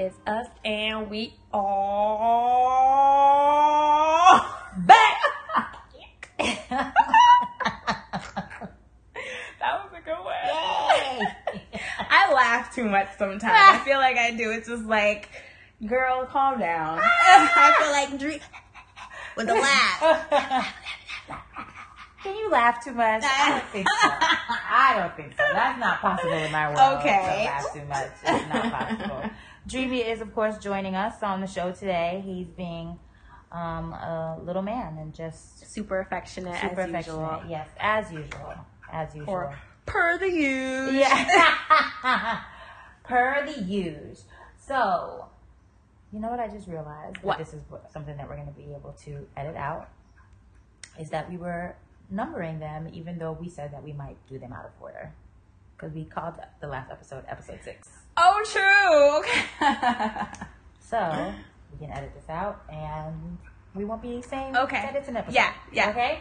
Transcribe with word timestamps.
Is 0.00 0.14
us, 0.26 0.46
and 0.64 1.10
we 1.10 1.34
are 1.52 1.60
back. 4.78 5.20
that 6.38 6.94
was 9.60 9.92
a 9.94 10.00
good 10.02 10.16
one. 10.24 10.34
I 12.08 12.32
laugh 12.32 12.74
too 12.74 12.86
much 12.86 13.08
sometimes. 13.18 13.52
I 13.52 13.84
feel 13.84 13.98
like 13.98 14.16
I 14.16 14.30
do. 14.30 14.50
It's 14.52 14.68
just 14.68 14.84
like, 14.86 15.28
girl, 15.86 16.24
calm 16.24 16.58
down. 16.58 16.98
Ah. 17.02 17.52
I 17.56 17.74
feel 17.82 17.92
like 17.92 18.18
Dre- 18.18 18.40
with 19.36 19.48
the 19.48 19.54
laugh. 19.54 20.74
Can 22.22 22.36
you 22.36 22.48
laugh 22.50 22.82
too 22.82 22.92
much? 22.92 23.22
I 23.22 23.50
don't 23.50 23.68
think 23.70 23.86
so. 23.86 24.08
I 24.08 24.94
don't 24.96 25.14
think 25.14 25.32
so. 25.32 25.44
That's 25.52 25.78
not 25.78 26.00
possible 26.00 26.32
in 26.32 26.50
my 26.52 26.68
world. 26.68 27.00
Okay. 27.00 27.18
To 27.20 27.44
laugh 27.44 27.72
too 27.74 27.84
much. 27.84 28.12
It's 28.24 28.48
not 28.48 28.72
possible. 28.72 29.30
Dreamy 29.66 30.00
is, 30.00 30.20
of 30.20 30.34
course, 30.34 30.58
joining 30.58 30.94
us 30.96 31.22
on 31.22 31.40
the 31.40 31.46
show 31.46 31.72
today. 31.72 32.22
He's 32.24 32.48
being 32.48 32.98
um, 33.52 33.92
a 33.92 34.38
little 34.42 34.62
man 34.62 34.98
and 34.98 35.14
just 35.14 35.70
Super 35.70 36.00
affectionate 36.00 36.60
super 36.60 36.80
as 36.80 36.88
affectionate. 36.88 37.20
usual. 37.20 37.42
Yes, 37.48 37.68
as 37.78 38.12
usual. 38.12 38.54
As 38.92 39.14
usual. 39.14 39.32
Or 39.32 39.58
per 39.86 40.18
the 40.18 40.30
use. 40.30 40.94
Yeah. 40.94 42.40
per 43.04 43.46
the 43.46 43.60
use. 43.62 44.24
So, 44.58 45.26
you 46.12 46.20
know 46.20 46.28
what 46.28 46.40
I 46.40 46.48
just 46.48 46.66
realized? 46.66 47.16
that 47.16 47.24
What? 47.24 47.38
This 47.38 47.52
is 47.52 47.62
something 47.92 48.16
that 48.16 48.28
we're 48.28 48.36
going 48.36 48.48
to 48.48 48.54
be 48.54 48.72
able 48.74 48.94
to 49.04 49.26
edit 49.36 49.56
out. 49.56 49.88
Is 50.98 51.10
that 51.10 51.30
we 51.30 51.36
were 51.36 51.76
numbering 52.10 52.58
them, 52.58 52.88
even 52.92 53.18
though 53.18 53.32
we 53.32 53.48
said 53.48 53.72
that 53.72 53.82
we 53.82 53.92
might 53.92 54.16
do 54.28 54.38
them 54.38 54.52
out 54.52 54.64
of 54.64 54.70
order. 54.80 55.12
Because 55.80 55.94
we 55.94 56.04
called 56.04 56.34
the 56.60 56.66
last 56.66 56.90
episode 56.90 57.24
episode 57.26 57.58
six. 57.64 57.88
Oh, 58.18 58.42
true. 58.44 59.18
Okay. 59.20 60.26
So, 60.90 61.32
we 61.72 61.86
can 61.86 61.96
edit 61.96 62.12
this 62.16 62.28
out 62.28 62.64
and 62.68 63.38
we 63.76 63.84
won't 63.84 64.02
be 64.02 64.20
saying 64.22 64.56
Okay. 64.56 64.82
that 64.82 64.96
it's 64.96 65.06
an 65.08 65.16
episode. 65.16 65.36
Yeah, 65.36 65.52
yeah. 65.72 65.90
Okay? 65.90 66.18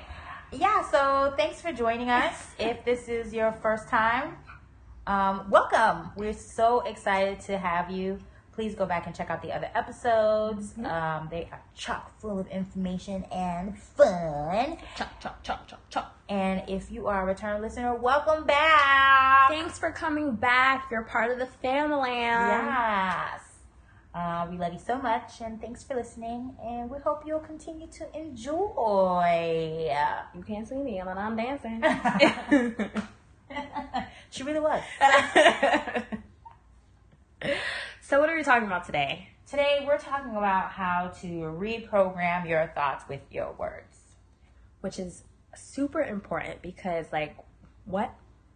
Yeah, 0.52 0.84
so 0.92 1.34
thanks 1.38 1.60
for 1.60 1.74
joining 1.74 2.12
us. 2.12 2.52
if 2.60 2.86
this 2.86 3.10
is 3.10 3.34
your 3.34 3.52
first 3.52 3.88
time, 3.90 4.38
um, 5.08 5.50
welcome. 5.50 6.12
We're 6.16 6.34
so 6.34 6.82
excited 6.82 7.40
to 7.48 7.58
have 7.58 7.90
you. 7.90 8.20
Please 8.60 8.76
go 8.76 8.86
back 8.86 9.08
and 9.08 9.16
check 9.16 9.30
out 9.30 9.42
the 9.42 9.54
other 9.54 9.70
episodes. 9.74 10.74
Mm-hmm. 10.74 10.86
Um, 10.86 11.30
they 11.32 11.48
are 11.50 11.62
chock 11.76 12.20
full 12.20 12.38
of 12.38 12.48
information 12.48 13.24
and 13.32 13.78
fun. 13.80 14.76
chop, 14.98 15.18
chop, 15.22 15.42
chop, 15.44 15.66
chop, 15.66 15.80
chop. 15.90 16.18
And 16.28 16.64
if 16.68 16.92
you 16.92 17.08
are 17.08 17.24
a 17.24 17.26
return 17.26 17.62
listener, 17.62 17.96
welcome 17.96 18.44
back. 18.46 19.48
Thanks 19.48 19.80
for 19.80 19.92
coming 19.92 20.36
back. 20.36 20.90
You're 20.92 21.04
part 21.04 21.32
of 21.32 21.40
the 21.40 21.46
family. 21.46 22.12
Yes. 22.12 23.40
Uh, 24.14 24.46
we 24.52 24.58
love 24.58 24.74
you 24.74 24.80
so 24.86 24.98
much, 24.98 25.40
and 25.40 25.62
thanks 25.62 25.86
for 25.86 25.96
listening. 25.96 26.54
And 26.62 26.90
we 26.90 26.98
hope 27.00 27.24
you'll 27.26 27.40
continue 27.40 27.88
to 27.88 28.14
enjoy. 28.14 29.90
You 30.36 30.44
can't 30.44 30.68
see 30.68 30.76
me, 30.76 31.02
but 31.06 31.18
I'm 31.18 31.38
dancing. 31.38 31.82
she 34.32 34.44
really 34.44 34.60
was. 34.60 34.84
so, 38.10 38.20
what 38.20 38.28
are 38.28 38.36
we 38.36 38.42
talking 38.42 38.66
about 38.66 38.88
today? 38.88 39.30
Today, 39.48 39.84
we're 39.86 40.00
talking 40.00 40.32
about 40.32 40.72
how 40.72 41.12
to 41.22 41.28
reprogram 41.28 42.50
your 42.50 42.66
thoughts 42.74 43.04
with 43.08 43.22
your 43.30 43.52
words. 43.52 43.98
Which 44.82 44.98
is 44.98 45.22
super 45.56 46.02
important 46.02 46.64
because, 46.64 47.06
like, 47.14 47.38
what? 47.86 48.12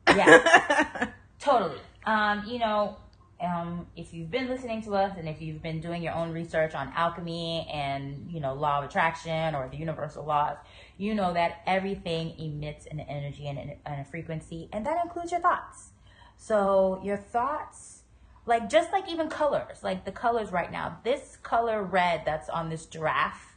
Yeah, 0.08 1.12
totally. 1.40 1.78
Um, 2.03 2.44
you 2.47 2.58
know, 2.58 2.97
um, 3.40 3.86
if 3.96 4.12
you've 4.12 4.31
been 4.31 4.50
listening 4.50 4.81
to 4.86 4.96
us 4.96 5.16
and 5.19 5.30
if 5.30 5.40
you've 5.40 5.62
been 5.62 5.81
doing 5.81 6.02
your 6.02 6.16
own 6.16 6.31
research 6.31 6.74
on 6.74 6.92
alchemy 6.96 7.69
and, 7.72 8.31
you 8.31 8.40
know, 8.40 8.56
law 8.56 8.80
of 8.80 8.86
attraction 8.86 9.53
or 9.53 9.69
the 9.69 9.78
universal 9.78 10.25
laws, 10.25 10.58
you 10.97 11.13
know 11.13 11.31
that 11.31 11.62
everything 11.68 12.34
emits 12.40 12.88
an 12.88 13.02
energy 13.02 13.47
and, 13.47 13.59
and 13.59 14.02
a 14.02 14.03
frequency, 14.03 14.68
and 14.74 14.84
that 14.88 14.97
includes 15.06 15.31
your 15.31 15.42
thoughts. 15.42 15.92
So 16.38 17.00
your 17.03 17.18
thoughts, 17.18 18.03
like 18.46 18.70
just 18.70 18.92
like 18.92 19.09
even 19.09 19.30
colors, 19.30 19.84
like 19.84 20.06
the 20.06 20.12
colors 20.12 20.52
right 20.52 20.72
now, 20.72 20.98
this 21.04 21.38
color 21.44 21.84
red 21.84 22.24
that's 22.26 22.50
on 22.50 22.70
this 22.70 22.86
giraffe 22.86 23.56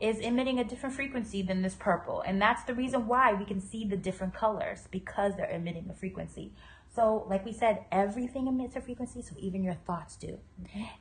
is 0.00 0.18
emitting 0.18 0.60
a 0.60 0.64
different 0.64 0.94
frequency 0.94 1.42
than 1.42 1.62
this 1.62 1.74
purple. 1.74 2.20
And 2.20 2.40
that's 2.40 2.62
the 2.62 2.74
reason 2.74 3.06
why 3.08 3.32
we 3.32 3.44
can 3.44 3.60
see 3.60 3.84
the 3.84 3.96
different 3.96 4.34
colors 4.34 4.86
because 4.90 5.36
they're 5.36 5.50
emitting 5.50 5.88
a 5.90 5.94
frequency. 5.94 6.52
So, 6.94 7.26
like 7.28 7.44
we 7.44 7.52
said, 7.52 7.84
everything 7.92 8.46
emits 8.46 8.76
a 8.76 8.80
frequency, 8.80 9.22
so 9.22 9.34
even 9.38 9.62
your 9.62 9.74
thoughts 9.74 10.16
do. 10.16 10.38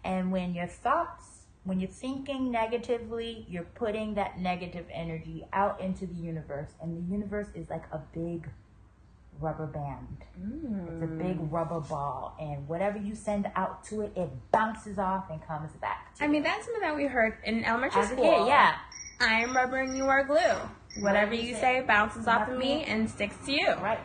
And 0.04 0.31
when 0.31 0.54
your 0.54 0.68
thoughts, 0.68 1.46
when 1.64 1.80
you're 1.80 1.90
thinking 1.90 2.52
negatively, 2.52 3.46
you're 3.50 3.64
putting 3.64 4.16
that 4.16 4.40
negative 4.40 4.86
energy 4.92 5.46
out 5.54 5.80
into 5.80 6.06
the 6.06 6.14
universe. 6.14 6.69
And 6.81 6.98
the 6.98 7.12
universe 7.12 7.48
is 7.56 7.69
like 7.69 7.86
a 7.92 8.00
big 8.14 8.50
rubber 9.40 9.68
band. 9.68 10.18
It's 10.94 11.03
a 11.03 11.08
big 11.08 11.38
rubber 11.52 11.80
ball. 11.80 12.36
And 12.40 12.68
whatever 12.68 12.98
you 12.98 13.16
send 13.16 13.50
out 13.56 13.84
to 13.86 14.02
it, 14.02 14.14
it 14.16 14.30
bounces 14.52 14.98
off 15.00 15.30
and 15.30 15.46
comes 15.48 15.72
back 15.74 16.16
to 16.16 16.24
I 16.24 16.28
mean, 16.28 16.44
that's 16.44 16.66
something 16.66 16.81
that 16.81 16.96
we 16.96 17.06
heard 17.06 17.38
in 17.44 17.64
elementary 17.66 18.02
As 18.02 18.09
school. 18.09 18.24
kid, 18.24 18.48
yeah. 18.48 18.75
I 19.20 19.42
am 19.42 19.56
rubber 19.56 19.78
and 19.78 19.98
you 19.98 20.06
are 20.06 20.24
glue. 20.24 20.38
Whatever 21.02 21.34
you 21.34 21.56
say 21.56 21.81
bounces 21.81 22.28
off 22.28 22.50
of 22.50 22.58
me 22.58 22.84
and 22.84 23.09
sticks 23.09 23.36
to 23.46 23.52
you. 23.52 23.68
Right. 23.81 24.00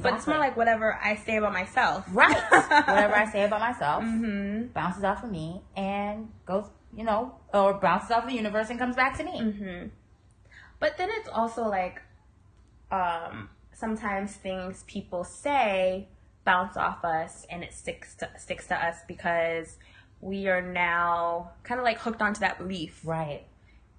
But 0.00 0.14
it's 0.14 0.26
more 0.26 0.38
like 0.38 0.56
whatever 0.56 0.98
I 1.02 1.16
say 1.16 1.36
about 1.36 1.52
myself. 1.52 2.04
right. 2.10 2.34
Whatever 2.88 3.14
I 3.16 3.30
say 3.30 3.44
about 3.44 3.60
myself 3.60 4.02
Mm-hmm. 4.02 4.68
bounces 4.72 5.04
off 5.04 5.22
of 5.22 5.30
me 5.30 5.60
and 5.76 6.30
goes, 6.46 6.64
you 6.96 7.04
know, 7.04 7.34
or 7.52 7.74
bounces 7.74 8.10
off 8.10 8.26
the 8.26 8.32
universe 8.34 8.70
and 8.70 8.78
comes 8.78 8.96
back 8.96 9.18
to 9.18 9.24
me. 9.24 9.38
Mm-hmm. 9.38 9.88
But 10.80 10.96
then 10.96 11.10
it's 11.12 11.28
also 11.28 11.68
like, 11.68 12.00
um, 12.90 13.50
sometimes 13.74 14.34
things 14.34 14.84
people 14.86 15.24
say 15.24 16.08
bounce 16.44 16.76
off 16.76 17.04
us 17.04 17.46
and 17.50 17.62
it 17.64 17.72
sticks 17.72 18.14
to 18.16 18.28
sticks 18.38 18.66
to 18.68 18.74
us 18.74 18.96
because 19.08 19.78
we 20.20 20.48
are 20.48 20.62
now 20.62 21.50
kind 21.62 21.78
of 21.80 21.84
like 21.84 21.98
hooked 21.98 22.22
onto 22.22 22.40
that 22.40 22.58
belief. 22.58 23.00
Right. 23.04 23.44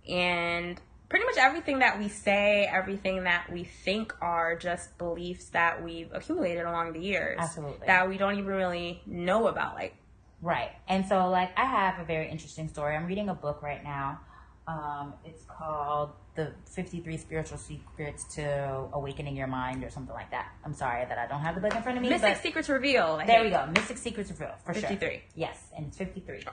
and 0.07 0.79
pretty 1.09 1.25
much 1.25 1.37
everything 1.37 1.79
that 1.79 1.99
we 1.99 2.09
say, 2.09 2.65
everything 2.71 3.23
that 3.25 3.51
we 3.51 3.63
think 3.63 4.13
are 4.21 4.55
just 4.55 4.97
beliefs 4.97 5.49
that 5.49 5.83
we've 5.83 6.11
accumulated 6.11 6.65
along 6.65 6.93
the 6.93 6.99
years. 6.99 7.37
Absolutely. 7.39 7.85
That 7.87 8.09
we 8.09 8.17
don't 8.17 8.33
even 8.37 8.45
really 8.47 9.01
know 9.05 9.47
about. 9.47 9.75
Like, 9.75 9.95
Right. 10.41 10.71
And 10.87 11.05
so, 11.07 11.29
like, 11.29 11.57
I 11.57 11.65
have 11.65 11.99
a 11.99 12.03
very 12.05 12.29
interesting 12.29 12.67
story. 12.67 12.95
I'm 12.95 13.05
reading 13.05 13.29
a 13.29 13.33
book 13.33 13.61
right 13.61 13.83
now. 13.83 14.19
Um, 14.67 15.13
it's 15.23 15.43
called 15.45 16.11
The 16.35 16.51
53 16.65 17.17
Spiritual 17.17 17.57
Secrets 17.59 18.23
to 18.35 18.87
Awakening 18.93 19.35
Your 19.35 19.45
Mind 19.47 19.83
or 19.83 19.91
something 19.91 20.13
like 20.13 20.31
that. 20.31 20.51
I'm 20.63 20.73
sorry 20.73 21.05
that 21.05 21.19
I 21.19 21.27
don't 21.27 21.41
have 21.41 21.53
the 21.53 21.61
book 21.61 21.75
in 21.75 21.83
front 21.83 21.97
of 21.97 22.03
me. 22.03 22.09
Mystic 22.09 22.37
Secrets 22.37 22.67
Reveal. 22.67 23.19
I 23.21 23.25
there 23.27 23.43
we 23.43 23.51
go. 23.51 23.67
Mystic 23.75 23.97
Secrets 23.97 24.31
of 24.31 24.39
Real, 24.39 24.55
for 24.65 24.73
sure. 24.73 24.81
53. 24.81 25.21
Yes, 25.35 25.57
and 25.77 25.85
it's 25.87 25.97
53. 25.97 26.45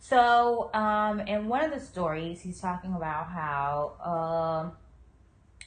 So, 0.00 0.72
um, 0.74 1.20
in 1.20 1.46
one 1.46 1.64
of 1.64 1.70
the 1.70 1.80
stories, 1.80 2.40
he's 2.40 2.60
talking 2.60 2.94
about 2.94 3.28
how 3.28 4.64
um, 4.64 4.72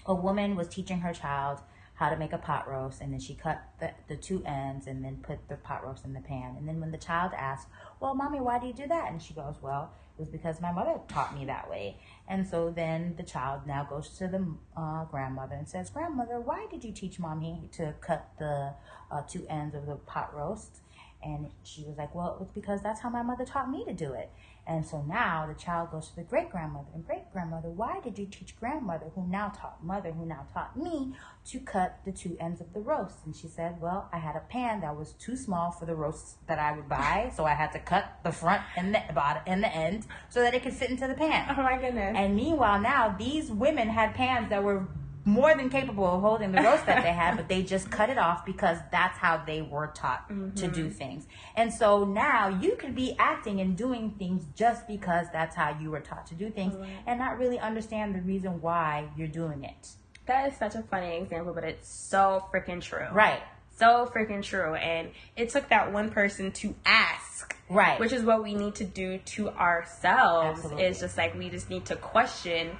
a 0.05 0.13
woman 0.13 0.55
was 0.55 0.67
teaching 0.67 0.99
her 0.99 1.13
child 1.13 1.59
how 1.93 2.09
to 2.09 2.15
make 2.15 2.31
a 2.31 2.37
pot 2.37 2.65
roast, 2.69 3.01
and 3.01 3.11
then 3.11 3.19
she 3.19 3.35
cut 3.35 3.61
the, 3.81 3.91
the 4.07 4.15
two 4.15 4.41
ends 4.45 4.87
and 4.87 5.03
then 5.03 5.17
put 5.17 5.37
the 5.49 5.57
pot 5.57 5.85
roast 5.85 6.05
in 6.05 6.13
the 6.13 6.21
pan. 6.21 6.55
And 6.57 6.65
then 6.65 6.79
when 6.79 6.91
the 6.91 6.97
child 6.97 7.33
asked, 7.35 7.67
Well, 7.99 8.15
mommy, 8.15 8.39
why 8.39 8.57
do 8.57 8.67
you 8.67 8.73
do 8.73 8.87
that? 8.87 9.11
And 9.11 9.21
she 9.21 9.33
goes, 9.33 9.55
Well, 9.61 9.91
was 10.19 10.27
because 10.29 10.61
my 10.61 10.71
mother 10.71 10.99
taught 11.07 11.37
me 11.37 11.45
that 11.45 11.69
way. 11.69 11.97
And 12.27 12.47
so 12.47 12.69
then 12.69 13.15
the 13.17 13.23
child 13.23 13.61
now 13.65 13.87
goes 13.89 14.09
to 14.17 14.27
the 14.27 14.45
uh, 14.77 15.05
grandmother 15.05 15.55
and 15.55 15.67
says, 15.67 15.89
Grandmother, 15.89 16.39
why 16.39 16.67
did 16.69 16.83
you 16.83 16.91
teach 16.91 17.19
mommy 17.19 17.69
to 17.73 17.95
cut 18.01 18.29
the 18.37 18.73
uh, 19.09 19.21
two 19.27 19.45
ends 19.49 19.73
of 19.75 19.85
the 19.85 19.95
pot 19.95 20.35
roast? 20.35 20.81
And 21.23 21.49
she 21.63 21.83
was 21.83 21.97
like, 21.97 22.13
Well, 22.13 22.37
it's 22.41 22.53
because 22.53 22.81
that's 22.81 23.01
how 23.01 23.09
my 23.09 23.23
mother 23.23 23.45
taught 23.45 23.69
me 23.69 23.83
to 23.85 23.93
do 23.93 24.13
it. 24.13 24.29
And 24.69 24.85
so 24.85 25.01
now 25.01 25.47
the 25.47 25.59
child 25.59 25.89
goes 25.89 26.09
to 26.09 26.15
the 26.15 26.21
great 26.21 26.51
grandmother 26.51 26.89
and 26.93 27.03
great 27.03 27.31
grandmother, 27.33 27.69
why 27.69 27.99
did 28.01 28.19
you 28.19 28.27
teach 28.27 28.55
grandmother, 28.59 29.07
who 29.15 29.25
now 29.27 29.49
taught 29.49 29.83
mother, 29.83 30.11
who 30.11 30.27
now 30.27 30.45
taught 30.53 30.77
me, 30.77 31.15
to 31.45 31.59
cut 31.59 31.97
the 32.05 32.11
two 32.11 32.37
ends 32.39 32.61
of 32.61 32.71
the 32.73 32.79
roast? 32.79 33.17
And 33.25 33.35
she 33.35 33.47
said, 33.47 33.81
Well, 33.81 34.07
I 34.13 34.19
had 34.19 34.35
a 34.35 34.41
pan 34.41 34.81
that 34.81 34.95
was 34.95 35.13
too 35.13 35.35
small 35.35 35.71
for 35.71 35.87
the 35.87 35.95
roast 35.95 36.45
that 36.47 36.59
I 36.59 36.73
would 36.73 36.87
buy, 36.87 37.31
so 37.35 37.45
I 37.45 37.55
had 37.55 37.71
to 37.71 37.79
cut 37.79 38.19
the 38.23 38.31
front 38.31 38.61
and 38.77 38.93
the 38.93 39.01
bottom 39.15 39.41
and 39.47 39.63
the 39.63 39.75
end 39.75 40.05
so 40.29 40.41
that 40.41 40.53
it 40.53 40.61
could 40.61 40.73
fit 40.73 40.91
into 40.91 41.07
the 41.07 41.15
pan. 41.15 41.55
Oh 41.57 41.63
my 41.63 41.79
goodness. 41.81 42.13
And 42.15 42.35
meanwhile, 42.35 42.79
now 42.79 43.15
these 43.17 43.49
women 43.49 43.89
had 43.89 44.13
pans 44.13 44.49
that 44.49 44.63
were 44.63 44.87
more 45.29 45.55
than 45.55 45.69
capable 45.69 46.05
of 46.05 46.21
holding 46.21 46.51
the 46.51 46.61
roast 46.61 46.85
that 46.85 47.03
they 47.03 47.13
had, 47.13 47.35
but 47.37 47.47
they 47.47 47.63
just 47.63 47.89
cut 47.89 48.09
it 48.09 48.17
off 48.17 48.45
because 48.45 48.77
that's 48.91 49.17
how 49.17 49.41
they 49.45 49.61
were 49.61 49.87
taught 49.87 50.27
to 50.27 50.67
do 50.67 50.85
mm-hmm. 50.85 50.89
things. 50.89 51.27
And 51.55 51.73
so 51.73 52.03
now 52.03 52.47
you 52.47 52.75
could 52.75 52.95
be 52.95 53.15
acting 53.19 53.61
and 53.61 53.77
doing 53.77 54.15
things 54.17 54.43
just 54.55 54.87
because 54.87 55.27
that's 55.31 55.55
how 55.55 55.77
you 55.79 55.91
were 55.91 55.99
taught 55.99 56.25
to 56.27 56.35
do 56.35 56.49
things 56.49 56.75
and 57.05 57.19
not 57.19 57.37
really 57.37 57.59
understand 57.59 58.15
the 58.15 58.21
reason 58.21 58.61
why 58.61 59.07
you're 59.15 59.27
doing 59.27 59.63
it. 59.63 59.89
that 60.25 60.51
is 60.51 60.57
such 60.57 60.75
a 60.75 60.83
funny 60.83 61.17
example, 61.17 61.53
but 61.53 61.63
it's 61.63 61.89
so 61.89 62.45
freaking 62.53 62.81
true. 62.81 63.07
Right. 63.11 63.41
so 63.77 64.11
freaking 64.13 64.43
true. 64.43 64.75
And 64.75 65.09
it 65.35 65.49
took 65.49 65.69
that 65.69 65.93
one 65.93 66.09
person 66.11 66.51
to 66.53 66.75
ask. 66.85 67.55
Right. 67.69 67.99
Which 67.99 68.13
is 68.13 68.23
what 68.23 68.43
we 68.43 68.53
need 68.53 68.75
to 68.75 68.83
do 68.83 69.19
to 69.19 69.49
ourselves. 69.49 70.59
Absolutely. 70.59 70.83
Is 70.83 70.99
just 70.99 71.17
like 71.17 71.37
we 71.37 71.49
just 71.49 71.69
need 71.69 71.85
to 71.85 71.95
question 71.95 72.71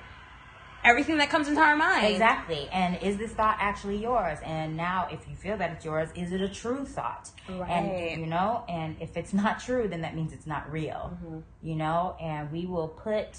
everything 0.83 1.17
that 1.17 1.29
comes 1.29 1.47
into 1.47 1.59
our 1.61 1.75
mind. 1.75 2.07
Exactly. 2.07 2.67
And 2.71 3.01
is 3.01 3.17
this 3.17 3.31
thought 3.31 3.57
actually 3.59 3.97
yours? 3.97 4.39
And 4.45 4.77
now, 4.77 5.07
if 5.11 5.27
you 5.27 5.35
feel 5.35 5.57
that 5.57 5.71
it's 5.71 5.85
yours, 5.85 6.09
is 6.15 6.31
it 6.31 6.41
a 6.41 6.49
true 6.49 6.85
thought? 6.85 7.29
Right. 7.49 7.69
And, 7.69 8.21
you 8.21 8.27
know, 8.27 8.63
and 8.69 8.95
if 8.99 9.17
it's 9.17 9.33
not 9.43 9.59
true, 9.59 9.87
then 9.87 10.01
that 10.01 10.15
means 10.15 10.33
it's 10.33 10.47
not 10.47 10.71
real, 10.71 11.17
Mm-hmm. 11.23 11.39
you 11.61 11.75
know? 11.75 12.15
And 12.21 12.51
we 12.51 12.65
will 12.65 12.87
put, 12.89 13.37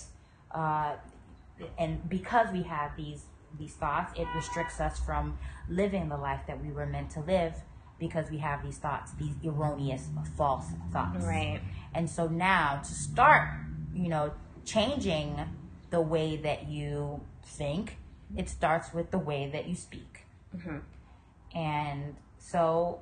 uh, 0.55 0.97
and 1.79 2.09
because 2.09 2.49
we 2.53 2.63
have 2.63 2.97
these 2.97 3.23
these 3.59 3.73
thoughts, 3.75 4.17
it 4.17 4.29
restricts 4.35 4.81
us 4.81 5.01
from 5.01 5.37
living 5.69 6.09
the 6.09 6.17
life 6.17 6.41
that 6.47 6.63
we 6.65 6.71
were 6.71 6.87
meant 6.87 7.11
to 7.11 7.21
live 7.21 7.53
because 7.99 8.31
we 8.31 8.39
have 8.39 8.63
these 8.65 8.79
thoughts, 8.79 9.11
these 9.19 9.35
erroneous, 9.45 10.09
false 10.37 10.67
thoughts. 10.93 11.25
Right. 11.25 11.61
And 11.93 12.09
so 12.09 12.29
now 12.29 12.81
to 12.85 12.95
start, 12.95 13.49
you 13.93 14.09
know, 14.09 14.33
changing 14.65 15.37
the 15.91 16.01
way 16.01 16.37
that 16.37 16.69
you 16.69 17.21
think, 17.45 17.97
it 18.37 18.49
starts 18.49 18.95
with 18.95 19.11
the 19.11 19.19
way 19.19 19.51
that 19.53 19.69
you 19.69 19.75
speak. 19.75 20.25
And 21.55 22.17
so 22.39 23.01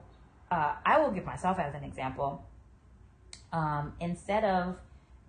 uh, 0.50 0.74
I 0.84 0.98
will 1.00 1.10
give 1.10 1.24
myself 1.24 1.58
as 1.58 1.74
an 1.74 1.84
example. 1.84 2.46
Um, 3.52 3.94
instead 4.00 4.44
of, 4.44 4.78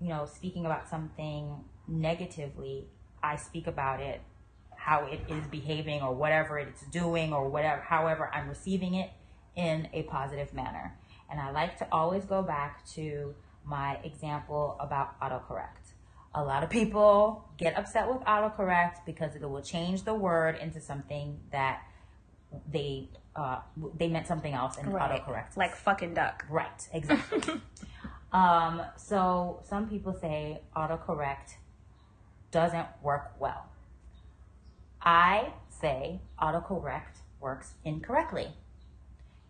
you 0.01 0.09
know, 0.09 0.25
speaking 0.25 0.65
about 0.65 0.89
something 0.89 1.63
negatively, 1.87 2.87
I 3.21 3.35
speak 3.35 3.67
about 3.67 3.99
it, 3.99 4.21
how 4.75 5.05
it 5.05 5.21
is 5.29 5.45
behaving 5.47 6.01
or 6.01 6.13
whatever 6.13 6.57
it's 6.57 6.83
doing 6.87 7.33
or 7.33 7.49
whatever, 7.49 7.81
however 7.81 8.31
I'm 8.33 8.47
receiving 8.47 8.95
it 8.95 9.11
in 9.55 9.89
a 9.93 10.03
positive 10.03 10.53
manner. 10.53 10.97
And 11.29 11.39
I 11.39 11.51
like 11.51 11.77
to 11.79 11.87
always 11.91 12.25
go 12.25 12.41
back 12.41 12.85
to 12.93 13.35
my 13.65 13.97
example 14.03 14.77
about 14.79 15.19
autocorrect. 15.19 15.93
A 16.35 16.43
lot 16.43 16.63
of 16.63 16.69
people 16.69 17.49
get 17.57 17.77
upset 17.77 18.07
with 18.07 18.21
autocorrect 18.21 19.05
because 19.05 19.35
it 19.35 19.41
will 19.49 19.61
change 19.61 20.03
the 20.03 20.13
word 20.13 20.55
into 20.57 20.79
something 20.79 21.39
that 21.51 21.81
they 22.71 23.09
uh, 23.35 23.59
they 23.97 24.07
meant 24.07 24.27
something 24.27 24.53
else 24.53 24.77
in 24.77 24.89
Right. 24.91 25.21
autocorrect. 25.23 25.55
Like 25.57 25.75
fucking 25.75 26.13
duck. 26.13 26.45
Right, 26.49 26.87
exactly. 26.93 27.61
um, 28.31 28.81
so 28.97 29.61
some 29.67 29.87
people 29.89 30.13
say 30.13 30.61
autocorrect 30.75 31.55
doesn't 32.51 32.87
work 33.01 33.31
well. 33.39 33.65
I 35.01 35.53
say 35.69 36.19
autocorrect 36.41 37.21
works 37.39 37.73
incorrectly. 37.85 38.49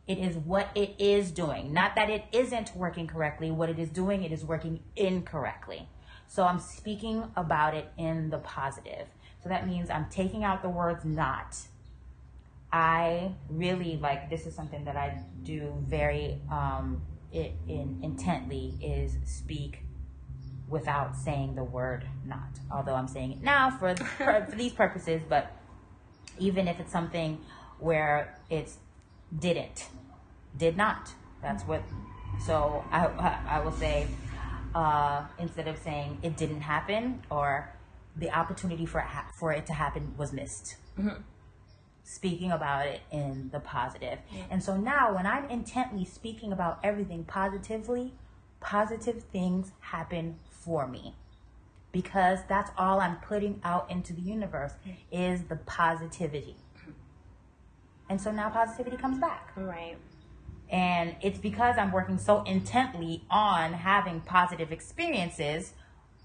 It 0.07 0.17
is 0.17 0.35
what 0.37 0.69
it 0.75 0.95
is 0.99 1.31
doing. 1.31 1.73
Not 1.73 1.95
that 1.95 2.09
it 2.09 2.25
isn't 2.31 2.75
working 2.75 3.07
correctly. 3.07 3.51
What 3.51 3.69
it 3.69 3.79
is 3.79 3.89
doing, 3.89 4.23
it 4.23 4.31
is 4.31 4.43
working 4.43 4.79
incorrectly. 4.95 5.87
So 6.29 6.45
I'm 6.45 6.59
speaking 6.59 7.23
about 7.35 7.73
it 7.73 7.91
in 7.97 8.29
the 8.29 8.37
positive. 8.37 9.07
So 9.41 9.49
that 9.49 9.67
means 9.67 9.89
I'm 9.89 10.05
taking 10.11 10.43
out 10.43 10.61
the 10.61 10.69
words 10.69 11.03
not. 11.03 11.57
I 12.71 13.31
really 13.49 13.97
like 13.97 14.29
this 14.29 14.45
is 14.45 14.53
something 14.53 14.85
that 14.85 14.95
I 14.95 15.17
do 15.41 15.73
very 15.87 16.39
um 16.51 17.01
it, 17.31 17.53
in 17.67 17.99
intently 18.03 18.75
is 18.79 19.17
speak 19.25 19.79
without 20.67 21.15
saying 21.15 21.55
the 21.55 21.63
word 21.63 22.05
not. 22.23 22.59
Although 22.71 22.93
I'm 22.93 23.07
saying 23.07 23.31
it 23.31 23.41
now 23.41 23.71
for 23.71 23.95
for, 23.95 24.45
for 24.47 24.55
these 24.55 24.73
purposes, 24.73 25.23
but 25.27 25.51
even 26.37 26.67
if 26.67 26.79
it's 26.79 26.91
something 26.91 27.39
where 27.79 28.37
it's 28.51 28.77
didn't, 29.39 29.87
did 30.55 30.77
not. 30.77 31.11
That's 31.41 31.63
what. 31.63 31.81
So 32.45 32.85
I 32.91 33.07
I, 33.07 33.39
I 33.49 33.59
will 33.61 33.71
say 33.71 34.07
uh, 34.75 35.25
instead 35.37 35.67
of 35.67 35.77
saying 35.77 36.19
it 36.23 36.37
didn't 36.37 36.61
happen 36.61 37.21
or 37.29 37.73
the 38.15 38.29
opportunity 38.31 38.85
for 38.85 38.99
it 38.99 39.05
ha- 39.07 39.31
for 39.37 39.51
it 39.53 39.65
to 39.67 39.73
happen 39.73 40.13
was 40.17 40.33
missed. 40.33 40.75
Speaking 42.03 42.51
about 42.51 42.87
it 42.87 43.01
in 43.11 43.49
the 43.51 43.59
positive. 43.59 44.19
And 44.49 44.63
so 44.63 44.75
now 44.77 45.13
when 45.15 45.27
I'm 45.27 45.45
intently 45.49 46.05
speaking 46.05 46.51
about 46.51 46.79
everything 46.83 47.23
positively, 47.23 48.13
positive 48.59 49.23
things 49.31 49.71
happen 49.79 50.37
for 50.49 50.87
me 50.87 51.13
because 51.91 52.39
that's 52.47 52.71
all 52.77 52.99
I'm 52.99 53.17
putting 53.17 53.61
out 53.63 53.89
into 53.89 54.13
the 54.13 54.21
universe 54.21 54.73
is 55.11 55.43
the 55.45 55.55
positivity. 55.55 56.55
And 58.09 58.19
so 58.19 58.31
now 58.31 58.49
positivity 58.49 58.97
comes 58.97 59.19
back. 59.19 59.51
Right. 59.55 59.97
And 60.69 61.15
it's 61.21 61.39
because 61.39 61.77
I'm 61.77 61.91
working 61.91 62.17
so 62.19 62.43
intently 62.43 63.23
on 63.29 63.73
having 63.73 64.21
positive 64.21 64.71
experiences, 64.71 65.73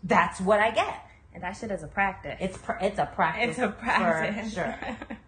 that's 0.02 0.41
what 0.41 0.61
I 0.61 0.70
get. 0.70 1.06
And 1.32 1.43
that 1.43 1.52
shit 1.56 1.70
is 1.70 1.82
a 1.82 1.87
practice. 1.88 2.37
It's 2.41 2.58
pr- 2.58 2.73
it's 2.81 2.99
a 2.99 3.06
practice. 3.06 3.50
It's 3.50 3.58
a 3.58 3.69
practice. 3.69 4.55
For 4.55 4.61
sure. 4.61 4.96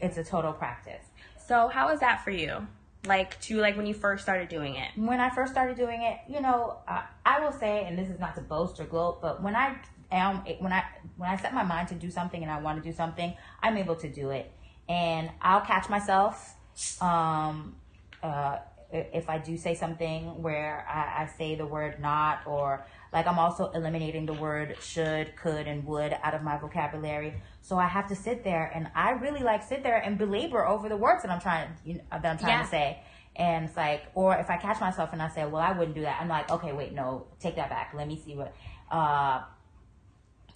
It's 0.00 0.18
a 0.18 0.24
total 0.24 0.52
practice. 0.52 1.02
so 1.46 1.68
how 1.68 1.88
was 1.88 2.00
that 2.00 2.22
for 2.22 2.30
you? 2.30 2.66
Like 3.06 3.40
to 3.42 3.58
like 3.60 3.76
when 3.76 3.86
you 3.86 3.94
first 3.94 4.22
started 4.22 4.48
doing 4.48 4.74
it? 4.74 4.90
when 4.96 5.20
I 5.20 5.30
first 5.30 5.52
started 5.52 5.76
doing 5.76 6.02
it, 6.02 6.18
you 6.28 6.40
know, 6.40 6.78
uh, 6.88 7.02
I 7.24 7.40
will 7.40 7.52
say, 7.52 7.84
and 7.86 7.96
this 7.98 8.08
is 8.10 8.18
not 8.18 8.34
to 8.34 8.40
boast 8.42 8.78
or 8.80 8.84
gloat, 8.84 9.22
but 9.22 9.42
when 9.42 9.56
I 9.56 9.76
am, 10.10 10.38
when 10.58 10.72
I 10.72 10.84
when 11.16 11.30
I 11.30 11.36
set 11.36 11.54
my 11.54 11.62
mind 11.62 11.88
to 11.88 11.94
do 11.94 12.10
something 12.10 12.42
and 12.42 12.50
I 12.50 12.60
want 12.60 12.82
to 12.82 12.88
do 12.88 12.94
something, 12.94 13.34
I'm 13.62 13.76
able 13.78 13.94
to 13.96 14.08
do 14.08 14.30
it, 14.30 14.52
and 14.88 15.30
I'll 15.40 15.60
catch 15.62 15.88
myself. 15.88 16.55
Um, 17.00 17.76
uh, 18.22 18.58
if 18.92 19.28
I 19.28 19.38
do 19.38 19.56
say 19.56 19.74
something 19.74 20.42
where 20.42 20.86
I, 20.88 21.24
I 21.24 21.26
say 21.36 21.54
the 21.54 21.66
word 21.66 22.00
not, 22.00 22.46
or 22.46 22.86
like 23.12 23.26
I'm 23.26 23.38
also 23.38 23.70
eliminating 23.72 24.26
the 24.26 24.32
word 24.34 24.76
should, 24.80 25.34
could, 25.36 25.66
and 25.66 25.84
would 25.86 26.16
out 26.22 26.34
of 26.34 26.42
my 26.42 26.56
vocabulary. 26.58 27.34
So 27.62 27.78
I 27.78 27.86
have 27.88 28.08
to 28.08 28.14
sit 28.16 28.44
there, 28.44 28.70
and 28.74 28.88
I 28.94 29.10
really 29.12 29.40
like 29.42 29.62
sit 29.64 29.82
there 29.82 29.96
and 29.96 30.16
belabor 30.16 30.64
over 30.66 30.88
the 30.88 30.96
words 30.96 31.22
that 31.22 31.30
I'm 31.32 31.40
trying 31.40 31.68
you 31.84 31.94
know, 31.94 32.02
that 32.10 32.24
I'm 32.24 32.38
trying 32.38 32.58
Yeah. 32.58 32.62
to 32.62 32.68
say. 32.68 32.98
And 33.34 33.66
it's 33.66 33.76
like, 33.76 34.04
or 34.14 34.34
if 34.36 34.48
I 34.48 34.56
catch 34.56 34.80
myself 34.80 35.10
and 35.12 35.20
I 35.20 35.28
say, 35.28 35.44
well, 35.44 35.60
I 35.60 35.72
wouldn't 35.72 35.94
do 35.94 36.02
that. 36.02 36.20
I'm 36.20 36.28
like, 36.28 36.50
okay, 36.50 36.72
wait, 36.72 36.94
no, 36.94 37.26
take 37.38 37.56
that 37.56 37.68
back. 37.68 37.92
Let 37.94 38.08
me 38.08 38.18
see 38.24 38.34
what. 38.34 38.54
Uh, 38.90 39.42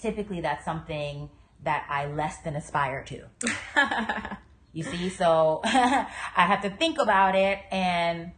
typically, 0.00 0.40
that's 0.40 0.64
something 0.64 1.28
that 1.64 1.84
I 1.90 2.06
less 2.06 2.38
than 2.38 2.56
aspire 2.56 3.04
to. 3.04 4.36
You 4.72 4.84
see, 4.84 5.08
so 5.08 5.60
I 5.64 6.06
have 6.36 6.62
to 6.62 6.70
think 6.70 6.98
about 7.00 7.34
it 7.34 7.58
and 7.70 8.32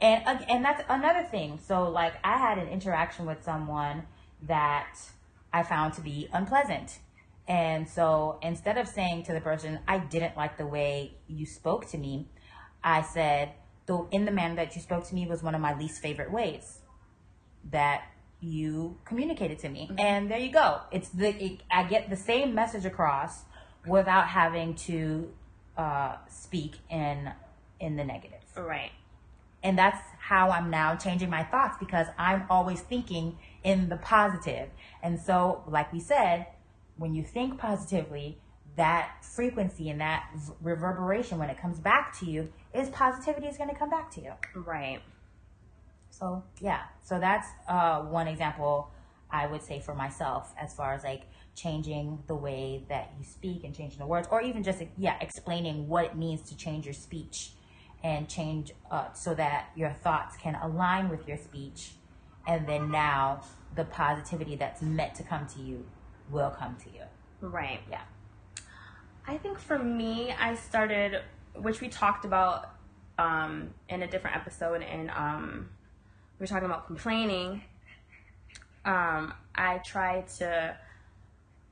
and 0.00 0.44
and 0.48 0.64
that's 0.64 0.82
another 0.88 1.24
thing. 1.24 1.58
So 1.66 1.88
like 1.88 2.14
I 2.24 2.38
had 2.38 2.58
an 2.58 2.68
interaction 2.68 3.26
with 3.26 3.42
someone 3.42 4.04
that 4.42 4.98
I 5.52 5.62
found 5.62 5.94
to 5.94 6.00
be 6.00 6.28
unpleasant. 6.32 6.98
And 7.48 7.88
so 7.88 8.38
instead 8.42 8.76
of 8.76 8.88
saying 8.88 9.24
to 9.24 9.32
the 9.32 9.40
person, 9.40 9.78
I 9.86 9.98
didn't 9.98 10.36
like 10.36 10.58
the 10.58 10.66
way 10.66 11.14
you 11.28 11.46
spoke 11.46 11.86
to 11.90 11.98
me, 11.98 12.28
I 12.82 13.02
said, 13.02 13.52
though 13.86 14.08
in 14.10 14.24
the 14.24 14.32
manner 14.32 14.56
that 14.56 14.74
you 14.74 14.82
spoke 14.82 15.06
to 15.08 15.14
me 15.14 15.26
was 15.26 15.42
one 15.42 15.54
of 15.54 15.60
my 15.60 15.76
least 15.78 16.02
favorite 16.02 16.32
ways 16.32 16.80
that 17.70 18.02
you 18.40 18.98
communicated 19.04 19.58
to 19.60 19.68
me. 19.68 19.88
Mm-hmm. 19.90 20.00
And 20.00 20.30
there 20.30 20.38
you 20.38 20.52
go. 20.52 20.80
It's 20.90 21.08
the 21.10 21.28
it, 21.42 21.62
I 21.70 21.84
get 21.84 22.10
the 22.10 22.16
same 22.16 22.54
message 22.54 22.84
across 22.84 23.44
without 23.86 24.28
having 24.28 24.74
to 24.74 25.32
uh, 25.76 26.16
speak 26.28 26.76
in 26.90 27.32
in 27.80 27.96
the 27.96 28.04
negative. 28.04 28.40
Right. 28.56 28.92
And 29.62 29.76
that's 29.76 30.00
how 30.18 30.50
I'm 30.50 30.70
now 30.70 30.96
changing 30.96 31.28
my 31.28 31.42
thoughts 31.42 31.76
because 31.78 32.06
I'm 32.18 32.46
always 32.48 32.80
thinking 32.80 33.38
in 33.64 33.88
the 33.88 33.96
positive. 33.96 34.68
And 35.02 35.20
so, 35.20 35.64
like 35.66 35.92
we 35.92 36.00
said, 36.00 36.46
when 36.96 37.14
you 37.14 37.24
think 37.24 37.58
positively, 37.58 38.38
that 38.76 39.24
frequency 39.24 39.90
and 39.90 40.00
that 40.00 40.30
reverberation, 40.60 41.38
when 41.38 41.50
it 41.50 41.58
comes 41.58 41.80
back 41.80 42.16
to 42.20 42.26
you, 42.26 42.52
is 42.74 42.88
positivity 42.90 43.46
is 43.46 43.56
going 43.56 43.70
to 43.70 43.76
come 43.76 43.90
back 43.90 44.10
to 44.12 44.22
you. 44.22 44.32
Right. 44.54 45.00
So 46.10 46.44
yeah, 46.60 46.82
so 47.02 47.18
that's 47.18 47.48
uh, 47.68 48.00
one 48.02 48.28
example 48.28 48.90
I 49.30 49.46
would 49.46 49.62
say 49.62 49.80
for 49.80 49.94
myself 49.94 50.54
as 50.60 50.74
far 50.74 50.94
as 50.94 51.04
like 51.04 51.22
changing 51.54 52.22
the 52.26 52.34
way 52.34 52.84
that 52.88 53.12
you 53.18 53.24
speak 53.24 53.64
and 53.64 53.74
changing 53.74 53.98
the 53.98 54.06
words, 54.06 54.28
or 54.30 54.42
even 54.42 54.62
just 54.62 54.82
yeah, 54.96 55.16
explaining 55.20 55.88
what 55.88 56.04
it 56.04 56.16
means 56.16 56.42
to 56.50 56.56
change 56.56 56.84
your 56.84 56.94
speech 56.94 57.52
and 58.04 58.28
change 58.28 58.72
uh, 58.90 59.12
so 59.12 59.34
that 59.34 59.70
your 59.74 59.90
thoughts 59.90 60.36
can 60.36 60.54
align 60.56 61.08
with 61.08 61.26
your 61.26 61.36
speech, 61.36 61.92
and 62.46 62.66
then 62.68 62.90
now 62.90 63.40
the 63.74 63.84
positivity 63.84 64.54
that's 64.56 64.82
meant 64.82 65.14
to 65.14 65.22
come 65.22 65.46
to 65.46 65.60
you 65.60 65.84
will 66.30 66.50
come 66.50 66.76
to 66.84 66.90
you. 66.90 67.02
Right. 67.40 67.80
Yeah. 67.90 68.02
I 69.26 69.38
think 69.38 69.58
for 69.58 69.78
me, 69.78 70.32
I 70.32 70.54
started, 70.54 71.22
which 71.54 71.80
we 71.80 71.88
talked 71.88 72.24
about 72.24 72.70
um, 73.18 73.70
in 73.88 74.02
a 74.02 74.06
different 74.06 74.36
episode, 74.36 74.82
and 74.82 75.10
um, 75.10 75.68
we 76.38 76.44
were 76.44 76.46
talking 76.46 76.66
about 76.66 76.86
complaining. 76.86 77.62
Um, 78.86 79.34
I 79.54 79.78
tried 79.84 80.28
to, 80.38 80.76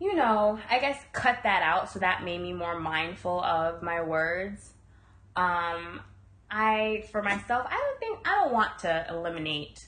you 0.01 0.15
know, 0.15 0.59
I 0.69 0.81
guess 0.81 1.01
cut 1.13 1.39
that 1.45 1.63
out, 1.63 1.91
so 1.91 2.01
that 2.01 2.25
made 2.25 2.41
me 2.41 2.53
more 2.53 2.79
mindful 2.79 3.41
of 3.41 3.83
my 3.83 4.03
words. 4.03 4.73
Um, 5.37 6.01
I 6.51 7.05
for 7.11 7.23
myself, 7.23 7.67
I 7.71 7.77
don't 7.77 7.99
think 8.01 8.29
I 8.29 8.43
don't 8.43 8.53
want 8.53 8.79
to 8.81 9.07
eliminate 9.09 9.87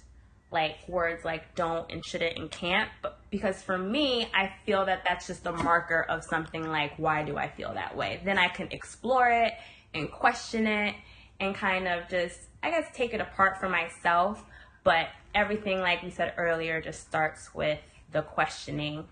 like 0.53 0.77
words 0.89 1.25
like 1.25 1.55
don't 1.57 1.91
and 1.91 2.05
shouldn't 2.05 2.39
and 2.39 2.51
can't, 2.51 2.89
but 3.03 3.19
because 3.31 3.61
for 3.63 3.77
me, 3.77 4.29
I 4.33 4.53
feel 4.65 4.87
that 4.87 5.03
that's 5.07 5.27
just 5.27 5.45
a 5.47 5.53
marker 5.53 6.03
of 6.09 6.25
something 6.25 6.67
like 6.67 6.97
why 6.97 7.25
do 7.25 7.37
I 7.37 7.49
feel 7.49 7.75
that 7.75 7.97
way? 7.97 8.21
Then 8.25 8.39
I 8.39 8.49
can 8.49 8.69
explore 8.71 9.29
it 9.29 9.53
and 9.95 10.11
question 10.11 10.67
it 10.67 10.95
and 11.41 11.55
kind 11.55 11.89
of 11.89 12.09
just 12.09 12.39
I 12.63 12.71
guess 12.71 12.87
take 12.95 13.15
it 13.15 13.21
apart 13.21 13.59
for 13.59 13.69
myself. 13.69 14.43
But 14.85 15.09
everything, 15.37 15.79
like 15.79 16.03
we 16.03 16.11
said 16.11 16.33
earlier, 16.39 16.81
just 16.81 17.03
starts 17.03 17.55
with 17.55 17.79
the 18.11 18.23
questioning. 18.23 19.07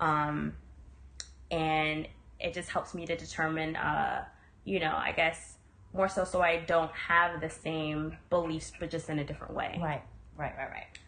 Um, 0.00 0.54
and 1.50 2.08
it 2.40 2.54
just 2.54 2.70
helps 2.70 2.94
me 2.94 3.06
to 3.06 3.16
determine, 3.16 3.76
uh, 3.76 4.24
you 4.64 4.80
know, 4.80 4.94
I 4.96 5.12
guess 5.12 5.58
more 5.92 6.08
so 6.08 6.24
so 6.24 6.40
I 6.40 6.56
don't 6.56 6.90
have 6.92 7.40
the 7.40 7.50
same 7.50 8.16
beliefs, 8.30 8.72
but 8.80 8.90
just 8.90 9.08
in 9.08 9.18
a 9.18 9.24
different 9.24 9.54
way. 9.54 9.78
Right, 9.80 10.02
right, 10.36 10.54
right, 10.56 10.70
right. 10.70 10.98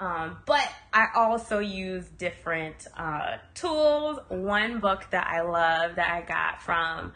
Um, 0.00 0.38
but 0.46 0.68
I 0.92 1.06
also 1.14 1.60
use 1.60 2.06
different 2.18 2.86
uh, 2.96 3.36
tools. 3.54 4.18
One 4.28 4.80
book 4.80 5.06
that 5.10 5.26
I 5.28 5.42
love 5.42 5.96
that 5.96 6.10
I 6.10 6.22
got 6.22 6.62
from 6.62 7.12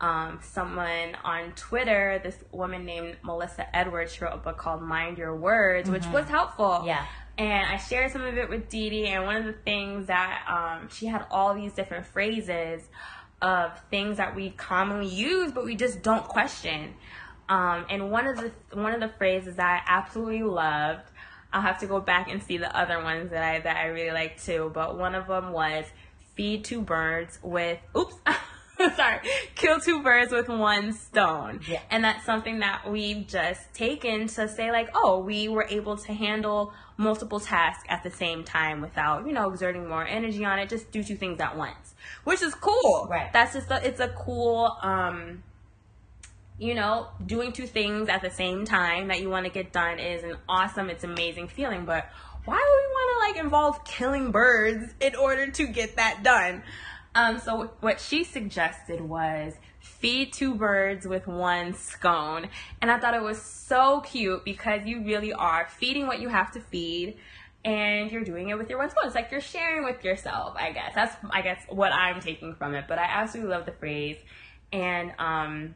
um, 0.00 0.40
someone 0.42 1.14
on 1.24 1.52
Twitter, 1.52 2.20
this 2.22 2.36
woman 2.52 2.84
named 2.84 3.16
Melissa 3.22 3.66
Edwards, 3.76 4.14
she 4.14 4.24
wrote 4.24 4.34
a 4.34 4.38
book 4.38 4.56
called 4.56 4.82
Mind 4.82 5.18
Your 5.18 5.36
Words, 5.36 5.90
which 5.90 6.06
was 6.06 6.26
helpful. 6.26 6.84
Yeah. 6.86 7.04
And 7.36 7.66
I 7.66 7.76
shared 7.76 8.10
some 8.10 8.22
of 8.22 8.36
it 8.36 8.48
with 8.48 8.68
Dee 8.68 8.90
Dee, 8.90 9.06
and 9.08 9.24
one 9.24 9.36
of 9.36 9.44
the 9.44 9.52
things 9.52 10.06
that 10.06 10.44
um, 10.48 10.88
she 10.90 11.06
had 11.06 11.26
all 11.30 11.54
these 11.54 11.72
different 11.72 12.06
phrases 12.06 12.82
of 13.42 13.72
things 13.90 14.18
that 14.18 14.34
we 14.34 14.50
commonly 14.50 15.08
use, 15.08 15.52
but 15.52 15.64
we 15.64 15.74
just 15.74 16.02
don't 16.02 16.24
question. 16.24 16.94
Um, 17.48 17.86
and 17.90 18.10
one 18.10 18.26
of 18.26 18.36
the 18.36 18.52
one 18.78 18.94
of 18.94 19.00
the 19.00 19.08
phrases 19.16 19.56
that 19.56 19.82
I 19.86 19.98
absolutely 19.98 20.42
loved, 20.42 21.02
I'll 21.52 21.62
have 21.62 21.80
to 21.80 21.86
go 21.86 22.00
back 22.00 22.30
and 22.30 22.42
see 22.42 22.58
the 22.58 22.74
other 22.76 23.02
ones 23.02 23.30
that 23.30 23.42
I 23.42 23.58
that 23.60 23.76
I 23.76 23.86
really 23.86 24.12
like 24.12 24.40
too. 24.40 24.70
But 24.72 24.96
one 24.96 25.14
of 25.14 25.26
them 25.26 25.52
was 25.52 25.84
feed 26.34 26.64
two 26.64 26.80
birds 26.82 27.38
with 27.42 27.78
oops. 27.96 28.14
Sorry, 28.96 29.18
kill 29.54 29.80
two 29.80 30.02
birds 30.02 30.32
with 30.32 30.48
one 30.48 30.92
stone. 30.92 31.60
Yeah. 31.68 31.80
And 31.90 32.04
that's 32.04 32.24
something 32.24 32.60
that 32.60 32.90
we've 32.90 33.26
just 33.26 33.72
taken 33.74 34.26
to 34.28 34.48
say, 34.48 34.70
like, 34.70 34.88
oh, 34.94 35.18
we 35.18 35.48
were 35.48 35.66
able 35.68 35.96
to 35.98 36.12
handle 36.12 36.72
multiple 36.96 37.40
tasks 37.40 37.84
at 37.88 38.02
the 38.02 38.10
same 38.10 38.44
time 38.44 38.80
without, 38.80 39.26
you 39.26 39.32
know, 39.32 39.50
exerting 39.50 39.88
more 39.88 40.06
energy 40.06 40.44
on 40.44 40.58
it. 40.58 40.68
Just 40.68 40.90
do 40.92 41.02
two 41.02 41.16
things 41.16 41.40
at 41.40 41.56
once, 41.56 41.94
which 42.24 42.42
is 42.42 42.54
cool. 42.54 43.08
Right. 43.10 43.32
That's 43.32 43.54
just 43.54 43.70
a, 43.70 43.86
it's 43.86 44.00
a 44.00 44.08
cool, 44.08 44.76
um, 44.82 45.42
you 46.58 46.74
know, 46.74 47.08
doing 47.24 47.52
two 47.52 47.66
things 47.66 48.08
at 48.08 48.22
the 48.22 48.30
same 48.30 48.64
time 48.64 49.08
that 49.08 49.20
you 49.20 49.28
want 49.28 49.46
to 49.46 49.52
get 49.52 49.72
done 49.72 49.98
is 49.98 50.22
an 50.22 50.36
awesome, 50.48 50.90
it's 50.90 51.04
amazing 51.04 51.48
feeling. 51.48 51.84
But 51.84 52.08
why 52.44 52.56
would 52.56 52.60
we 52.60 52.92
want 52.92 53.34
to 53.34 53.40
like 53.40 53.44
involve 53.44 53.84
killing 53.84 54.30
birds 54.30 54.94
in 55.00 55.14
order 55.14 55.50
to 55.50 55.66
get 55.66 55.96
that 55.96 56.22
done? 56.22 56.62
Um, 57.14 57.38
so 57.38 57.70
what 57.80 58.00
she 58.00 58.24
suggested 58.24 59.00
was 59.00 59.54
feed 59.80 60.32
two 60.32 60.54
birds 60.54 61.06
with 61.06 61.26
one 61.26 61.74
scone. 61.74 62.48
And 62.80 62.90
I 62.90 62.98
thought 62.98 63.14
it 63.14 63.22
was 63.22 63.40
so 63.40 64.00
cute 64.00 64.44
because 64.44 64.82
you 64.84 65.02
really 65.02 65.32
are 65.32 65.66
feeding 65.68 66.06
what 66.06 66.20
you 66.20 66.28
have 66.28 66.52
to 66.52 66.60
feed 66.60 67.16
and 67.64 68.10
you're 68.10 68.24
doing 68.24 68.48
it 68.48 68.56
with 68.56 68.70
your 68.70 68.78
one 68.78 68.90
scone. 68.90 69.06
It's 69.06 69.14
like 69.14 69.30
you're 69.30 69.40
sharing 69.40 69.84
with 69.84 70.04
yourself, 70.04 70.54
I 70.56 70.72
guess. 70.72 70.94
That's 70.94 71.14
I 71.30 71.42
guess 71.42 71.62
what 71.68 71.92
I'm 71.92 72.20
taking 72.20 72.54
from 72.54 72.74
it. 72.74 72.86
But 72.88 72.98
I 72.98 73.04
absolutely 73.04 73.52
love 73.52 73.66
the 73.66 73.72
phrase. 73.72 74.18
And 74.72 75.12
um 75.18 75.74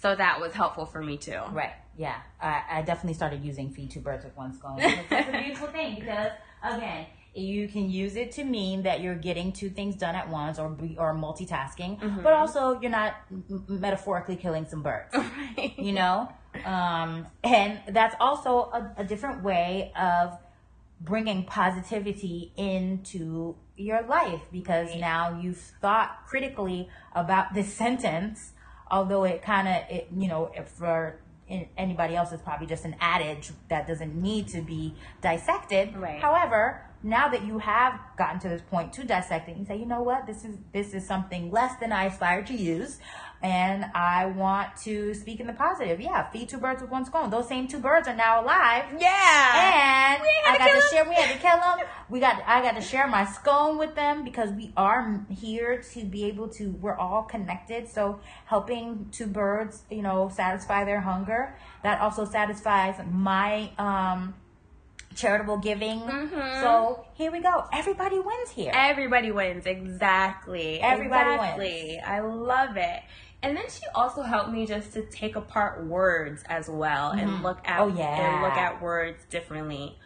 so 0.00 0.14
that 0.14 0.40
was 0.40 0.52
helpful 0.52 0.84
for 0.84 1.02
me 1.02 1.16
too. 1.16 1.38
Right. 1.52 1.72
Yeah. 1.96 2.16
I, 2.40 2.62
I 2.70 2.82
definitely 2.82 3.14
started 3.14 3.44
using 3.44 3.70
feed 3.70 3.90
two 3.90 4.00
birds 4.00 4.24
with 4.24 4.36
one. 4.36 4.58
It's 4.78 5.08
such 5.08 5.28
a 5.28 5.42
beautiful 5.42 5.68
thing 5.68 5.94
because 6.00 6.32
again, 6.62 7.06
you 7.34 7.66
can 7.68 7.88
use 7.90 8.16
it 8.16 8.32
to 8.32 8.44
mean 8.44 8.82
that 8.82 9.00
you're 9.00 9.14
getting 9.14 9.52
two 9.52 9.70
things 9.70 9.96
done 9.96 10.14
at 10.14 10.28
once 10.28 10.58
or 10.58 10.68
be, 10.68 10.96
or 10.98 11.14
multitasking, 11.14 12.22
but 12.22 12.32
also 12.34 12.78
you're 12.80 12.90
not 12.90 13.14
m- 13.30 13.64
metaphorically 13.68 14.36
killing 14.36 14.66
some 14.66 14.82
birds. 14.82 15.14
You 15.78 15.92
know? 15.92 16.30
Um, 16.64 17.26
and 17.42 17.80
that's 17.88 18.14
also 18.20 18.70
a, 18.72 18.92
a 18.98 19.04
different 19.04 19.42
way 19.42 19.92
of 19.98 20.38
bringing 21.00 21.44
positivity 21.44 22.52
into 22.56 23.56
your 23.76 24.02
life 24.02 24.42
because 24.52 24.94
now 24.96 25.40
you've 25.40 25.56
thought 25.80 26.18
critically 26.26 26.88
about 27.14 27.54
this 27.54 27.72
sentence 27.82 28.52
although 28.90 29.24
it 29.24 29.42
kind 29.42 29.66
of 29.66 29.76
it 29.90 30.06
you 30.16 30.28
know 30.28 30.52
if 30.54 30.68
for 30.68 31.18
in- 31.48 31.66
anybody 31.78 32.14
else 32.14 32.30
it's 32.30 32.42
probably 32.42 32.66
just 32.66 32.84
an 32.84 32.94
adage 33.00 33.50
that 33.68 33.88
doesn't 33.88 34.14
need 34.14 34.46
to 34.46 34.60
be 34.60 34.94
dissected 35.22 35.96
Right. 35.96 36.20
however 36.20 36.82
now 37.02 37.28
that 37.28 37.44
you 37.44 37.58
have 37.58 37.98
gotten 38.16 38.38
to 38.40 38.48
this 38.48 38.62
point 38.62 38.92
to 38.92 39.04
dissect 39.04 39.48
it 39.48 39.56
you 39.56 39.64
say 39.64 39.76
you 39.76 39.86
know 39.86 40.02
what 40.02 40.26
this 40.26 40.44
is 40.44 40.56
this 40.72 40.94
is 40.94 41.06
something 41.06 41.50
less 41.50 41.78
than 41.80 41.92
i 41.92 42.04
aspire 42.04 42.42
to 42.42 42.54
use 42.54 42.98
and 43.42 43.84
i 43.94 44.26
want 44.26 44.68
to 44.76 45.12
speak 45.14 45.40
in 45.40 45.46
the 45.46 45.52
positive 45.52 46.00
yeah 46.00 46.28
feed 46.30 46.48
two 46.48 46.58
birds 46.58 46.80
with 46.80 46.90
one 46.90 47.04
stone 47.04 47.30
those 47.30 47.48
same 47.48 47.66
two 47.66 47.78
birds 47.78 48.06
are 48.06 48.14
now 48.16 48.42
alive 48.42 48.84
Yeah. 48.98 50.18
and 50.18 50.22
I 50.46 50.58
got 50.58 50.70
kill 50.70 50.80
share. 50.90 51.08
We 51.08 51.14
had 51.14 51.32
to 51.32 51.38
kill 51.38 51.56
them. 51.58 51.78
We 52.10 52.20
got. 52.20 52.42
I 52.46 52.60
got 52.60 52.74
to 52.74 52.82
share 52.82 53.06
my 53.06 53.24
scone 53.24 53.78
with 53.78 53.94
them 53.94 54.22
because 54.22 54.50
we 54.50 54.72
are 54.76 55.24
here 55.30 55.80
to 55.94 56.04
be 56.04 56.24
able 56.24 56.48
to. 56.48 56.70
We're 56.72 56.96
all 56.96 57.22
connected. 57.22 57.88
So 57.88 58.20
helping 58.44 59.08
two 59.12 59.26
birds, 59.26 59.84
you 59.90 60.02
know, 60.02 60.30
satisfy 60.34 60.84
their 60.84 61.00
hunger. 61.00 61.56
That 61.82 62.00
also 62.02 62.24
satisfies 62.26 62.96
my 63.10 63.70
um 63.78 64.34
charitable 65.14 65.58
giving. 65.58 66.00
Mm-hmm. 66.00 66.62
So 66.62 67.04
here 67.14 67.30
we 67.30 67.40
go. 67.40 67.64
Everybody 67.72 68.18
wins 68.18 68.50
here. 68.50 68.72
Everybody 68.74 69.30
wins. 69.30 69.66
Exactly. 69.66 70.80
Everybody 70.80 71.34
exactly. 71.34 72.00
I 72.00 72.20
love 72.20 72.76
it. 72.76 73.02
And 73.42 73.56
then 73.56 73.64
she 73.68 73.82
also 73.94 74.22
helped 74.22 74.50
me 74.50 74.66
just 74.66 74.92
to 74.92 75.02
take 75.02 75.34
apart 75.34 75.84
words 75.84 76.44
as 76.48 76.68
well 76.68 77.10
and 77.10 77.42
look 77.42 77.58
at 77.64 77.80
Oh, 77.80 77.88
yeah. 77.88 78.34
and 78.34 78.42
look 78.42 78.52
at 78.52 78.80
words 78.80 79.24
differently. 79.30 79.98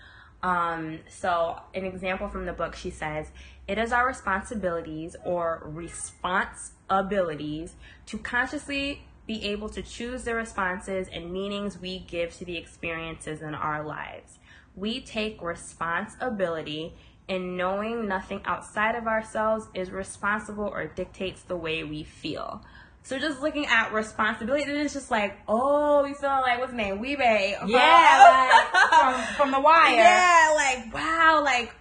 Um, 0.42 1.00
so 1.08 1.60
an 1.74 1.84
example 1.84 2.28
from 2.28 2.46
the 2.46 2.52
book 2.54 2.74
she 2.74 2.90
says, 2.90 3.30
it 3.68 3.76
is 3.78 3.92
our 3.92 4.06
responsibilities 4.06 5.16
or 5.24 5.60
responsibilities 5.64 7.74
to 8.06 8.18
consciously 8.18 9.02
be 9.26 9.44
able 9.46 9.68
to 9.70 9.82
choose 9.82 10.24
the 10.24 10.34
responses 10.34 11.08
and 11.12 11.32
meanings 11.32 11.78
we 11.80 11.98
give 11.98 12.32
to 12.36 12.44
the 12.44 12.56
experiences 12.56 13.42
in 13.42 13.54
our 13.54 13.84
lives. 13.84 14.38
We 14.76 15.00
take 15.00 15.42
responsibility 15.42 16.94
in 17.28 17.56
knowing 17.56 18.06
nothing 18.06 18.40
outside 18.44 18.94
of 18.94 19.06
ourselves 19.06 19.66
is 19.74 19.90
responsible 19.90 20.66
or 20.66 20.86
dictates 20.86 21.42
the 21.42 21.56
way 21.56 21.82
we 21.82 22.04
feel. 22.04 22.62
So 23.02 23.18
just 23.18 23.40
looking 23.40 23.66
at 23.66 23.92
responsibility, 23.92 24.64
then 24.64 24.76
it's 24.76 24.94
just 24.94 25.10
like, 25.10 25.38
oh, 25.48 26.02
we 26.02 26.14
feel 26.14 26.28
like 26.28 26.58
what's 26.58 26.72
name, 26.72 27.00
Wee-Bey. 27.00 27.56
yeah, 27.66 28.48
like, 28.52 29.24
from, 29.28 29.36
from 29.36 29.50
the 29.52 29.60
wire. 29.60 29.94
Yeah, 29.94 30.52
like 30.56 30.94
wow, 30.94 31.42
like 31.44 31.72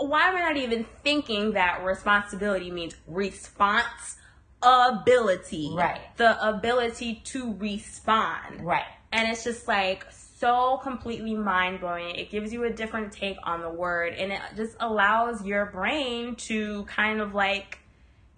why 0.00 0.28
am 0.28 0.36
I 0.36 0.40
not 0.40 0.56
even 0.56 0.86
thinking 1.02 1.52
that 1.52 1.84
responsibility 1.84 2.70
means 2.70 2.94
response 3.06 4.16
ability? 4.62 5.72
Right. 5.74 6.00
The 6.16 6.48
ability 6.48 7.22
to 7.26 7.54
respond. 7.54 8.64
Right. 8.64 8.84
And 9.12 9.30
it's 9.30 9.44
just 9.44 9.68
like 9.68 10.06
so 10.40 10.78
completely 10.82 11.34
mind 11.34 11.80
blowing. 11.80 12.16
It 12.16 12.30
gives 12.30 12.52
you 12.52 12.64
a 12.64 12.70
different 12.70 13.12
take 13.12 13.36
on 13.44 13.60
the 13.60 13.68
word 13.68 14.14
and 14.14 14.32
it 14.32 14.40
just 14.56 14.74
allows 14.80 15.44
your 15.44 15.66
brain 15.66 16.34
to 16.36 16.84
kind 16.84 17.20
of 17.20 17.34
like, 17.34 17.78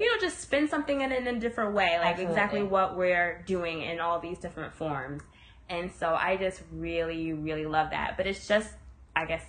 you 0.00 0.06
know, 0.06 0.20
just 0.20 0.40
spin 0.40 0.66
something 0.66 1.00
in, 1.00 1.12
in 1.12 1.28
a 1.28 1.38
different 1.38 1.74
way. 1.74 1.98
Like 1.98 2.14
Absolutely. 2.14 2.24
exactly 2.24 2.62
what 2.64 2.96
we're 2.96 3.44
doing 3.46 3.82
in 3.82 4.00
all 4.00 4.18
these 4.18 4.38
different 4.38 4.74
forms. 4.74 5.22
And 5.70 5.92
so 5.92 6.08
I 6.08 6.36
just 6.36 6.62
really, 6.72 7.32
really 7.32 7.66
love 7.66 7.90
that. 7.90 8.16
But 8.16 8.26
it's 8.26 8.48
just, 8.48 8.70
I 9.14 9.24
guess, 9.24 9.44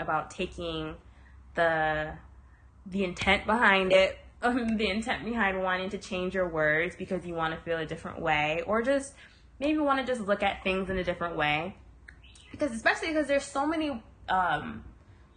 about 0.00 0.30
taking 0.32 0.96
the 1.54 2.12
the 2.86 3.04
intent 3.04 3.46
behind 3.46 3.92
it, 3.92 4.18
the 4.40 4.88
intent 4.88 5.24
behind 5.24 5.62
wanting 5.62 5.90
to 5.90 5.98
change 5.98 6.34
your 6.34 6.48
words 6.48 6.96
because 6.96 7.24
you 7.24 7.34
want 7.34 7.54
to 7.54 7.60
feel 7.60 7.78
a 7.78 7.86
different 7.86 8.20
way, 8.20 8.62
or 8.66 8.82
just 8.82 9.14
maybe 9.60 9.78
want 9.78 9.98
to 10.00 10.06
just 10.06 10.26
look 10.26 10.42
at 10.42 10.62
things 10.62 10.90
in 10.90 10.98
a 10.98 11.04
different 11.04 11.36
way. 11.36 11.76
Because 12.50 12.72
especially 12.72 13.08
because 13.08 13.26
there's 13.26 13.44
so 13.44 13.66
many 13.66 14.02
um, 14.28 14.84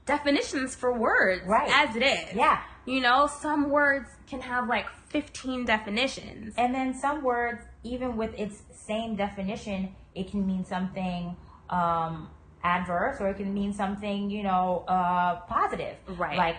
definitions 0.05 0.75
for 0.75 0.93
words 0.97 1.45
Right. 1.45 1.69
as 1.71 1.95
it 1.95 2.03
is. 2.03 2.33
Yeah. 2.35 2.61
You 2.85 2.99
know, 3.01 3.27
some 3.27 3.69
words 3.69 4.09
can 4.27 4.41
have 4.41 4.67
like 4.67 4.87
15 5.09 5.65
definitions. 5.65 6.53
And 6.57 6.73
then 6.73 6.93
some 6.93 7.21
words, 7.23 7.63
even 7.83 8.17
with 8.17 8.37
its 8.39 8.63
same 8.71 9.15
definition, 9.15 9.95
it 10.15 10.29
can 10.31 10.45
mean 10.47 10.65
something 10.65 11.35
um, 11.69 12.29
adverse 12.63 13.17
or 13.19 13.29
it 13.29 13.37
can 13.37 13.53
mean 13.53 13.73
something, 13.73 14.29
you 14.29 14.43
know, 14.43 14.83
uh, 14.87 15.41
positive. 15.41 15.95
Right. 16.07 16.37
Like 16.37 16.55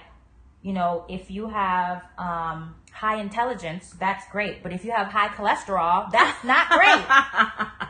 you 0.62 0.72
know, 0.72 1.04
if 1.08 1.30
you 1.30 1.48
have 1.48 2.02
um, 2.18 2.76
high 2.92 3.16
intelligence, 3.20 3.94
that's 3.98 4.24
great. 4.30 4.62
But 4.62 4.72
if 4.72 4.84
you 4.84 4.92
have 4.92 5.08
high 5.08 5.28
cholesterol, 5.28 6.10
that's 6.12 6.44
not 6.44 6.68
great, 6.70 7.02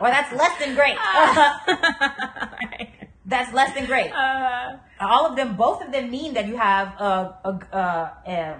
or 0.00 0.09
that's 0.09 0.33
less 0.33 0.59
than 0.59 0.75
great. 0.75 0.97
that's 3.26 3.52
less 3.52 3.75
than 3.75 3.87
great. 3.87 4.11
Uh, 4.12 4.76
All 5.00 5.26
of 5.26 5.37
them, 5.37 5.57
both 5.57 5.83
of 5.83 5.93
them 5.93 6.11
mean 6.11 6.35
that 6.35 6.47
you 6.47 6.57
have 6.57 6.88
a, 7.00 7.37
a, 7.45 7.76
a, 7.76 8.12
a 8.26 8.57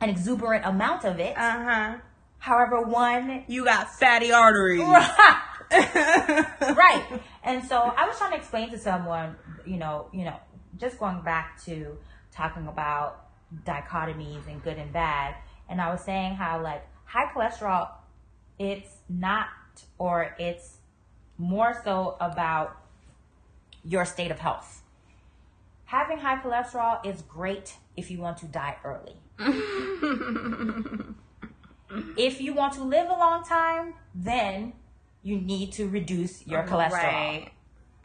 an 0.00 0.10
exuberant 0.10 0.64
amount 0.66 1.04
of 1.04 1.18
it. 1.20 1.36
uh-huh. 1.36 1.96
However, 2.38 2.82
one 2.82 3.44
You 3.48 3.64
got 3.64 3.88
fatty 3.98 4.30
arteries. 4.30 4.80
right. 5.72 7.20
And 7.42 7.64
so 7.64 7.78
I 7.80 8.06
was 8.06 8.16
trying 8.18 8.32
to 8.32 8.36
explain 8.36 8.70
to 8.70 8.78
someone, 8.78 9.36
you 9.64 9.78
know, 9.78 10.08
you 10.12 10.24
know, 10.24 10.36
just 10.78 10.98
going 10.98 11.22
back 11.22 11.62
to 11.64 11.96
talking 12.36 12.66
about 12.66 13.24
dichotomies 13.64 14.46
and 14.48 14.62
good 14.62 14.76
and 14.76 14.92
bad, 14.92 15.34
and 15.68 15.80
I 15.80 15.90
was 15.90 16.02
saying 16.02 16.34
how 16.34 16.62
like 16.62 16.86
high 17.04 17.26
cholesterol, 17.32 17.88
it's 18.58 19.02
not, 19.08 19.48
or 19.98 20.34
it's 20.38 20.78
more 21.38 21.80
so 21.84 22.16
about 22.20 22.76
your 23.84 24.04
state 24.04 24.30
of 24.30 24.38
health. 24.38 24.82
Having 25.86 26.18
high 26.18 26.38
cholesterol 26.38 27.04
is 27.06 27.22
great 27.22 27.76
if 27.96 28.10
you 28.10 28.18
want 28.18 28.38
to 28.38 28.46
die 28.46 28.76
early. 28.84 29.14
if 32.16 32.40
you 32.40 32.52
want 32.54 32.72
to 32.74 32.82
live 32.82 33.08
a 33.08 33.12
long 33.12 33.44
time, 33.44 33.94
then 34.14 34.72
you 35.22 35.40
need 35.40 35.72
to 35.72 35.88
reduce 35.88 36.46
your 36.46 36.64
cholesterol. 36.64 36.92
Right. 36.92 37.50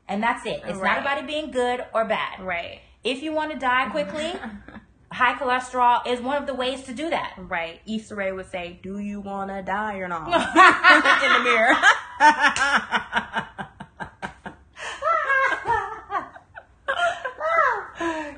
And 0.07 0.21
that's 0.21 0.45
it. 0.45 0.61
It's 0.65 0.77
Right. 0.77 0.95
not 0.95 1.01
about 1.01 1.17
it 1.19 1.27
being 1.27 1.51
good 1.51 1.85
or 1.93 2.05
bad. 2.05 2.41
Right. 2.41 2.81
If 3.03 3.23
you 3.23 3.33
want 3.33 3.51
to 3.51 3.57
die 3.57 3.89
quickly, 3.89 4.33
high 5.11 5.33
cholesterol 5.33 6.05
is 6.07 6.21
one 6.21 6.37
of 6.37 6.45
the 6.47 6.53
ways 6.53 6.83
to 6.83 6.93
do 6.93 7.09
that. 7.09 7.33
Right. 7.37 7.81
Issa 7.87 8.15
Rae 8.15 8.31
would 8.31 8.49
say, 8.49 8.79
Do 8.83 8.99
you 8.99 9.19
wanna 9.21 9.63
die 9.63 9.97
or 9.97 10.07
not? 10.07 10.27
In 11.23 11.33
the 11.33 11.39
mirror. 11.43 11.75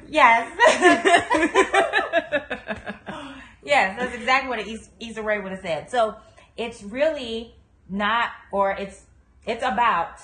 yes. 0.09 0.49
yes, 3.63 3.99
that's 3.99 4.15
exactly 4.15 4.49
what 4.49 4.59
Issa 4.99 5.21
Rae 5.21 5.39
would 5.39 5.51
have 5.51 5.61
said. 5.61 5.91
So 5.91 6.15
it's 6.55 6.81
really 6.83 7.53
not, 7.89 8.29
or 8.51 8.71
it's 8.71 9.03
it's 9.45 9.63
about 9.63 10.19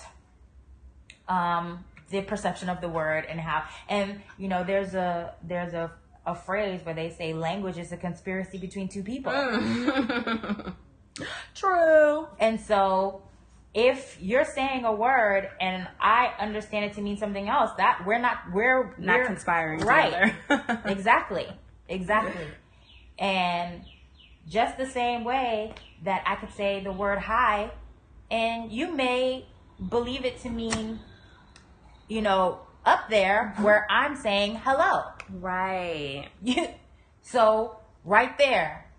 um, 1.28 1.84
the 2.10 2.22
perception 2.22 2.70
of 2.70 2.82
the 2.82 2.90
word 2.90 3.26
and 3.30 3.40
how, 3.40 3.64
and 3.88 4.22
you 4.38 4.48
know, 4.48 4.64
there's 4.64 4.94
a 4.96 5.34
there's 5.44 5.74
a 5.74 5.92
a 6.26 6.36
phrase 6.36 6.82
where 6.84 6.94
they 6.94 7.10
say 7.10 7.34
language 7.34 7.78
is 7.78 7.92
a 7.92 7.98
conspiracy 7.98 8.58
between 8.58 8.88
two 8.88 9.02
people. 9.04 9.32
True. 11.56 12.28
And 12.40 12.60
so 12.60 13.24
if 13.74 14.18
you're 14.22 14.46
saying 14.46 14.86
a 14.86 14.94
word 14.94 15.50
and 15.60 15.88
I 16.00 16.34
understand 16.40 16.86
it 16.86 16.94
to 16.96 17.02
mean 17.02 17.18
something 17.18 17.48
else, 17.48 17.72
that 17.78 18.04
we're 18.06 18.20
not 18.20 18.38
we're 18.54 18.96
Not 18.98 19.16
we're- 19.18 19.26
conspiring 19.28 19.80
Right. 19.82 20.34
together. 20.48 20.82
exactly. 20.86 21.48
Exactly. 21.88 22.48
And 23.18 23.82
just 24.48 24.78
the 24.78 24.86
same 24.88 25.24
way 25.24 25.74
that 26.04 26.24
I 26.26 26.36
could 26.36 26.54
say 26.54 26.82
the 26.84 26.92
word 26.92 27.20
hi 27.20 27.72
and 28.32 28.72
you 28.72 28.94
may 28.96 29.46
believe 29.90 30.24
it 30.26 30.40
to 30.42 30.50
mean 30.50 31.00
you 32.10 32.22
know 32.22 32.60
up 32.86 33.10
there 33.10 33.54
where 33.62 33.88
I'm 33.90 34.16
saying 34.16 34.60
hello. 34.64 35.04
right. 35.30 36.28
so 37.22 37.78
right 38.04 38.38
there, 38.38 38.92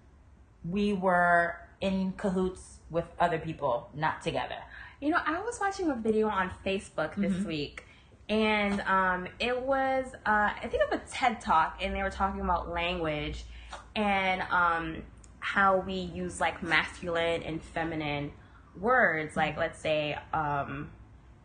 we 0.65 0.93
were 0.93 1.57
in 1.81 2.13
cahoots 2.17 2.79
with 2.91 3.07
other 3.19 3.39
people, 3.39 3.91
not 3.95 4.23
together. 4.23 4.57
You 5.01 5.11
know, 5.11 5.19
I 5.25 5.41
was 5.41 5.59
watching 5.61 5.91
a 5.91 5.95
video 5.95 6.29
on 6.29 6.51
Facebook 6.65 7.15
this 7.17 7.33
Mm-hmm. 7.33 7.49
week, 7.49 7.85
and 8.29 8.81
um, 8.83 9.27
it 9.39 9.61
was 9.61 10.07
uh, 10.27 10.51
I 10.63 10.69
think 10.69 10.83
of 10.85 11.01
a 11.01 11.03
TED 11.11 11.41
talk, 11.41 11.79
and 11.83 11.95
they 11.95 12.03
were 12.03 12.11
talking 12.11 12.41
about 12.41 12.71
language 12.71 13.45
and 13.97 14.43
um, 14.51 15.03
how 15.41 15.79
we 15.79 15.95
use 15.95 16.41
like 16.41 16.63
masculine 16.63 17.43
and 17.43 17.63
feminine 17.63 18.33
words. 18.79 19.37
Like, 19.37 19.57
let's 19.57 19.81
say 19.81 20.19
um, 20.35 20.91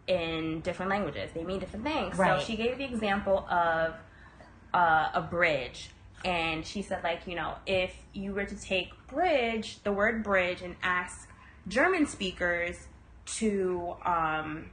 in 0.08 0.62
different 0.62 0.92
languages, 0.92 1.32
they 1.34 1.44
mean 1.44 1.60
different 1.60 1.86
things. 1.86 2.18
Right. 2.18 2.40
So 2.40 2.46
she 2.46 2.56
gave 2.56 2.78
the 2.78 2.86
example 2.86 3.46
of 3.50 3.96
uh, 4.74 5.10
a 5.14 5.22
bridge. 5.22 5.90
And 6.24 6.66
she 6.66 6.82
said, 6.82 7.04
like, 7.04 7.28
you 7.28 7.36
know, 7.36 7.56
if 7.68 7.96
you 8.14 8.34
were 8.34 8.46
to 8.46 8.56
take 8.56 8.90
bridge, 9.08 9.82
the 9.84 9.92
word 9.92 10.24
bridge, 10.24 10.62
and 10.62 10.76
ask 10.82 11.30
German 11.68 12.08
speakers 12.08 12.88
to 13.38 13.96
um, 14.04 14.66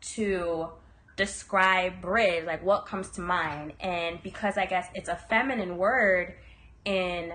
to 0.00 0.68
describe 1.16 2.02
bridge, 2.02 2.44
like 2.44 2.62
what 2.62 2.86
comes 2.86 3.10
to 3.10 3.22
mind. 3.22 3.72
And 3.80 4.22
because 4.22 4.58
I 4.58 4.66
guess 4.66 4.88
it's 4.94 5.08
a 5.08 5.16
feminine 5.16 5.78
word 5.78 6.34
in 6.84 7.32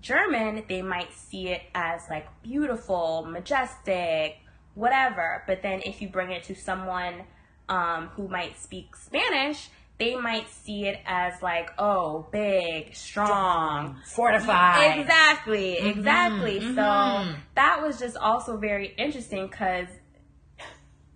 German, 0.00 0.64
they 0.68 0.82
might 0.82 1.12
see 1.12 1.48
it 1.48 1.62
as 1.74 2.02
like 2.08 2.26
beautiful, 2.42 3.26
majestic, 3.28 4.38
whatever. 4.74 5.42
But 5.46 5.62
then 5.62 5.82
if 5.84 6.02
you 6.02 6.08
bring 6.08 6.30
it 6.30 6.44
to 6.44 6.54
someone 6.54 7.22
um, 7.68 8.08
who 8.08 8.28
might 8.28 8.58
speak 8.58 8.96
Spanish, 8.96 9.68
they 9.98 10.16
might 10.16 10.48
see 10.50 10.86
it 10.86 11.00
as 11.06 11.40
like, 11.40 11.70
oh, 11.78 12.26
big, 12.32 12.94
strong, 12.94 13.96
Fortified. 14.06 14.98
Exactly, 14.98 15.78
exactly. 15.78 16.60
So 16.60 16.66
mhm. 16.66 17.36
that 17.54 17.80
was 17.82 17.98
just 17.98 18.16
also 18.16 18.56
very 18.56 18.94
interesting 18.96 19.46
because. 19.46 19.88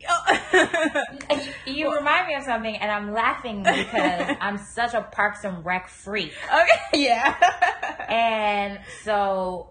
You 1.66 1.94
remind 1.94 2.28
me 2.28 2.34
of 2.34 2.44
something, 2.44 2.76
and 2.76 2.90
I'm 2.90 3.12
laughing 3.12 3.62
because 3.62 4.36
I'm 4.40 4.56
such 4.56 4.94
a 4.94 5.02
Parks 5.02 5.44
and 5.44 5.62
Rec 5.64 5.88
freak. 5.88 6.32
okay, 6.50 7.02
yeah. 7.02 7.34
And 8.08 8.80
so 9.04 9.68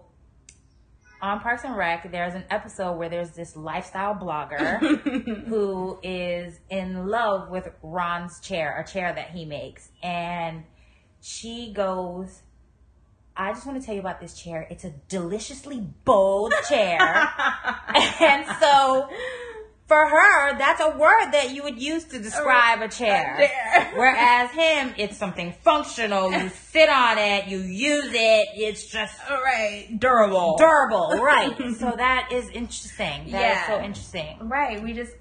on 1.20 1.40
Parks 1.40 1.64
and 1.64 1.76
Rec, 1.76 2.10
there's 2.10 2.34
an 2.34 2.44
episode 2.50 2.96
where 2.96 3.08
there's 3.08 3.30
this 3.30 3.56
lifestyle 3.56 4.14
blogger 4.14 4.78
who 5.48 5.98
is 6.02 6.58
in 6.70 7.06
love 7.06 7.50
with 7.50 7.68
Ron's 7.82 8.40
chair, 8.40 8.78
a 8.78 8.90
chair 8.90 9.12
that 9.12 9.30
he 9.30 9.44
makes. 9.44 9.88
And 10.02 10.64
she 11.20 11.72
goes, 11.72 12.42
I 13.36 13.52
just 13.52 13.66
want 13.66 13.80
to 13.80 13.86
tell 13.86 13.94
you 13.94 14.00
about 14.00 14.20
this 14.20 14.34
chair. 14.34 14.66
It's 14.70 14.84
a 14.84 14.90
deliciously 15.08 15.86
bold 16.04 16.52
chair. 16.68 17.00
and 18.20 18.46
so 18.60 19.08
for 19.88 20.06
her, 20.06 20.58
that's 20.58 20.80
a 20.82 20.90
word 20.98 21.32
that 21.32 21.54
you 21.54 21.62
would 21.62 21.80
use 21.80 22.04
to 22.04 22.18
describe 22.18 22.82
a 22.82 22.88
chair. 22.88 23.36
chair. 23.38 23.90
Whereas 23.96 24.50
him, 24.50 24.94
it's 24.98 25.16
something 25.16 25.54
functional. 25.62 26.30
You 26.30 26.48
sit 26.70 26.90
on 26.90 27.16
it, 27.18 27.46
you 27.48 27.58
use 27.58 28.12
it. 28.12 28.48
It's 28.54 28.86
just 28.86 29.18
All 29.30 29.42
right, 29.42 29.88
durable. 29.98 30.56
durable, 30.58 31.18
right? 31.22 31.56
so 31.78 31.94
that 31.96 32.28
is 32.32 32.50
interesting. 32.50 33.24
That 33.24 33.26
is 33.26 33.32
Yeah. 33.32 33.66
so 33.66 33.80
interesting. 33.82 34.36
right. 34.42 34.82
We 34.82 34.92
just 34.92 35.12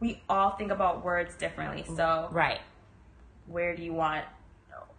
we 0.00 0.22
all 0.28 0.50
think 0.56 0.70
about 0.72 1.04
words 1.04 1.34
differently. 1.36 1.84
So 1.96 2.28
Right. 2.32 2.60
where 3.46 3.76
do 3.76 3.82
you 3.82 3.92
want? 3.92 4.24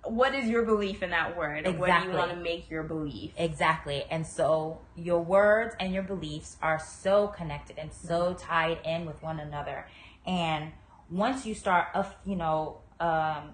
What 0.03 0.33
is 0.33 0.47
your 0.47 0.63
belief 0.63 1.03
in 1.03 1.10
that 1.10 1.36
word? 1.36 1.65
And 1.65 1.79
What 1.79 1.88
do 1.88 2.07
you 2.07 2.15
want 2.15 2.31
to 2.31 2.38
make 2.38 2.69
your 2.69 2.83
belief? 2.83 3.31
Exactly. 3.38 4.05
And 4.10 4.25
so 4.25 4.79
your 4.95 5.21
words 5.21 5.75
and 5.79 5.93
your 5.93 6.03
beliefs 6.03 6.57
are 6.62 6.79
so 6.79 7.27
connected 7.27 7.77
and 7.77 7.91
so 7.91 8.33
tied 8.33 8.79
in 8.86 9.05
with 9.05 9.21
one 9.21 9.39
another. 9.39 9.88
And 10.25 10.71
once 11.10 11.45
you 11.45 11.53
start, 11.53 11.88
uh, 11.93 12.03
you 12.25 12.36
know, 12.36 12.79
um, 12.99 13.51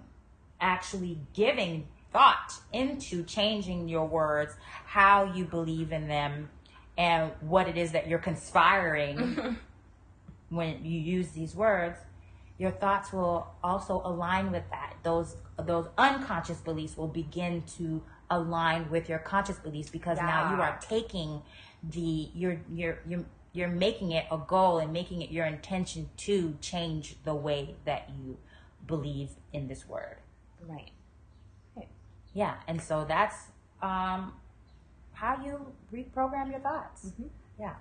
actually 0.59 1.19
giving 1.33 1.87
thought 2.11 2.53
into 2.71 3.23
changing 3.23 3.89
your 3.89 4.05
words, 4.05 4.55
how 4.85 5.33
you 5.33 5.45
believe 5.45 5.91
in 5.91 6.07
them, 6.07 6.49
and 6.97 7.31
what 7.41 7.67
it 7.67 7.77
is 7.77 7.91
that 7.91 8.07
you're 8.07 8.19
conspiring 8.19 9.57
when 10.49 10.85
you 10.85 10.99
use 10.99 11.31
these 11.31 11.55
words, 11.55 11.97
your 12.63 12.71
thoughts 12.71 13.11
will 13.11 13.45
also 13.61 14.01
align 14.05 14.49
with 14.49 14.63
that. 14.71 14.95
Those 15.03 15.35
those 15.59 15.89
unconscious 15.97 16.59
beliefs 16.59 16.95
will 16.95 17.09
begin 17.09 17.61
to 17.77 18.01
align 18.29 18.89
with 18.89 19.09
your 19.09 19.19
conscious 19.19 19.57
beliefs 19.57 19.89
because 19.89 20.17
now 20.17 20.55
you 20.55 20.61
are 20.61 20.79
taking 20.81 21.41
the 21.83 22.29
you're 22.33 22.61
you're 22.71 22.99
you're 23.05 23.25
you're 23.51 23.67
making 23.67 24.13
it 24.13 24.25
a 24.31 24.37
goal 24.37 24.77
and 24.77 24.93
making 24.93 25.21
it 25.21 25.29
your 25.29 25.45
intention 25.45 26.09
to 26.15 26.55
change 26.61 27.17
the 27.25 27.35
way 27.35 27.75
that 27.83 28.09
you 28.17 28.37
believe 28.87 29.31
in 29.51 29.67
this 29.67 29.85
word. 29.85 30.15
Right. 30.65 30.91
Yeah, 32.33 32.55
and 32.67 32.81
so 32.81 33.05
that's 33.05 33.35
um, 33.81 34.33
how 35.11 35.37
you 35.45 35.67
reprogram 35.93 36.49
your 36.49 36.61
thoughts. 36.61 37.11
Yeah, 37.59 37.75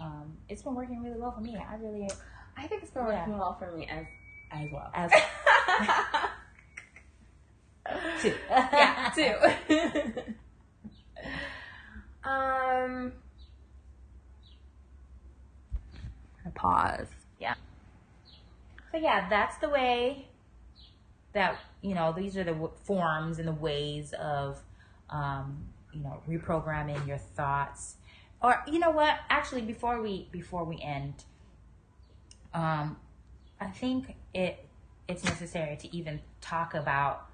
um, 0.00 0.32
it's 0.48 0.62
been 0.62 0.74
working 0.74 1.02
really 1.02 1.20
well 1.20 1.32
for 1.32 1.42
me. 1.42 1.56
I 1.56 1.76
really 1.76 2.08
I 2.56 2.66
think 2.66 2.82
it's 2.82 2.90
been 2.92 3.06
Yeah. 3.06 3.18
working 3.20 3.38
well 3.38 3.54
for 3.58 3.70
me 3.72 3.86
as 3.88 4.06
as 4.50 4.70
well. 4.70 4.90
as 4.94 5.10
too. 8.22 8.34
yeah, 8.50 9.10
too. 9.14 9.34
um, 12.28 13.12
pause. 16.54 17.06
Yeah. 17.40 17.54
So 18.92 18.98
yeah, 18.98 19.28
that's 19.28 19.56
the 19.58 19.68
way 19.68 20.28
that 21.32 21.56
you 21.82 21.94
know 21.94 22.12
these 22.16 22.36
are 22.36 22.44
the 22.44 22.52
w- 22.52 22.72
forms 22.84 23.38
and 23.38 23.48
the 23.48 23.52
ways 23.52 24.12
of 24.14 24.60
um, 25.10 25.64
you 25.92 26.02
know 26.02 26.22
reprogramming 26.28 27.06
your 27.06 27.18
thoughts. 27.18 27.96
Or 28.42 28.62
you 28.68 28.78
know 28.78 28.90
what? 28.90 29.18
Actually, 29.30 29.62
before 29.62 30.00
we 30.00 30.28
before 30.30 30.64
we 30.64 30.80
end, 30.80 31.24
um, 32.54 32.96
I 33.60 33.66
think 33.66 34.14
it 34.32 34.64
it's 35.06 35.24
necessary 35.24 35.76
to 35.76 35.96
even 35.96 36.20
talk 36.40 36.74
about 36.74 37.26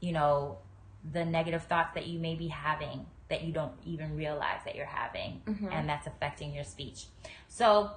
you 0.00 0.12
know 0.12 0.58
the 1.12 1.24
negative 1.24 1.64
thoughts 1.64 1.94
that 1.94 2.06
you 2.06 2.18
may 2.18 2.34
be 2.34 2.48
having 2.48 3.06
that 3.28 3.42
you 3.42 3.52
don't 3.52 3.72
even 3.84 4.16
realize 4.16 4.60
that 4.64 4.74
you're 4.76 4.84
having 4.84 5.40
and 5.72 5.88
that's 5.88 6.06
affecting 6.06 6.54
your 6.54 6.64
speech 6.64 7.06
so 7.48 7.90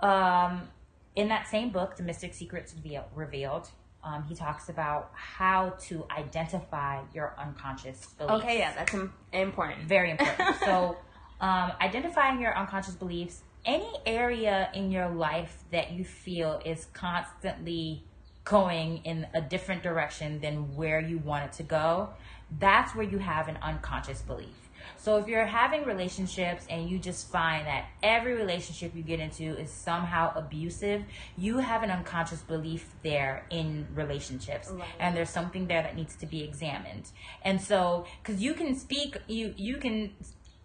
um, 0.00 0.68
in 1.16 1.28
that 1.28 1.48
same 1.48 1.70
book, 1.70 1.96
The 1.96 2.02
Mystic 2.02 2.34
Secrets 2.34 2.74
Revealed, 3.14 3.68
um, 4.02 4.24
he 4.24 4.34
talks 4.34 4.68
about 4.68 5.10
how 5.14 5.70
to 5.84 6.04
identify 6.10 7.00
your 7.14 7.34
unconscious 7.38 8.06
beliefs. 8.18 8.44
Okay, 8.44 8.58
yeah, 8.58 8.74
that's 8.74 8.94
important. 9.32 9.88
Very 9.88 10.10
important. 10.10 10.56
so, 10.64 10.96
um, 11.40 11.72
identifying 11.80 12.40
your 12.40 12.56
unconscious 12.56 12.94
beliefs, 12.94 13.42
any 13.64 13.90
area 14.06 14.68
in 14.74 14.90
your 14.90 15.08
life 15.08 15.64
that 15.70 15.92
you 15.92 16.04
feel 16.04 16.60
is 16.64 16.86
constantly 16.92 18.04
going 18.44 18.98
in 19.04 19.26
a 19.34 19.40
different 19.40 19.82
direction 19.82 20.40
than 20.40 20.74
where 20.76 21.00
you 21.00 21.18
want 21.18 21.44
it 21.44 21.52
to 21.52 21.62
go, 21.62 22.10
that's 22.58 22.94
where 22.94 23.06
you 23.06 23.18
have 23.18 23.48
an 23.48 23.58
unconscious 23.62 24.20
belief. 24.22 24.64
So 24.96 25.16
if 25.16 25.28
you're 25.28 25.46
having 25.46 25.84
relationships 25.84 26.66
and 26.68 26.88
you 26.88 26.98
just 26.98 27.30
find 27.30 27.66
that 27.66 27.86
every 28.02 28.34
relationship 28.34 28.94
you 28.94 29.02
get 29.02 29.20
into 29.20 29.56
is 29.58 29.70
somehow 29.70 30.32
abusive, 30.34 31.04
you 31.36 31.58
have 31.58 31.82
an 31.82 31.90
unconscious 31.90 32.40
belief 32.40 32.86
there 33.02 33.46
in 33.50 33.86
relationships. 33.94 34.70
And 34.98 35.16
there's 35.16 35.30
something 35.30 35.66
there 35.66 35.82
that 35.82 35.96
needs 35.96 36.16
to 36.16 36.26
be 36.26 36.42
examined. 36.42 37.10
And 37.42 37.60
so 37.60 38.06
cuz 38.22 38.42
you 38.42 38.54
can 38.54 38.76
speak 38.76 39.16
you 39.26 39.54
you 39.56 39.76
can 39.76 40.12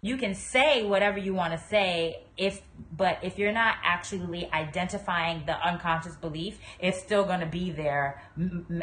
you 0.02 0.16
can 0.16 0.34
say 0.34 0.82
whatever 0.82 1.18
you 1.18 1.34
want 1.34 1.52
to 1.52 1.58
say 1.68 2.22
if 2.36 2.62
but 2.96 3.18
if 3.22 3.38
you're 3.38 3.52
not 3.52 3.76
actually 3.84 4.50
identifying 4.52 5.44
the 5.46 5.54
unconscious 5.66 6.16
belief, 6.16 6.58
it's 6.78 6.98
still 6.98 7.24
going 7.24 7.40
to 7.40 7.46
be 7.46 7.70
there 7.70 8.22
m- 8.36 8.82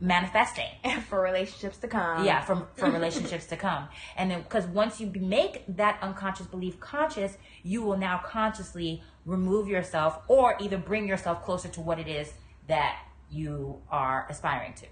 manifesting. 0.00 0.68
For 1.08 1.20
relationships 1.20 1.78
to 1.78 1.88
come. 1.88 2.24
yeah 2.24 2.40
from 2.42 2.66
for 2.76 2.90
relationships 2.90 3.46
to 3.46 3.56
come. 3.56 3.88
And 4.16 4.30
then 4.30 4.42
because 4.42 4.66
once 4.66 5.00
you 5.00 5.10
make 5.18 5.64
that 5.76 5.98
unconscious 6.02 6.46
belief 6.46 6.78
conscious 6.80 7.36
you 7.62 7.82
will 7.82 7.96
now 7.96 8.18
consciously 8.24 9.02
remove 9.24 9.68
yourself 9.68 10.20
or 10.28 10.56
either 10.60 10.78
bring 10.78 11.08
yourself 11.08 11.44
closer 11.44 11.68
to 11.68 11.80
what 11.80 11.98
it 11.98 12.08
is 12.08 12.32
that 12.68 12.98
you 13.30 13.80
are 13.90 14.26
aspiring 14.30 14.74
to. 14.74 14.86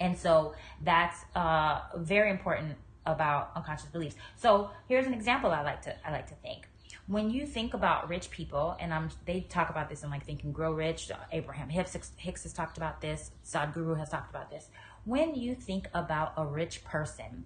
And 0.00 0.18
so 0.18 0.54
that's 0.82 1.18
uh, 1.34 1.80
very 1.96 2.30
important 2.30 2.76
about 3.06 3.50
unconscious 3.54 3.88
beliefs. 3.88 4.16
So 4.36 4.70
here's 4.88 5.06
an 5.06 5.14
example 5.14 5.50
I 5.50 5.62
like 5.62 5.82
to 5.82 6.06
I 6.06 6.12
like 6.12 6.28
to 6.28 6.34
think. 6.36 6.68
When 7.06 7.28
you 7.30 7.46
think 7.46 7.74
about 7.74 8.08
rich 8.08 8.30
people, 8.30 8.76
and 8.80 8.92
I'm 8.92 9.10
they 9.26 9.40
talk 9.40 9.68
about 9.68 9.90
this 9.90 10.02
in 10.02 10.10
like 10.10 10.24
Think 10.24 10.42
and 10.42 10.54
Grow 10.54 10.72
Rich. 10.72 11.10
Abraham 11.32 11.68
Hicks, 11.68 11.94
Hicks 12.16 12.44
has 12.44 12.52
talked 12.52 12.78
about 12.78 13.00
this. 13.00 13.30
Sadhguru 13.44 13.98
has 13.98 14.08
talked 14.08 14.30
about 14.30 14.50
this. 14.50 14.68
When 15.04 15.34
you 15.34 15.54
think 15.54 15.88
about 15.92 16.32
a 16.38 16.46
rich 16.46 16.82
person, 16.82 17.44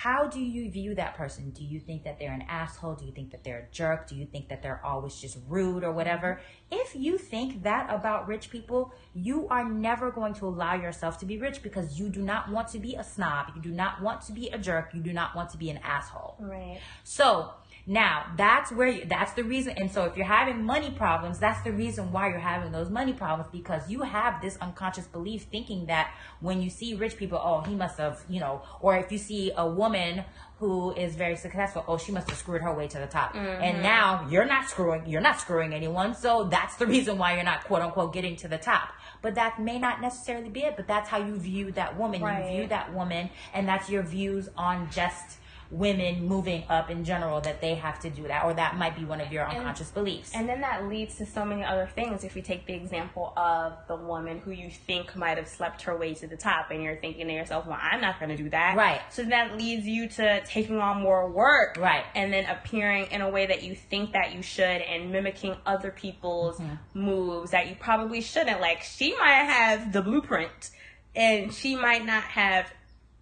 how 0.00 0.26
do 0.26 0.40
you 0.40 0.70
view 0.70 0.94
that 0.94 1.14
person? 1.14 1.50
Do 1.50 1.62
you 1.62 1.78
think 1.78 2.04
that 2.04 2.18
they're 2.18 2.32
an 2.32 2.46
asshole? 2.48 2.94
Do 2.94 3.04
you 3.04 3.12
think 3.12 3.32
that 3.32 3.44
they're 3.44 3.68
a 3.70 3.70
jerk? 3.70 4.08
Do 4.08 4.14
you 4.14 4.24
think 4.24 4.48
that 4.48 4.62
they're 4.62 4.80
always 4.82 5.14
just 5.14 5.36
rude 5.46 5.84
or 5.84 5.92
whatever? 5.92 6.40
If 6.70 6.96
you 6.96 7.18
think 7.18 7.64
that 7.64 7.92
about 7.92 8.26
rich 8.26 8.48
people, 8.48 8.94
you 9.12 9.46
are 9.48 9.68
never 9.68 10.10
going 10.10 10.32
to 10.34 10.46
allow 10.46 10.74
yourself 10.74 11.18
to 11.18 11.26
be 11.26 11.36
rich 11.36 11.62
because 11.62 12.00
you 12.00 12.08
do 12.08 12.22
not 12.22 12.50
want 12.50 12.68
to 12.68 12.78
be 12.78 12.94
a 12.94 13.04
snob. 13.04 13.48
You 13.54 13.60
do 13.60 13.72
not 13.72 14.00
want 14.00 14.22
to 14.22 14.32
be 14.32 14.48
a 14.48 14.56
jerk. 14.56 14.94
You 14.94 15.02
do 15.02 15.12
not 15.12 15.36
want 15.36 15.50
to 15.50 15.58
be 15.58 15.68
an 15.68 15.76
asshole. 15.84 16.36
Right. 16.40 16.80
So 17.04 17.50
now 17.90 18.26
that's 18.36 18.70
where 18.70 18.86
you, 18.86 19.04
that's 19.04 19.32
the 19.32 19.42
reason. 19.42 19.74
And 19.76 19.90
so 19.90 20.04
if 20.04 20.16
you're 20.16 20.24
having 20.24 20.62
money 20.62 20.92
problems, 20.92 21.40
that's 21.40 21.60
the 21.64 21.72
reason 21.72 22.12
why 22.12 22.28
you're 22.28 22.38
having 22.38 22.70
those 22.70 22.88
money 22.88 23.12
problems 23.12 23.50
because 23.50 23.90
you 23.90 24.02
have 24.02 24.40
this 24.40 24.56
unconscious 24.58 25.08
belief 25.08 25.48
thinking 25.50 25.86
that 25.86 26.14
when 26.38 26.62
you 26.62 26.70
see 26.70 26.94
rich 26.94 27.16
people, 27.16 27.40
oh, 27.42 27.62
he 27.62 27.74
must 27.74 27.98
have, 27.98 28.22
you 28.28 28.38
know, 28.38 28.62
or 28.80 28.96
if 28.96 29.10
you 29.10 29.18
see 29.18 29.50
a 29.56 29.66
woman 29.68 30.24
who 30.60 30.92
is 30.92 31.16
very 31.16 31.34
successful, 31.34 31.84
oh, 31.88 31.98
she 31.98 32.12
must 32.12 32.30
have 32.30 32.38
screwed 32.38 32.62
her 32.62 32.72
way 32.72 32.86
to 32.86 32.98
the 32.98 33.08
top. 33.08 33.34
And 33.34 33.74
mm-hmm. 33.74 33.82
now 33.82 34.24
you're 34.30 34.44
not 34.44 34.68
screwing, 34.68 35.08
you're 35.08 35.20
not 35.20 35.40
screwing 35.40 35.74
anyone. 35.74 36.14
So 36.14 36.44
that's 36.44 36.76
the 36.76 36.86
reason 36.86 37.18
why 37.18 37.34
you're 37.34 37.42
not 37.42 37.64
quote 37.64 37.82
unquote 37.82 38.12
getting 38.12 38.36
to 38.36 38.46
the 38.46 38.58
top. 38.58 38.90
But 39.20 39.34
that 39.34 39.60
may 39.60 39.80
not 39.80 40.00
necessarily 40.00 40.48
be 40.48 40.60
it, 40.60 40.76
but 40.76 40.86
that's 40.86 41.08
how 41.08 41.18
you 41.18 41.34
view 41.34 41.72
that 41.72 41.98
woman. 41.98 42.22
Right. 42.22 42.52
You 42.52 42.58
view 42.58 42.68
that 42.68 42.94
woman 42.94 43.30
and 43.52 43.66
that's 43.66 43.90
your 43.90 44.04
views 44.04 44.48
on 44.56 44.88
just 44.92 45.39
women 45.70 46.26
moving 46.26 46.64
up 46.68 46.90
in 46.90 47.04
general 47.04 47.40
that 47.40 47.60
they 47.60 47.74
have 47.76 48.00
to 48.00 48.10
do 48.10 48.24
that 48.24 48.44
or 48.44 48.52
that 48.54 48.76
might 48.76 48.96
be 48.96 49.04
one 49.04 49.20
of 49.20 49.32
your 49.32 49.46
unconscious 49.46 49.90
beliefs 49.90 50.32
And 50.34 50.48
then 50.48 50.60
that 50.62 50.88
leads 50.88 51.16
to 51.16 51.26
so 51.26 51.44
many 51.44 51.62
other 51.64 51.88
things. 51.94 52.24
If 52.24 52.34
we 52.34 52.42
take 52.42 52.66
the 52.66 52.74
example 52.74 53.32
of 53.36 53.74
the 53.86 53.94
woman 53.96 54.40
who 54.40 54.50
you 54.50 54.70
think 54.70 55.14
might 55.14 55.38
have 55.38 55.46
slept 55.48 55.82
her 55.82 55.96
way 55.96 56.14
to 56.14 56.26
the 56.26 56.36
top, 56.36 56.70
and 56.70 56.82
you're 56.82 56.96
thinking 56.96 57.28
to 57.28 57.32
yourself, 57.32 57.66
well, 57.66 57.78
I'm 57.80 58.00
not 58.00 58.18
going 58.18 58.30
to 58.30 58.36
do 58.36 58.50
that. 58.50 58.76
Right. 58.76 59.00
So 59.10 59.22
that 59.24 59.56
leads 59.56 59.86
you 59.86 60.08
to 60.08 60.42
taking 60.44 60.78
on 60.78 61.02
more 61.02 61.30
work. 61.30 61.76
Right. 61.78 62.04
And 62.14 62.32
then 62.32 62.46
appearing 62.46 63.06
in 63.12 63.20
a 63.20 63.28
way 63.28 63.46
that 63.46 63.62
you 63.62 63.76
think 63.76 64.12
that 64.12 64.34
you 64.34 64.42
should 64.42 64.64
and 64.82 65.12
mimicking 65.12 65.56
other 65.66 65.90
people's 65.90 66.58
Mm-hmm. 66.60 67.00
moves 67.00 67.50
that 67.52 67.68
you 67.68 67.76
probably 67.78 68.20
shouldn't. 68.20 68.60
Like, 68.60 68.82
she 68.82 69.16
might 69.16 69.44
have 69.44 69.92
the 69.92 70.02
blueprint, 70.02 70.70
and 71.14 71.52
she 71.52 71.76
might 71.76 72.04
not 72.04 72.22
have 72.24 72.70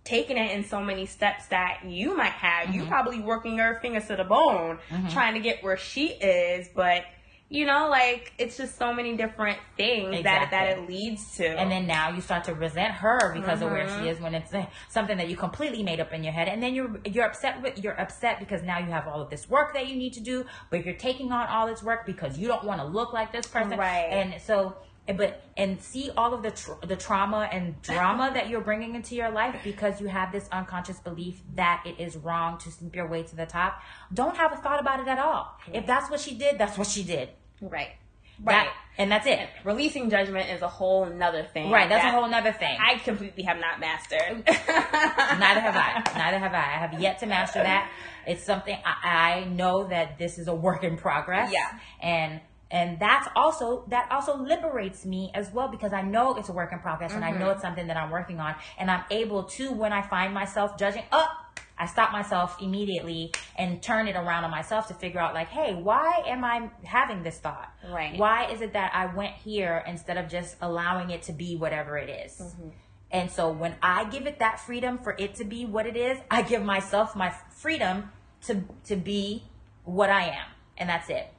taken 0.09 0.37
it 0.37 0.51
in 0.57 0.65
so 0.65 0.81
many 0.81 1.07
steps 1.07 1.47
that 1.49 1.81
you 1.87 2.17
might 2.17 2.33
have. 2.33 2.75
You 2.75 2.83
Mm-hmm. 2.83 2.89
probably 2.91 3.21
working 3.21 3.57
your 3.57 3.79
fingers 3.81 4.07
to 4.09 4.17
the 4.17 4.25
bone 4.25 4.79
trying 5.11 5.35
to 5.35 5.41
get 5.41 5.63
where 5.63 5.77
she 5.77 6.07
is, 6.09 6.69
but 6.75 7.03
you 7.51 7.65
know, 7.65 7.89
like 7.89 8.33
it's 8.39 8.59
just 8.59 8.77
so 8.77 8.93
many 8.93 9.17
different 9.17 9.59
things 9.77 10.23
that 10.25 10.51
that 10.51 10.67
it 10.79 10.87
leads 10.87 11.37
to. 11.39 11.47
and 11.47 11.71
then 11.71 11.87
now 11.87 12.11
you 12.11 12.21
start 12.21 12.45
to 12.45 12.53
resent 12.55 12.93
her 12.93 13.33
because 13.33 13.63
of 13.63 13.71
where 13.71 13.89
she 13.89 14.07
is 14.07 14.21
when 14.21 14.35
it's 14.35 14.53
something 14.91 15.17
that 15.17 15.29
you 15.31 15.37
completely 15.37 15.83
made 15.83 15.99
up 15.99 16.13
in 16.13 16.23
your 16.23 16.33
head 16.35 16.47
and 16.49 16.63
then 16.63 16.75
you're 16.75 17.01
you're 17.07 17.25
upset 17.25 17.63
with 17.63 17.83
you're 17.83 17.99
upset 17.99 18.39
because 18.39 18.63
now 18.63 18.79
you 18.79 18.91
have 18.99 19.09
all 19.09 19.23
of 19.23 19.31
this 19.31 19.49
work 19.49 19.73
that 19.73 19.89
you 19.89 19.97
need 19.97 20.13
to 20.13 20.21
do 20.21 20.45
but 20.71 20.85
you're 20.85 20.95
taking 21.09 21.33
on 21.33 21.47
all 21.47 21.67
this 21.67 21.83
work 21.83 22.05
because 22.05 22.39
you 22.39 22.47
don't 22.49 22.65
want 22.65 22.81
to 22.83 22.87
look 22.87 23.15
like 23.15 23.33
this 23.33 23.47
person 23.47 23.79
Right. 23.79 24.09
and 24.11 24.41
so 24.43 24.77
but 25.17 25.43
and 25.57 25.81
see 25.81 26.11
all 26.17 26.35
of 26.35 26.43
the 26.43 26.51
tr- 26.51 26.73
the 26.87 26.97
trauma 26.97 27.49
and 27.51 27.81
drama 27.83 28.31
that 28.35 28.49
you're 28.49 28.61
bringing 28.61 28.95
into 28.95 29.15
your 29.15 29.31
life 29.31 29.57
because 29.65 30.01
you 30.01 30.07
have 30.09 30.31
this 30.33 30.49
unconscious 30.53 30.99
belief 31.01 31.41
that 31.55 31.83
it 31.87 31.99
is 31.99 32.17
wrong 32.17 32.59
to 32.59 32.71
sleep 32.71 32.95
your 32.95 33.07
way 33.09 33.23
to 33.23 33.35
the 33.37 33.47
top 33.47 33.81
don't 34.13 34.37
have 34.37 34.53
a 34.53 34.57
thought 34.57 34.81
about 34.81 35.01
it 35.01 35.09
at 35.09 35.19
all 35.19 35.57
if 35.73 35.87
that's 35.87 36.11
what 36.11 36.21
she 36.21 36.35
did 36.35 36.59
that's 36.59 36.77
what 36.77 36.87
she 36.87 37.03
did 37.03 37.31
right. 37.61 37.89
That- 37.89 37.97
Right. 38.45 38.69
and 38.99 39.11
that's 39.11 39.27
it 39.27 39.49
Releasing 39.65 40.11
judgment 40.11 40.49
is 40.51 40.63
a 40.63 40.69
whole 40.69 41.07
nother 41.07 41.43
thing. 41.43 41.73
right 41.73 41.89
that's 41.89 42.05
a 42.05 42.11
whole 42.11 42.29
nother 42.29 42.53
thing 42.53 42.77
I 42.81 42.99
completely 42.99 43.43
have 43.43 43.59
not 43.59 43.81
mastered. 43.81 44.45
Neither 44.47 45.61
have 45.61 45.77
I. 45.77 46.03
Neither 46.17 46.39
have 46.39 46.53
I. 46.55 46.59
I 46.59 46.79
have 46.87 47.01
yet 47.01 47.19
to 47.21 47.27
master 47.27 47.61
that. 47.63 47.91
It's 48.29 48.45
something 48.45 48.77
I, 48.85 49.41
I 49.41 49.45
know 49.45 49.89
that 49.89 50.19
this 50.19 50.39
is 50.39 50.47
a 50.47 50.55
work 50.55 50.85
in 50.85 50.97
progress. 50.97 51.53
Yeah. 51.53 51.79
And 52.01 52.41
and 52.71 52.99
that's 52.99 53.29
also 53.35 53.85
that 53.89 54.11
also 54.11 54.37
liberates 54.37 55.07
me 55.07 55.31
as 55.35 55.51
well 55.53 55.69
because 55.69 55.93
I 55.93 56.03
know 56.03 56.37
it's 56.37 56.49
a 56.49 56.53
work 56.53 56.73
in 56.73 56.79
progress 56.81 57.13
and 57.15 57.25
I 57.25 57.31
mm-hmm. 57.31 57.41
know 57.41 57.51
it's 57.51 57.63
something 57.63 57.87
that 57.87 57.97
I'm 57.97 58.11
working 58.11 58.41
on 58.41 58.55
and 58.79 58.91
I'm 58.91 59.05
able 59.11 59.45
to 59.45 59.73
when 59.73 59.93
I 59.93 60.03
find 60.03 60.35
myself 60.35 60.77
judging 60.77 61.05
up 61.11 61.49
I 61.79 61.87
stop 61.87 62.13
myself 62.13 62.61
immediately 62.61 63.33
and 63.57 63.81
turn 63.81 64.09
it 64.09 64.17
around 64.17 64.45
on 64.45 64.51
myself 64.51 64.89
to 64.89 64.95
figure 64.95 65.21
out 65.21 65.33
like, 65.33 65.49
hey, 65.49 65.75
why 65.75 66.25
am 66.27 66.45
I 66.45 66.71
having 66.83 67.23
this 67.23 67.39
thought? 67.39 67.73
Right. 67.89 68.19
Why 68.19 68.51
is 68.51 68.61
it 68.61 68.73
that 68.73 68.91
I 68.95 69.07
went 69.15 69.35
here 69.35 69.85
instead 69.87 70.19
of 70.19 70.29
just 70.29 70.57
allowing 70.61 71.11
it 71.11 71.23
to 71.25 71.33
be 71.33 71.57
whatever 71.57 71.97
it 71.97 72.11
is? 72.11 72.41
Mm-hmm. 72.41 72.69
And 73.11 73.31
so 73.31 73.51
when 73.51 73.77
I 73.81 74.05
give 74.05 74.27
it 74.27 74.41
that 74.41 74.61
freedom 74.61 74.99
for 74.99 75.15
it 75.19 75.37
to 75.37 75.45
be 75.45 75.65
what 75.65 75.87
it 75.87 75.97
is, 75.97 76.19
I 76.31 76.43
give 76.43 76.63
myself 76.63 77.17
my 77.17 77.31
freedom 77.51 78.11
to 78.47 78.65
to 78.85 78.97
be 78.97 79.45
what 79.85 80.11
I 80.11 80.25
am, 80.25 80.47
and 80.77 80.89
that's 80.89 81.09
it. 81.09 81.33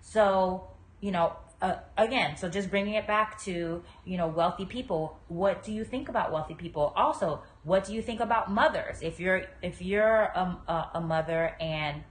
So 0.00 0.68
you 1.00 1.10
know, 1.10 1.36
uh, 1.62 1.76
again, 1.96 2.36
so 2.36 2.48
just 2.48 2.70
bringing 2.70 2.94
it 2.94 3.06
back 3.06 3.40
to 3.42 3.82
you 4.04 4.16
know 4.18 4.26
wealthy 4.26 4.66
people. 4.66 5.18
What 5.28 5.64
do 5.64 5.72
you 5.72 5.84
think 5.84 6.08
about 6.08 6.30
wealthy 6.30 6.54
people? 6.54 6.92
Also, 6.96 7.42
what 7.64 7.84
do 7.84 7.94
you 7.94 8.02
think 8.02 8.20
about 8.20 8.50
mothers? 8.50 8.98
If 9.00 9.18
you're 9.18 9.44
if 9.62 9.80
you're 9.80 10.24
a, 10.34 10.58
a, 10.68 10.90
a 10.94 11.00
mother 11.00 11.56
and 11.58 12.02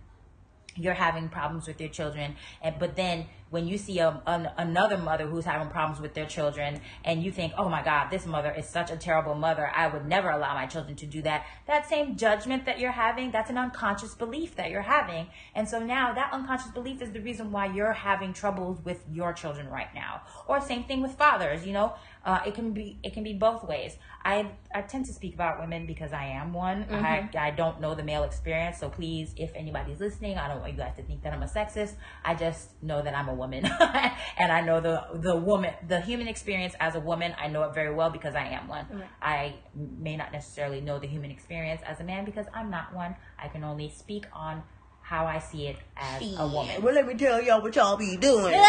you're 0.75 0.93
having 0.93 1.29
problems 1.29 1.67
with 1.67 1.79
your 1.79 1.89
children 1.89 2.35
and 2.61 2.75
but 2.79 2.95
then 2.97 3.25
when 3.55 3.69
you 3.69 3.77
see 3.77 3.99
a, 3.99 4.21
an, 4.27 4.49
another 4.57 4.97
mother 4.97 5.25
who's 5.25 5.45
having 5.45 5.69
problems 5.69 6.01
with 6.01 6.13
their 6.13 6.25
children 6.25 6.81
and 7.05 7.23
you 7.23 7.31
think, 7.31 7.53
oh 7.57 7.69
my 7.69 7.81
God, 7.81 8.09
this 8.09 8.25
mother 8.25 8.51
is 8.51 8.67
such 8.67 8.91
a 8.91 8.97
terrible 8.97 9.33
mother. 9.33 9.71
I 9.73 9.87
would 9.87 10.05
never 10.05 10.29
allow 10.29 10.53
my 10.55 10.65
children 10.65 10.97
to 10.97 11.05
do 11.05 11.21
that. 11.21 11.45
That 11.65 11.87
same 11.87 12.17
judgment 12.17 12.65
that 12.65 12.81
you're 12.81 12.91
having, 12.91 13.31
that's 13.31 13.49
an 13.49 13.57
unconscious 13.57 14.13
belief 14.13 14.57
that 14.57 14.71
you're 14.71 14.81
having. 14.81 15.27
And 15.55 15.69
so 15.69 15.79
now 15.79 16.13
that 16.13 16.33
unconscious 16.33 16.71
belief 16.71 17.01
is 17.01 17.13
the 17.13 17.21
reason 17.21 17.49
why 17.49 17.67
you're 17.67 17.93
having 17.93 18.33
troubles 18.33 18.83
with 18.83 19.01
your 19.09 19.31
children 19.31 19.69
right 19.69 19.95
now. 19.95 20.23
Or 20.49 20.59
same 20.59 20.83
thing 20.83 21.01
with 21.01 21.13
fathers, 21.13 21.65
you 21.65 21.71
know, 21.71 21.93
uh, 22.25 22.39
it 22.45 22.55
can 22.55 22.71
be 22.71 22.97
it 23.03 23.13
can 23.13 23.23
be 23.23 23.33
both 23.33 23.63
ways. 23.63 23.97
I 24.23 24.51
I 24.73 24.81
tend 24.81 25.05
to 25.05 25.13
speak 25.13 25.35
about 25.35 25.59
women 25.59 25.85
because 25.85 26.11
I 26.11 26.25
am 26.25 26.53
one. 26.53 26.87
I, 27.05 27.29
I 27.37 27.51
don't 27.51 27.79
know 27.79 27.93
the 27.93 28.01
male 28.01 28.23
experience, 28.23 28.79
so 28.79 28.89
please, 28.89 29.33
if 29.37 29.51
anybody's 29.55 29.99
listening, 29.99 30.37
I 30.37 30.47
don't 30.47 30.59
want 30.59 30.71
you 30.71 30.77
guys 30.79 30.95
to 30.95 31.03
think 31.03 31.21
that 31.21 31.33
I'm 31.33 31.43
a 31.43 31.47
sexist. 31.47 31.93
I 32.23 32.33
just 32.33 32.69
know 32.81 33.03
that 33.03 33.15
I'm 33.15 33.29
a 33.29 33.33
woman, 33.33 33.65
and 34.37 34.51
I 34.51 34.61
know 34.61 34.81
the 34.81 35.05
the 35.13 35.35
woman 35.35 35.75
the 35.87 36.01
human 36.01 36.27
experience 36.27 36.73
as 36.79 36.95
a 36.95 36.99
woman. 36.99 37.35
I 37.39 37.47
know 37.47 37.63
it 37.63 37.75
very 37.75 37.93
well 37.93 38.09
because 38.09 38.33
I 38.33 38.47
am 38.47 38.67
one. 38.67 38.87
I 39.21 39.53
may 39.75 40.17
not 40.17 40.31
necessarily 40.31 40.81
know 40.81 40.97
the 40.97 41.07
human 41.07 41.29
experience 41.29 41.81
as 41.85 41.99
a 41.99 42.03
man 42.03 42.25
because 42.25 42.47
I'm 42.55 42.71
not 42.71 42.91
one. 42.93 43.15
I 43.37 43.49
can 43.49 43.63
only 43.63 43.89
speak 43.89 44.25
on 44.33 44.63
how 45.05 45.27
I 45.27 45.37
see 45.37 45.67
it 45.67 45.77
as 45.95 46.19
a 46.35 46.47
woman. 46.47 46.81
Well, 46.81 46.95
let 46.95 47.05
me 47.05 47.13
tell 47.13 47.39
y'all 47.39 47.61
what 47.61 47.75
y'all 47.75 47.95
be 47.95 48.17
doing. 48.17 48.55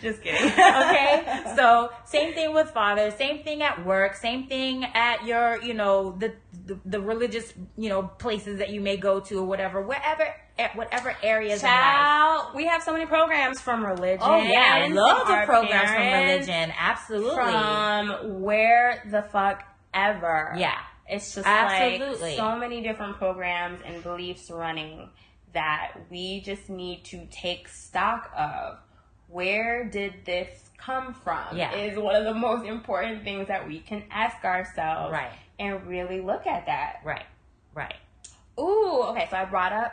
Just 0.00 0.22
kidding. 0.22 0.52
okay 0.52 1.42
so 1.56 1.90
same 2.04 2.32
thing 2.32 2.54
with 2.54 2.70
father, 2.70 3.10
same 3.10 3.42
thing 3.42 3.60
at 3.62 3.84
work 3.84 4.14
same 4.14 4.46
thing 4.46 4.84
at 4.84 5.26
your 5.26 5.60
you 5.62 5.74
know 5.74 6.12
the, 6.18 6.32
the 6.66 6.78
the 6.84 7.00
religious 7.00 7.52
you 7.76 7.88
know 7.88 8.02
places 8.04 8.58
that 8.58 8.70
you 8.70 8.80
may 8.80 8.96
go 8.96 9.18
to 9.20 9.38
or 9.40 9.44
whatever 9.44 9.82
wherever 9.82 10.22
at 10.22 10.36
eh, 10.58 10.68
whatever 10.74 11.16
areas 11.22 11.60
Child, 11.60 12.54
we 12.54 12.66
have 12.66 12.82
so 12.84 12.92
many 12.92 13.06
programs 13.06 13.60
from 13.60 13.84
religion. 13.84 14.20
oh 14.22 14.40
yeah 14.42 14.86
loads 14.90 15.28
our 15.30 15.42
of 15.42 15.48
programs 15.48 15.90
from 15.90 16.02
religion 16.02 16.72
absolutely 16.78 17.34
From 17.34 18.40
where 18.42 19.02
the 19.10 19.22
fuck 19.22 19.64
ever. 19.92 20.54
yeah 20.56 20.78
It's 21.08 21.34
just 21.34 21.46
Absolutely. 21.46 22.30
like 22.30 22.36
so 22.36 22.56
many 22.56 22.80
different 22.82 23.16
programs 23.18 23.80
and 23.84 24.02
beliefs 24.02 24.50
running 24.50 25.08
that 25.52 25.92
we 26.10 26.40
just 26.40 26.68
need 26.68 27.04
to 27.04 27.26
take 27.30 27.68
stock 27.68 28.30
of. 28.36 28.78
Where 29.28 29.84
did 29.84 30.24
this 30.24 30.70
come 30.78 31.14
from? 31.14 31.56
Yeah. 31.56 31.74
Is 31.74 31.98
one 31.98 32.14
of 32.16 32.24
the 32.24 32.34
most 32.34 32.66
important 32.66 33.24
things 33.24 33.48
that 33.48 33.66
we 33.66 33.80
can 33.80 34.04
ask 34.10 34.44
ourselves. 34.44 35.12
Right. 35.12 35.32
And 35.58 35.86
really 35.86 36.20
look 36.20 36.46
at 36.46 36.66
that. 36.66 36.96
right 37.04 37.24
right 37.74 37.94
Ooh, 38.58 39.02
okay. 39.08 39.26
So 39.30 39.36
I 39.36 39.44
brought 39.44 39.72
up 39.72 39.92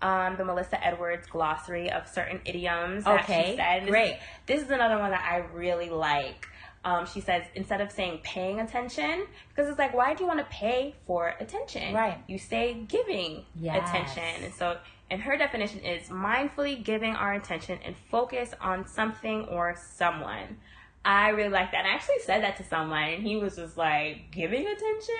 um, 0.00 0.36
the 0.36 0.44
Melissa 0.44 0.82
Edwards 0.84 1.26
glossary 1.26 1.90
of 1.90 2.06
certain 2.08 2.40
idioms 2.44 3.04
that 3.04 3.24
Okay, 3.24 3.50
she 3.52 3.56
said. 3.56 3.82
This- 3.82 3.90
great. 3.90 4.18
This 4.46 4.62
is 4.62 4.70
another 4.70 4.98
one 4.98 5.10
that 5.10 5.24
I 5.24 5.38
really 5.54 5.90
like. 5.90 6.48
Um, 6.84 7.06
she 7.06 7.20
says 7.20 7.44
instead 7.54 7.80
of 7.80 7.90
saying 7.90 8.20
paying 8.22 8.60
attention, 8.60 9.26
because 9.48 9.68
it's 9.68 9.78
like, 9.78 9.94
why 9.94 10.14
do 10.14 10.22
you 10.24 10.28
want 10.28 10.38
to 10.40 10.46
pay 10.46 10.94
for 11.06 11.34
attention? 11.40 11.94
Right. 11.94 12.18
You 12.28 12.38
say 12.38 12.74
giving 12.88 13.44
Yes. 13.54 13.88
attention, 13.88 14.44
and 14.44 14.54
so. 14.54 14.78
And 15.10 15.22
her 15.22 15.38
definition 15.38 15.80
is 15.80 16.08
mindfully 16.10 16.84
giving 16.84 17.14
our 17.14 17.32
attention 17.32 17.78
and 17.82 17.96
focus 18.10 18.52
on 18.60 18.86
something 18.86 19.46
or 19.46 19.74
someone. 19.74 20.58
I 21.02 21.30
really 21.30 21.48
like 21.48 21.72
that. 21.72 21.86
I 21.86 21.94
actually 21.94 22.18
said 22.24 22.42
that 22.42 22.58
to 22.58 22.64
someone, 22.64 23.02
and 23.04 23.22
he 23.22 23.38
was 23.38 23.56
just 23.56 23.78
like, 23.78 24.30
giving 24.30 24.66
attention? 24.66 25.14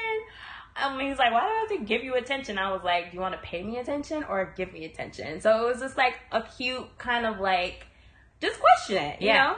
I 0.76 0.92
Um, 0.92 1.00
he's 1.00 1.18
like, 1.18 1.32
why 1.32 1.40
do 1.40 1.46
I 1.46 1.66
have 1.70 1.78
to 1.80 1.84
give 1.86 2.04
you 2.04 2.16
attention? 2.16 2.58
I 2.58 2.70
was 2.70 2.82
like, 2.84 3.10
do 3.10 3.16
you 3.16 3.20
want 3.22 3.34
to 3.34 3.40
pay 3.40 3.62
me 3.62 3.78
attention 3.78 4.24
or 4.24 4.52
give 4.56 4.72
me 4.74 4.84
attention? 4.84 5.40
So 5.40 5.64
it 5.66 5.72
was 5.72 5.80
just 5.80 5.96
like 5.96 6.14
a 6.32 6.42
cute 6.42 6.98
kind 6.98 7.24
of 7.24 7.40
like, 7.40 7.86
just 8.40 8.60
question 8.60 8.98
it, 9.02 9.22
you 9.22 9.28
Yeah. 9.28 9.52
know? 9.52 9.56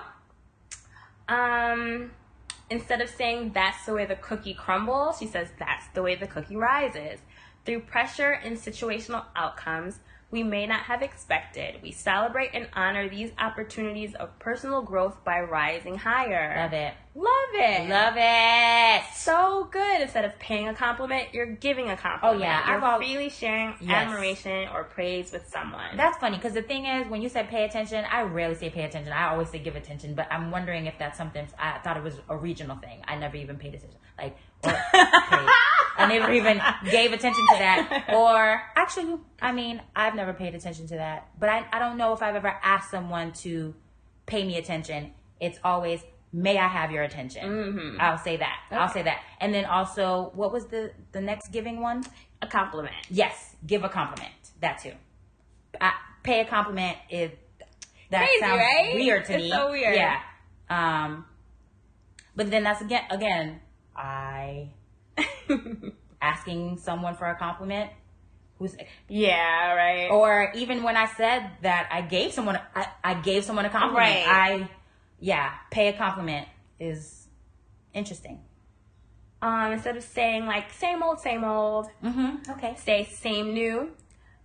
Um, 1.31 2.11
instead 2.71 3.01
of 3.01 3.09
saying 3.09 3.53
that's 3.55 3.87
the 3.87 3.95
way 3.95 4.05
the 4.05 4.17
cookie 4.17 4.53
crumbles, 4.53 5.19
she 5.19 5.27
says 5.27 5.49
that's 5.59 5.87
the 5.95 6.03
way 6.03 6.17
the 6.17 6.27
cookie 6.27 6.57
rises. 6.57 7.21
Through 7.65 7.81
pressure 7.83 8.33
and 8.33 8.57
situational 8.57 9.25
outcomes 9.37 10.01
we 10.31 10.43
may 10.45 10.67
not 10.67 10.83
have 10.83 11.03
expected, 11.03 11.83
we 11.83 11.91
celebrate 11.91 12.51
and 12.55 12.69
honor 12.75 13.09
these 13.09 13.33
opportunities 13.39 14.15
of 14.15 14.39
personal 14.39 14.83
growth 14.83 15.25
by 15.25 15.41
rising 15.41 15.97
higher. 15.97 16.55
love 16.57 16.73
it 16.73 16.95
Love 17.13 17.27
it. 17.55 17.89
love 17.91 18.15
it 18.17 19.03
So 19.13 19.69
good. 19.73 20.01
Instead 20.01 20.25
of 20.25 20.39
paying 20.39 20.69
a 20.69 20.75
compliment, 20.75 21.29
you're 21.35 21.47
giving 21.47 21.89
a 21.91 21.97
compliment. 21.97 22.41
Oh, 22.41 22.41
yeah. 22.41 22.71
You're 22.71 22.85
I've 22.85 22.99
freely 22.99 23.29
sharing 23.29 23.75
Yes. 23.81 24.07
admiration 24.07 24.69
or 24.73 24.85
praise 24.85 25.33
with 25.33 25.49
someone. 25.49 25.97
That's 25.97 26.17
funny 26.19 26.37
because 26.37 26.53
the 26.55 26.63
thing 26.63 26.87
is, 26.87 27.09
when 27.09 27.21
you 27.21 27.29
said 27.29 27.49
pay 27.49 27.65
attention, 27.65 28.05
I 28.11 28.23
rarely 28.23 28.55
say 28.55 28.71
pay 28.71 28.85
attention. 28.85 29.13
I 29.13 29.31
always 29.31 29.49
say 29.51 29.59
give 29.59 29.75
attention, 29.75 30.15
but 30.15 30.29
I'm 30.31 30.53
wondering 30.53 30.87
if 30.87 30.95
that's 31.01 31.19
something. 31.19 31.49
I 31.59 31.79
thought 31.79 31.97
it 31.97 32.05
was 32.05 32.21
a 32.29 32.37
regional 32.37 32.77
thing. 32.77 33.03
I 33.09 33.17
never 33.17 33.37
even 33.37 33.57
paid 33.57 33.75
attention. 33.75 33.99
Like, 34.17 34.37
or. 34.63 34.71
I 36.01 36.09
never 36.09 36.33
even 36.33 36.61
gave 36.91 37.13
attention 37.13 37.45
to 37.53 37.59
that. 37.59 38.07
Or 38.15 38.63
actually, 38.77 39.19
I 39.41 39.53
mean, 39.53 39.81
I've 39.95 40.15
never 40.15 40.33
paid 40.33 40.55
attention 40.55 40.87
to 40.89 40.95
that. 40.97 41.29
But 41.39 41.49
I, 41.49 41.67
I 41.73 41.79
don't 41.79 41.97
know 41.97 42.13
if 42.13 42.23
I've 42.23 42.35
ever 42.37 42.55
asked 42.63 42.91
someone 42.91 43.33
to 43.45 43.75
pay 44.27 44.45
me 44.45 44.57
attention. 44.59 45.13
It's 45.41 45.59
always, 45.65 46.01
may 46.33 46.59
I 46.59 46.69
have 46.69 46.91
your 46.91 47.03
attention? 47.03 47.97
I'll 48.01 48.19
say 48.19 48.37
that. 48.37 48.61
I'll 48.71 48.89
say 48.89 49.03
that. 49.03 49.23
And 49.41 49.55
then 49.55 49.65
also, 49.65 50.31
what 50.35 50.53
was 50.53 50.67
the 50.67 50.93
the 51.13 51.21
next 51.21 51.51
giving 51.53 51.81
one? 51.81 52.05
a 52.43 52.47
compliment. 52.47 52.95
Yes, 53.11 53.55
give 53.67 53.85
a 53.85 53.89
compliment. 53.91 54.33
That 54.63 54.79
too. 54.83 54.93
I, 55.79 55.93
pay 56.23 56.41
a 56.41 56.45
compliment 56.47 56.97
is 57.11 57.31
that 58.11 58.27
Crazy, 58.27 58.41
sounds 58.41 58.59
right? 58.59 58.95
weird 58.95 59.25
to 59.27 59.35
It's 59.35 59.43
me. 59.45 59.51
so 59.51 59.71
weird. 59.71 59.95
Yeah. 59.95 60.21
Um, 60.71 61.27
but 62.35 62.51
then 62.51 62.63
that's 62.63 62.81
again 62.81 63.03
again 63.11 63.61
I 63.95 64.71
asking 66.23 66.79
someone 66.79 67.15
for 67.15 67.27
a 67.27 67.37
compliment 67.37 67.91
who's 68.59 68.77
Yeah, 69.09 69.75
right. 69.75 70.09
or 70.11 70.53
even 70.55 70.83
when 70.83 70.97
I 70.97 71.07
said 71.07 71.51
that 71.63 71.89
I 71.91 72.03
gave 72.03 72.33
someone 72.33 72.59
I, 72.75 72.87
I 73.03 73.15
gave 73.15 73.45
someone 73.45 73.65
a 73.65 73.71
compliment. 73.71 73.99
Right. 73.99 74.27
I 74.29 74.71
yeah, 75.19 75.53
pay 75.71 75.89
a 75.89 75.93
compliment 75.93 76.47
is 76.79 77.27
interesting. 77.95 78.41
Um, 79.43 79.73
instead 79.73 79.97
of 79.97 80.03
saying 80.03 80.45
like 80.47 80.73
same 80.73 81.03
old, 81.03 81.21
same 81.21 81.45
old, 81.45 81.87
Mm-hmm. 82.05 82.51
Okay. 82.53 82.75
say 82.79 83.05
same 83.05 83.55
new. 83.55 83.91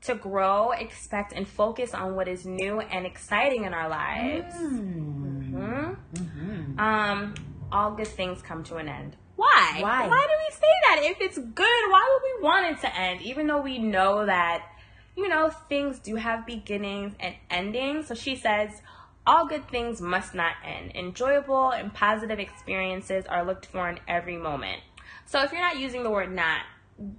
To 0.02 0.14
grow, 0.14 0.70
expect, 0.72 1.34
and 1.34 1.48
focus 1.48 1.96
on 1.96 2.16
what 2.16 2.28
is 2.28 2.46
new 2.46 2.80
and 2.80 3.08
exciting 3.08 3.64
in 3.64 3.74
our 3.74 3.90
lives. 3.90 4.54
Mm. 4.56 5.96
hmm 6.16 6.80
Um, 6.80 7.34
all 7.72 7.92
good 7.96 8.08
things 8.08 8.40
come 8.44 8.64
to 8.66 8.76
an 8.76 8.88
end. 8.88 9.16
Why? 9.36 9.78
Why? 9.80 10.08
Why 10.08 10.28
do 10.28 10.34
we 10.48 10.56
say 10.56 10.74
that? 10.88 11.00
If 11.04 11.22
it's 11.22 11.38
good, 11.38 11.90
why 11.90 12.10
would 12.14 12.40
we 12.40 12.44
want 12.44 12.78
it 12.78 12.82
to 12.82 12.98
end? 12.98 13.22
Even 13.22 13.48
though 13.48 13.62
we 13.62 13.78
know 13.78 14.26
that, 14.26 14.66
you 15.16 15.28
know, 15.28 15.50
things 15.70 16.00
do 16.00 16.16
have 16.16 16.46
beginnings 16.46 17.14
and 17.20 17.36
endings. 17.50 18.08
So 18.08 18.16
she 18.16 18.36
says, 18.36 18.82
all 19.28 19.48
good 19.48 19.68
things 19.70 20.00
must 20.00 20.34
not 20.34 20.54
end. 20.64 20.96
Enjoyable 20.96 21.72
and 21.72 21.94
positive 21.94 22.40
experiences 22.40 23.26
are 23.26 23.44
looked 23.44 23.66
for 23.66 23.90
in 23.90 24.00
every 24.08 24.38
moment. 24.38 24.82
So 25.26 25.42
if 25.42 25.52
you're 25.52 25.62
not 25.62 25.80
using 25.80 26.04
the 26.04 26.12
word 26.12 26.34
not, 26.34 26.62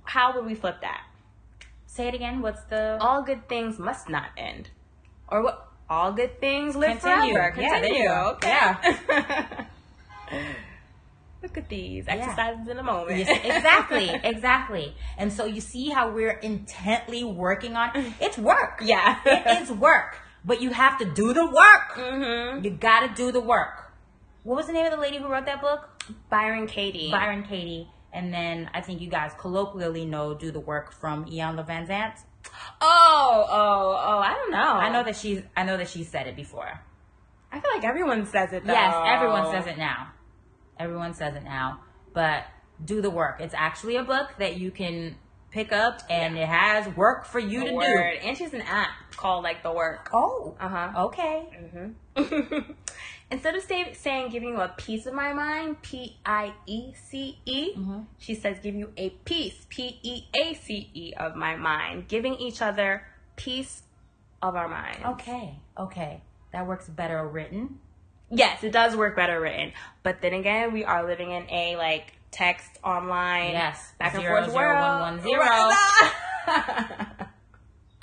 how 0.04 0.34
would 0.34 0.46
we 0.46 0.54
flip 0.54 0.80
that? 0.80 1.02
Say 1.86 2.08
it 2.08 2.14
again. 2.14 2.40
What's 2.40 2.62
the 2.64 2.98
All 3.00 3.22
good 3.22 3.48
things 3.48 3.78
must 3.78 4.08
not 4.08 4.28
end. 4.36 4.70
Or 5.28 5.42
what? 5.42 5.68
All 5.88 6.12
good 6.12 6.40
things 6.40 6.76
live 6.76 7.00
Continue. 7.00 7.34
forever. 7.34 7.60
Yeah, 7.60 7.68
there 7.68 7.80
Continue. 7.80 8.02
you 8.02 8.08
go. 8.08 8.30
Okay. 8.36 8.48
Yeah. 8.48 9.64
Look 11.46 11.58
at 11.58 11.68
these 11.68 12.06
exercises 12.08 12.66
in 12.66 12.76
a 12.76 12.82
moment. 12.82 13.18
Yes, 13.18 13.28
exactly, 13.44 14.10
exactly. 14.24 14.96
And 15.16 15.32
so 15.32 15.44
you 15.44 15.60
see 15.60 15.90
how 15.90 16.10
we're 16.10 16.32
intently 16.32 17.22
working 17.22 17.76
on 17.76 17.90
it's 18.20 18.36
work. 18.36 18.80
Yeah. 18.82 19.20
it 19.24 19.62
is 19.62 19.70
work, 19.70 20.18
but 20.44 20.60
you 20.60 20.70
have 20.70 20.98
to 20.98 21.04
do 21.04 21.32
the 21.32 21.46
work. 21.46 21.92
hmm 21.94 22.64
You 22.64 22.70
got 22.72 23.06
to 23.06 23.14
do 23.14 23.30
the 23.30 23.38
work. 23.38 23.92
What 24.42 24.56
was 24.56 24.66
the 24.66 24.72
name 24.72 24.86
of 24.86 24.90
the 24.90 24.98
lady 24.98 25.18
who 25.18 25.28
wrote 25.28 25.46
that 25.46 25.60
book? 25.60 25.88
Byron 26.30 26.66
Katie. 26.66 27.12
Byron 27.12 27.44
Katie. 27.44 27.88
And 28.12 28.34
then 28.34 28.68
I 28.74 28.80
think 28.80 29.00
you 29.00 29.08
guys 29.08 29.30
colloquially 29.38 30.04
know 30.04 30.34
"Do 30.34 30.50
the 30.50 30.58
Work" 30.58 30.92
from 30.92 31.26
Iyanla 31.26 31.64
Vanzant. 31.64 32.18
Oh, 32.80 33.46
oh, 33.48 34.02
oh! 34.04 34.18
I 34.18 34.34
don't 34.34 34.50
know. 34.50 34.58
I 34.58 34.90
know 34.90 35.04
that 35.04 35.14
she's. 35.14 35.42
I 35.56 35.62
know 35.62 35.76
that 35.76 35.88
she 35.88 36.02
said 36.02 36.26
it 36.26 36.34
before. 36.34 36.80
I 37.52 37.60
feel 37.60 37.70
like 37.72 37.84
everyone 37.84 38.26
says 38.26 38.52
it. 38.52 38.66
Though. 38.66 38.72
Yes, 38.72 38.94
everyone 39.06 39.52
says 39.52 39.66
it 39.68 39.78
now. 39.78 40.08
Everyone 40.78 41.14
says 41.14 41.34
it 41.36 41.44
now. 41.44 41.80
But 42.12 42.44
do 42.84 43.00
the 43.00 43.10
work. 43.10 43.40
It's 43.40 43.54
actually 43.54 43.96
a 43.96 44.02
book 44.04 44.30
that 44.38 44.56
you 44.58 44.70
can 44.70 45.16
pick 45.50 45.72
up, 45.72 46.00
and 46.10 46.36
it 46.36 46.46
has 46.46 46.86
work 46.96 47.24
for 47.24 47.38
you 47.38 47.60
The 47.60 47.66
to 47.68 47.74
word. 47.74 48.18
do. 48.20 48.26
And 48.28 48.36
she's 48.36 48.52
an 48.52 48.60
app 48.62 48.90
called 49.16 49.42
like 49.44 49.62
the 49.62 49.72
work. 49.72 50.10
Oh, 50.12 50.54
Uh 50.60 50.68
huh. 50.68 51.04
okay. 51.06 51.46
Mm-hmm. 52.16 52.72
Instead 53.30 53.56
of 53.56 53.62
say, 53.64 53.92
saying 53.94 54.30
giving 54.30 54.50
you 54.50 54.60
a 54.60 54.68
piece 54.68 55.06
of 55.06 55.14
my 55.14 55.32
mind, 55.32 55.82
P 55.82 56.16
I 56.24 56.52
E 56.66 56.92
C 56.94 57.38
E, 57.44 57.74
Mm-hmm. 57.74 58.00
she 58.18 58.34
says 58.34 58.58
give 58.62 58.74
you 58.74 58.92
a 58.96 59.10
piece, 59.10 59.66
P 59.68 59.98
E 60.02 60.24
A 60.40 60.54
C 60.54 60.90
E 60.94 61.12
of 61.18 61.34
my 61.34 61.56
mind, 61.56 62.06
giving 62.08 62.34
each 62.36 62.62
other 62.62 63.06
peace 63.36 63.82
of 64.42 64.54
our 64.54 64.68
mind. 64.68 64.98
Okay, 65.04 65.58
okay. 65.78 66.20
That 66.52 66.66
works 66.66 66.88
better 66.88 67.26
written. 67.26 67.80
Yes, 68.30 68.64
it 68.64 68.72
does 68.72 68.96
work 68.96 69.14
better 69.16 69.40
written. 69.40 69.72
But 70.02 70.20
then 70.20 70.34
again, 70.34 70.72
we 70.72 70.84
are 70.84 71.06
living 71.06 71.30
in 71.30 71.48
a 71.50 71.76
like 71.76 72.12
text 72.30 72.70
online, 72.82 73.52
Yes. 73.52 73.92
back 73.98 74.14
and 74.14 74.24
forth 74.24 74.50
zero, 74.50 74.54
world. 74.74 75.00
one, 75.00 75.18
one, 75.18 75.22
zero. 75.22 75.70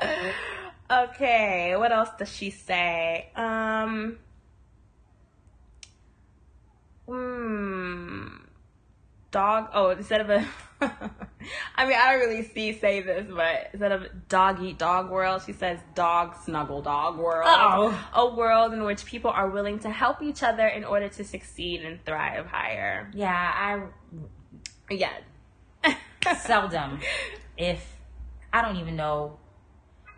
Okay, 0.91 1.75
what 1.75 1.91
else 1.91 2.09
does 2.19 2.29
she 2.31 2.51
say? 2.51 3.29
Um. 3.35 4.17
Hmm. 7.07 8.27
Dog. 9.31 9.69
Oh, 9.73 9.89
instead 9.89 10.21
of 10.21 10.29
a. 10.29 10.45
I 11.75 11.85
mean, 11.85 11.97
I 11.97 12.11
don't 12.11 12.19
really 12.19 12.43
see 12.43 12.77
say 12.77 13.01
this, 13.01 13.27
but 13.29 13.69
instead 13.71 13.91
of 13.91 14.27
dog 14.29 14.61
eat 14.63 14.77
dog 14.77 15.09
world, 15.09 15.43
she 15.45 15.53
says 15.53 15.79
dog 15.95 16.35
snuggle 16.43 16.81
dog 16.81 17.17
world. 17.17 17.45
Oh. 17.47 18.09
A 18.13 18.35
world 18.35 18.73
in 18.73 18.83
which 18.83 19.05
people 19.05 19.31
are 19.31 19.49
willing 19.49 19.79
to 19.79 19.89
help 19.89 20.21
each 20.21 20.43
other 20.43 20.67
in 20.67 20.83
order 20.83 21.09
to 21.09 21.23
succeed 21.23 21.81
and 21.81 22.03
thrive 22.05 22.47
higher. 22.47 23.11
Yeah, 23.13 23.31
I. 23.33 23.83
Yeah. 24.93 25.13
Seldom, 26.37 26.99
if 27.57 27.97
I 28.51 28.61
don't 28.61 28.77
even 28.77 28.95
know, 28.95 29.37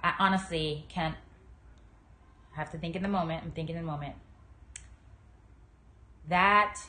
I 0.04 0.13
honestly 0.19 0.86
can't. 0.89 1.15
I 2.54 2.60
have 2.60 2.71
to 2.71 2.78
think 2.78 2.95
in 2.95 3.04
the 3.04 3.10
moment. 3.10 3.43
I'm 3.43 3.51
thinking 3.51 3.75
in 3.75 3.82
the 3.82 3.91
moment. 3.91 4.15
That 6.30 6.80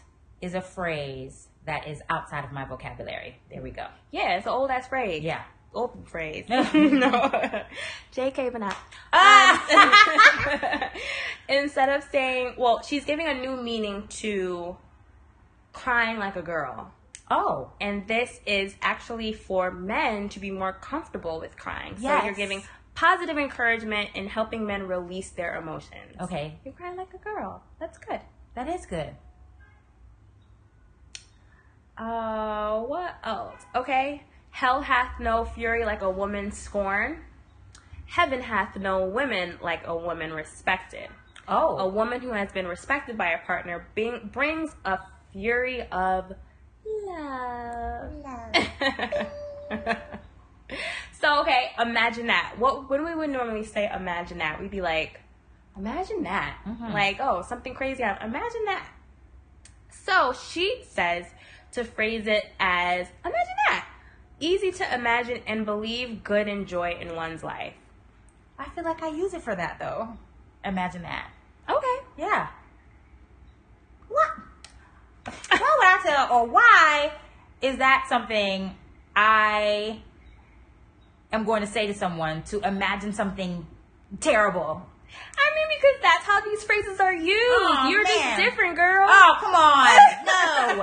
is 0.40 0.54
a 0.54 0.60
phrase 0.60 1.48
that 1.66 1.86
is 1.88 2.00
outside 2.08 2.44
of 2.44 2.52
my 2.52 2.64
vocabulary. 2.64 3.38
There 3.50 3.62
we 3.62 3.70
go. 3.70 3.86
Yeah, 4.10 4.36
it's 4.36 4.46
an 4.46 4.52
old 4.52 4.70
ass 4.70 4.88
phrase. 4.88 5.22
Yeah. 5.22 5.42
Old 5.74 6.08
phrase. 6.08 6.44
no. 6.48 6.62
JK, 8.14 8.52
but 8.52 8.60
not. 8.60 8.76
Ah! 9.12 10.82
Um, 10.82 10.90
instead 11.48 11.88
of 11.90 12.04
saying, 12.10 12.54
well, 12.56 12.82
she's 12.82 13.04
giving 13.04 13.26
a 13.26 13.34
new 13.34 13.56
meaning 13.56 14.06
to 14.08 14.76
crying 15.72 16.18
like 16.18 16.36
a 16.36 16.42
girl. 16.42 16.92
Oh, 17.30 17.72
And 17.80 18.06
this 18.06 18.38
is 18.46 18.76
actually 18.80 19.32
for 19.32 19.72
men 19.72 20.28
to 20.30 20.38
be 20.40 20.50
more 20.52 20.72
comfortable 20.72 21.40
with 21.40 21.56
crying. 21.56 21.96
So 21.98 22.24
you're 22.24 22.34
giving 22.34 22.62
positive 22.94 23.36
encouragement 23.36 24.10
and 24.14 24.28
helping 24.28 24.64
men 24.64 24.86
release 24.86 25.30
their 25.30 25.56
emotions. 25.56 26.16
okay. 26.20 26.58
You're 26.64 26.74
crying 26.74 26.96
like 26.96 27.12
a 27.14 27.18
girl. 27.18 27.62
That's 27.80 27.98
good. 27.98 28.20
That 28.54 28.68
is 28.68 28.86
good. 28.86 29.10
Uh, 31.98 32.80
what 32.80 33.14
else? 33.24 33.60
Okay. 33.74 34.22
Hell 34.50 34.80
hath 34.82 35.18
no 35.20 35.44
fury 35.44 35.84
like 35.84 36.02
a 36.02 36.10
woman 36.10 36.50
scorned. 36.52 37.18
Heaven 38.06 38.40
hath 38.40 38.76
no 38.76 39.04
women 39.06 39.58
like 39.60 39.86
a 39.86 39.96
woman 39.96 40.32
respected. 40.32 41.08
Oh, 41.48 41.78
A 41.78 41.86
woman 41.88 42.20
who 42.20 42.30
has 42.32 42.50
been 42.52 42.66
respected 42.66 43.16
by 43.16 43.28
a 43.30 43.38
partner 43.38 43.86
being, 43.94 44.30
brings 44.32 44.74
a 44.84 44.98
fury 45.32 45.82
of 45.92 46.32
love. 47.06 48.12
so 51.20 51.40
okay, 51.42 51.70
imagine 51.78 52.26
that. 52.28 52.54
What 52.58 52.88
when 52.90 53.04
we 53.04 53.14
would 53.14 53.30
normally 53.30 53.64
say 53.64 53.88
imagine 53.94 54.38
that, 54.38 54.60
we'd 54.60 54.70
be 54.70 54.80
like, 54.80 55.20
imagine 55.76 56.24
that. 56.24 56.58
Mhm. 56.66 56.92
Like, 56.92 57.18
oh, 57.20 57.42
something 57.42 57.74
crazy. 57.74 58.02
happened. 58.02 58.34
Imagine 58.34 58.64
that. 58.66 58.88
So 59.90 60.32
she 60.32 60.82
says 60.88 61.26
to 61.76 61.84
phrase 61.84 62.26
it 62.26 62.44
as 62.58 63.06
imagine 63.22 63.54
that. 63.68 63.86
Easy 64.40 64.72
to 64.72 64.94
imagine 64.94 65.42
and 65.46 65.66
believe 65.66 66.24
good 66.24 66.48
and 66.48 66.66
joy 66.66 66.96
in 66.98 67.14
one's 67.14 67.44
life. 67.44 67.74
I 68.58 68.64
feel 68.70 68.84
like 68.84 69.02
I 69.02 69.08
use 69.08 69.34
it 69.34 69.42
for 69.42 69.54
that 69.54 69.78
though. 69.78 70.08
Imagine 70.64 71.02
that. 71.02 71.30
Okay. 71.68 71.96
Yeah. 72.16 72.48
What? 74.08 74.30
Why 75.26 75.76
would 75.78 75.86
I 75.86 76.00
tell, 76.02 76.32
or 76.32 76.46
why 76.46 77.12
is 77.60 77.76
that 77.76 78.06
something 78.08 78.74
I 79.14 80.00
am 81.32 81.44
going 81.44 81.60
to 81.60 81.66
say 81.66 81.86
to 81.88 81.94
someone 81.94 82.42
to 82.44 82.60
imagine 82.60 83.12
something 83.12 83.66
terrible? 84.20 84.86
I 85.38 85.46
mean, 85.54 85.78
because 85.78 85.96
that's 86.02 86.24
how 86.24 86.40
these 86.40 86.62
phrases 86.64 87.00
are 87.00 87.12
used. 87.12 87.30
Aw, 87.32 87.88
You're 87.90 88.04
just 88.04 88.36
different, 88.36 88.76
girl. 88.76 89.06
Oh, 89.08 89.36
come 89.40 89.54
on. 89.54 89.86
No. 90.26 90.82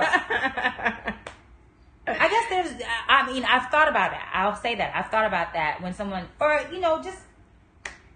I 2.06 2.28
guess 2.28 2.44
there's, 2.50 2.82
I 3.08 3.26
mean, 3.32 3.44
I've 3.44 3.70
thought 3.70 3.88
about 3.88 4.10
that. 4.10 4.30
I'll 4.34 4.56
say 4.56 4.74
that. 4.74 4.94
I've 4.94 5.10
thought 5.10 5.24
about 5.26 5.54
that 5.54 5.80
when 5.80 5.94
someone, 5.94 6.26
or, 6.38 6.60
you 6.70 6.80
know, 6.80 7.02
just 7.02 7.18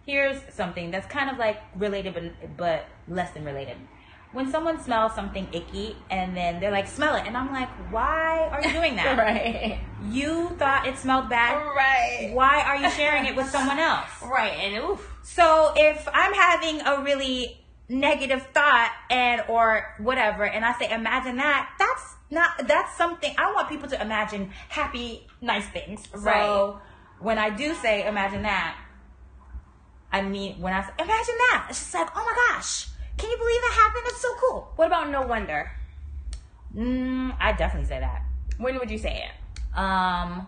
here's 0.05 0.41
something 0.53 0.91
that's 0.91 1.07
kind 1.07 1.31
of 1.31 1.39
like 1.39 1.61
related, 1.75 2.15
but, 2.15 2.57
but 2.57 2.87
less 3.09 3.31
than 3.33 3.45
related. 3.45 3.77
When 4.33 4.51
someone 4.51 4.79
smells 4.81 5.15
something 5.15 5.49
icky 5.53 5.97
and 6.11 6.37
then 6.37 6.61
they're 6.61 6.71
like, 6.71 6.87
smell 6.87 7.15
it. 7.17 7.27
And 7.27 7.35
I'm 7.37 7.51
like, 7.51 7.71
why 7.91 8.49
are 8.53 8.63
you 8.63 8.73
doing 8.73 8.97
that? 8.97 9.17
right. 9.19 9.81
You 10.11 10.51
thought 10.59 10.87
it 10.87 10.99
smelled 10.99 11.31
bad. 11.31 11.55
Right. 11.57 12.31
Why 12.35 12.61
are 12.61 12.77
you 12.77 12.91
sharing 12.91 13.25
it 13.25 13.35
with 13.37 13.49
someone 13.49 13.79
else? 13.79 14.09
Right. 14.23 14.53
And 14.53 14.85
oof. 14.85 15.01
So 15.23 15.73
if 15.77 16.07
I'm 16.13 16.35
having 16.35 16.83
a 16.87 17.03
really 17.03 17.59
negative 17.89 18.47
thought 18.53 18.93
and 19.11 19.43
or 19.49 19.95
whatever, 19.99 20.45
and 20.45 20.63
I 20.65 20.79
say 20.79 20.91
imagine 20.91 21.37
that, 21.37 21.71
that's 21.79 22.15
not 22.31 22.69
that's 22.69 22.95
something 22.99 23.35
I 23.39 23.51
want 23.55 23.71
people 23.71 23.89
to 23.89 24.01
imagine 24.01 24.51
happy, 24.69 25.27
nice 25.41 25.67
things. 25.69 26.07
So 26.13 26.19
Right. 26.21 26.75
when 27.21 27.39
I 27.39 27.49
do 27.49 27.75
say 27.75 28.07
imagine 28.07 28.43
that, 28.43 28.77
I 30.13 30.21
mean 30.23 30.61
when 30.61 30.75
I 30.75 30.83
say 30.83 30.93
imagine 30.99 31.35
that, 31.51 31.67
it's 31.71 31.79
just 31.81 31.95
like 31.95 32.09
oh 32.15 32.25
my 32.25 32.55
gosh, 32.55 32.89
can 33.19 33.31
you 33.31 33.37
believe 33.37 33.61
that 33.61 33.73
happened? 33.85 34.05
It's 34.07 34.21
so 34.23 34.35
cool. 34.37 34.73
What 34.77 34.87
about 34.87 35.11
no 35.11 35.23
wonder? 35.23 35.71
Mm, 36.75 37.37
I 37.41 37.53
definitely 37.53 37.89
say 37.89 38.01
that. 38.01 38.23
When 38.59 38.79
would 38.79 38.91
you 38.91 38.99
say 38.99 39.25
it? 39.25 39.79
Um, 39.79 40.47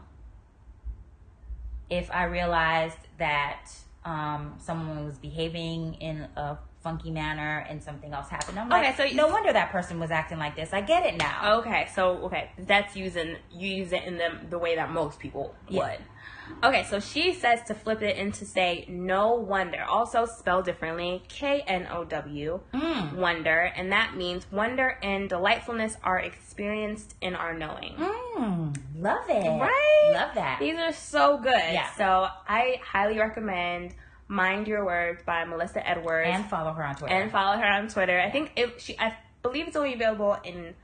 if 1.89 2.11
I 2.11 2.25
realized 2.25 2.99
that 3.19 3.67
um, 4.05 4.55
someone 4.59 5.05
was 5.05 5.19
behaving 5.19 5.95
in 5.95 6.29
a 6.37 6.59
funky 6.83 7.11
manner 7.11 7.67
and 7.69 7.83
something 7.83 8.13
else 8.13 8.29
happened, 8.29 8.59
I'm 8.59 8.69
like, 8.69 8.99
Okay, 8.99 9.11
so 9.11 9.17
no 9.17 9.29
wonder 9.29 9.53
that 9.53 9.71
person 9.71 10.01
was 10.01 10.11
acting 10.11 10.39
like 10.39 10.57
this. 10.57 10.73
I 10.73 10.81
get 10.81 11.05
it 11.07 11.17
now. 11.17 11.59
Okay, 11.59 11.89
so 11.95 12.17
okay, 12.25 12.51
that's 12.59 12.97
using 12.97 13.37
you 13.53 13.69
use 13.69 13.93
it 13.93 14.05
in 14.05 14.17
the 14.19 14.31
the 14.49 14.59
way 14.59 14.77
that 14.77 14.91
most 14.91 15.19
people 15.19 15.55
Yeah. 15.69 15.81
would. 15.91 15.99
Okay, 16.65 16.83
so 16.83 16.99
she 16.99 17.33
says 17.33 17.63
to 17.69 17.75
flip 17.75 18.03
it 18.03 18.17
and 18.19 18.35
to 18.35 18.45
say 18.45 18.85
no 18.89 19.35
wonder, 19.35 19.85
also 19.89 20.27
spelled 20.27 20.65
differently, 20.65 21.23
K 21.29 21.63
N 21.67 21.87
O 21.93 22.03
W, 22.05 22.61
Mm. 22.75 23.13
wonder, 23.15 23.61
and 23.77 23.93
that 23.93 24.17
means 24.17 24.51
wonder 24.51 24.99
and 25.03 25.29
delightfulness 25.29 25.97
are 26.03 26.19
experienced 26.19 27.15
in 27.21 27.37
our 27.37 27.55
knowing. 27.55 27.95
Mm, 27.95 28.77
love 28.97 29.29
it. 29.29 29.49
Right? 29.61 30.11
Love 30.13 30.35
that. 30.35 30.59
These 30.59 30.77
are 30.77 30.93
so 30.93 31.39
good. 31.39 31.53
Yeah. 31.55 31.89
So 31.93 32.27
I 32.49 32.81
highly 32.85 33.19
recommend 33.19 33.95
Mind 34.31 34.69
Your 34.69 34.85
Words 34.85 35.23
by 35.27 35.45
Melissa 35.45 35.87
Edwards 35.87 36.31
And 36.33 36.47
follow 36.49 36.73
her 36.73 36.85
on 36.85 36.95
Twitter. 36.95 37.15
and 37.15 37.33
follow 37.33 37.57
her 37.59 37.67
on 37.67 37.89
Twitter. 37.89 38.21
I 38.21 38.31
think 38.31 38.53
it, 38.55 38.81
she, 38.81 38.97
I 38.99 39.17
believe 39.43 39.67
it's 39.67 39.77
only 39.77 39.93
available 39.95 40.39
in 40.45 40.75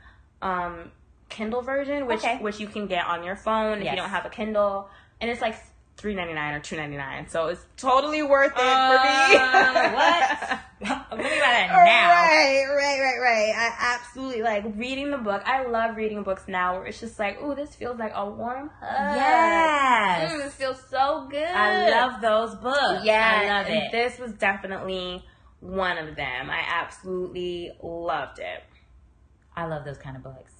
um, 0.43 0.91
Kindle 1.29 1.63
version, 1.63 2.07
which 2.07 2.19
Okay. 2.19 2.39
which 2.39 2.59
you 2.59 2.67
can 2.67 2.89
get 2.89 3.07
on 3.07 3.23
your 3.23 3.37
phone 3.37 3.79
if 3.83 3.85
you 3.91 3.97
don't 3.97 4.11
have 4.11 4.27
a 4.27 4.31
Kindle, 4.31 4.89
and 5.21 5.31
it's 5.31 5.41
like 5.41 5.55
three 5.97 6.15
ninety 6.15 6.35
nine 6.35 6.55
or 6.55 6.61
two 6.61 6.77
ninety 6.77 6.97
nine. 6.97 7.29
So 7.29 7.47
it's 7.49 7.65
totally 7.77 8.23
worth 8.23 8.53
it 8.53 8.59
Uh, 8.59 8.97
for 8.97 9.89
me. 9.89 9.95
what? 9.95 10.61
Let 11.11 11.19
me 11.19 11.25
buy 11.25 11.31
that 11.31 11.69
now. 11.71 12.11
Right, 12.13 12.65
right, 12.69 13.01
right, 13.01 13.19
right. 13.23 13.53
I 13.57 13.95
absolutely 13.95 14.43
like 14.43 14.65
reading 14.77 15.11
the 15.11 15.17
book. 15.19 15.43
I 15.47 15.65
love 15.67 15.97
reading 15.97 16.23
books 16.23 16.43
now 16.49 16.75
where 16.77 16.87
it's 16.87 17.01
just 17.01 17.19
like, 17.19 17.41
ooh, 17.43 17.55
this 17.55 17.75
feels 17.75 17.99
like 17.99 18.13
a 18.15 18.29
warm 18.29 18.71
hug. 18.81 19.17
Yes. 19.17 20.33
Mm, 20.33 20.39
this 20.45 20.55
feels 20.55 20.81
so 20.91 21.27
good. 21.31 21.43
I 21.43 21.89
love 21.91 22.21
those 22.21 22.55
books. 22.57 23.05
Yeah, 23.05 23.41
I 23.43 23.47
love 23.63 23.67
it. 23.71 23.91
this 23.91 24.19
was 24.19 24.33
definitely 24.33 25.25
one 25.61 25.97
of 25.97 26.15
them. 26.15 26.51
I 26.51 26.61
absolutely 26.69 27.73
loved 27.83 28.39
it. 28.39 28.63
I 29.57 29.65
love 29.67 29.87
those 29.87 29.97
kind 29.99 30.17
of 30.17 30.23
books. 30.23 30.53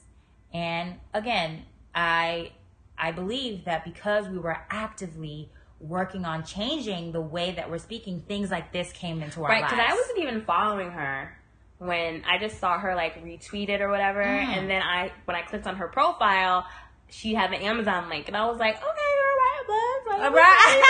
And 0.55 0.95
again, 1.13 1.65
I 1.95 2.53
I 2.99 3.13
believe 3.13 3.65
that 3.67 3.85
because 3.85 4.29
we 4.29 4.39
were 4.39 4.57
actively 4.71 5.51
working 5.81 6.25
on 6.25 6.43
changing 6.45 7.13
the 7.13 7.21
way 7.21 7.53
that 7.53 7.71
we're 7.71 7.79
speaking, 7.79 8.23
things 8.27 8.51
like 8.51 8.73
this 8.73 8.91
came 8.93 9.23
into 9.23 9.43
our 9.45 9.51
Right, 9.51 9.61
lives. 9.63 9.73
because 9.75 9.87
I 9.91 9.95
wasn't 9.95 10.19
even 10.21 10.41
following 10.43 10.91
her 10.91 11.37
when 11.79 12.25
I 12.25 12.39
just 12.39 12.59
saw 12.59 12.79
her 12.79 12.95
like 12.95 13.23
retweet 13.23 13.69
it 13.69 13.83
or 13.83 13.91
whatever, 13.91 14.23
Mm. 14.25 14.57
and 14.57 14.71
then 14.71 14.81
I 14.83 15.13
when 15.27 15.37
I 15.37 15.43
clicked 15.43 15.67
on 15.67 15.77
her 15.77 15.89
profile, 15.89 16.65
she 17.11 17.35
had 17.35 17.53
an 17.53 17.61
Amazon 17.61 18.09
link, 18.09 18.29
and 18.29 18.37
I 18.37 18.47
was 18.47 18.59
like, 18.59 18.77
okay, 18.77 18.85
you're 18.87 19.37
right, 19.45 19.65
bud. 19.67 19.83
Like, 20.17 20.23
Alright. 20.31 20.83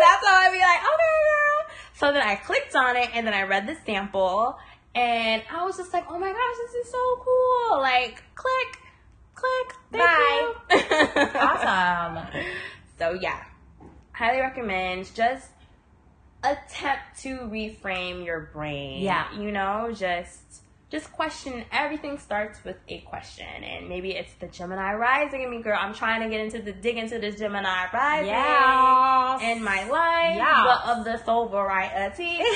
That's 0.00 0.26
how 0.26 0.40
I'd 0.42 0.52
be 0.52 0.58
like, 0.58 0.80
okay, 0.80 1.16
girl. 1.28 1.76
So 1.94 2.12
then 2.12 2.22
I 2.22 2.36
clicked 2.36 2.74
on 2.76 2.96
it, 2.96 3.10
and 3.14 3.26
then 3.26 3.34
I 3.34 3.42
read 3.42 3.66
the 3.66 3.76
sample, 3.86 4.56
and 4.94 5.42
I 5.50 5.64
was 5.64 5.76
just 5.76 5.92
like, 5.92 6.04
oh 6.10 6.18
my 6.18 6.28
gosh, 6.30 6.56
this 6.66 6.86
is 6.86 6.92
so 6.92 6.98
cool. 7.24 7.80
Like, 7.80 8.22
click, 8.34 8.78
click, 9.38 9.76
thank 9.92 10.68
Bye. 10.68 11.30
awesome. 11.40 12.44
So 12.98 13.12
yeah, 13.12 13.44
highly 14.12 14.40
recommend. 14.40 15.14
Just 15.14 15.48
attempt 16.42 17.20
to 17.20 17.38
reframe 17.38 18.24
your 18.24 18.50
brain. 18.52 19.02
Yeah. 19.02 19.32
You 19.38 19.52
know, 19.52 19.90
just 19.94 20.62
just 20.90 21.12
question 21.12 21.64
everything 21.70 22.18
starts 22.18 22.64
with 22.64 22.76
a 22.88 22.98
question 23.00 23.46
and 23.62 23.88
maybe 23.88 24.12
it's 24.12 24.32
the 24.40 24.46
gemini 24.46 24.94
rising 24.94 25.42
in 25.42 25.50
me 25.50 25.60
girl 25.62 25.76
i'm 25.78 25.94
trying 25.94 26.22
to 26.22 26.30
get 26.30 26.40
into 26.40 26.60
the 26.62 26.72
dig 26.72 26.96
into 26.96 27.18
this 27.18 27.38
gemini 27.38 27.84
rising 27.92 28.26
Yes. 28.28 29.42
in 29.42 29.62
my 29.62 29.84
life 29.88 30.36
Yes. 30.36 30.64
but 30.64 30.98
of 30.98 31.04
the 31.04 31.22
soul 31.24 31.48
variety 31.48 32.40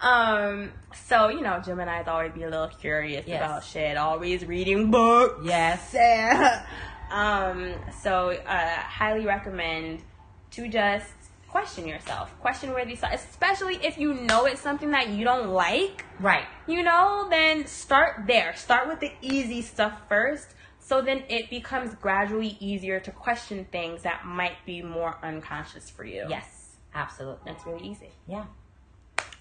um 0.00 0.70
so 1.06 1.28
you 1.28 1.40
know 1.40 1.60
gemini's 1.64 2.06
always 2.08 2.32
be 2.32 2.42
a 2.42 2.48
little 2.50 2.68
curious 2.68 3.26
Yes. 3.26 3.40
about 3.42 3.64
shit 3.64 3.96
always 3.96 4.44
reading 4.44 4.90
books 4.90 5.40
Yes. 5.44 5.94
um, 7.10 7.74
so 8.02 8.30
uh, 8.30 8.68
highly 8.78 9.26
recommend 9.26 10.00
to 10.52 10.68
just 10.68 11.12
question 11.54 11.86
yourself, 11.86 12.36
question 12.40 12.72
where 12.72 12.84
these, 12.84 13.00
especially 13.12 13.76
if 13.76 13.96
you 13.96 14.12
know 14.12 14.44
it's 14.44 14.60
something 14.60 14.90
that 14.90 15.10
you 15.10 15.22
don't 15.22 15.50
like. 15.50 16.04
Right. 16.18 16.46
You 16.66 16.82
know, 16.82 17.28
then 17.30 17.64
start 17.68 18.24
there. 18.26 18.56
Start 18.56 18.88
with 18.88 18.98
the 18.98 19.12
easy 19.22 19.62
stuff 19.62 19.92
first. 20.08 20.48
So 20.80 21.00
then 21.00 21.22
it 21.28 21.50
becomes 21.50 21.94
gradually 21.94 22.56
easier 22.58 22.98
to 22.98 23.10
question 23.12 23.66
things 23.70 24.02
that 24.02 24.26
might 24.26 24.56
be 24.66 24.82
more 24.82 25.16
unconscious 25.22 25.88
for 25.88 26.04
you. 26.04 26.26
Yes. 26.28 26.74
Absolutely. 26.92 27.42
That's 27.46 27.64
really 27.64 27.86
easy. 27.86 28.10
Yeah. 28.26 28.46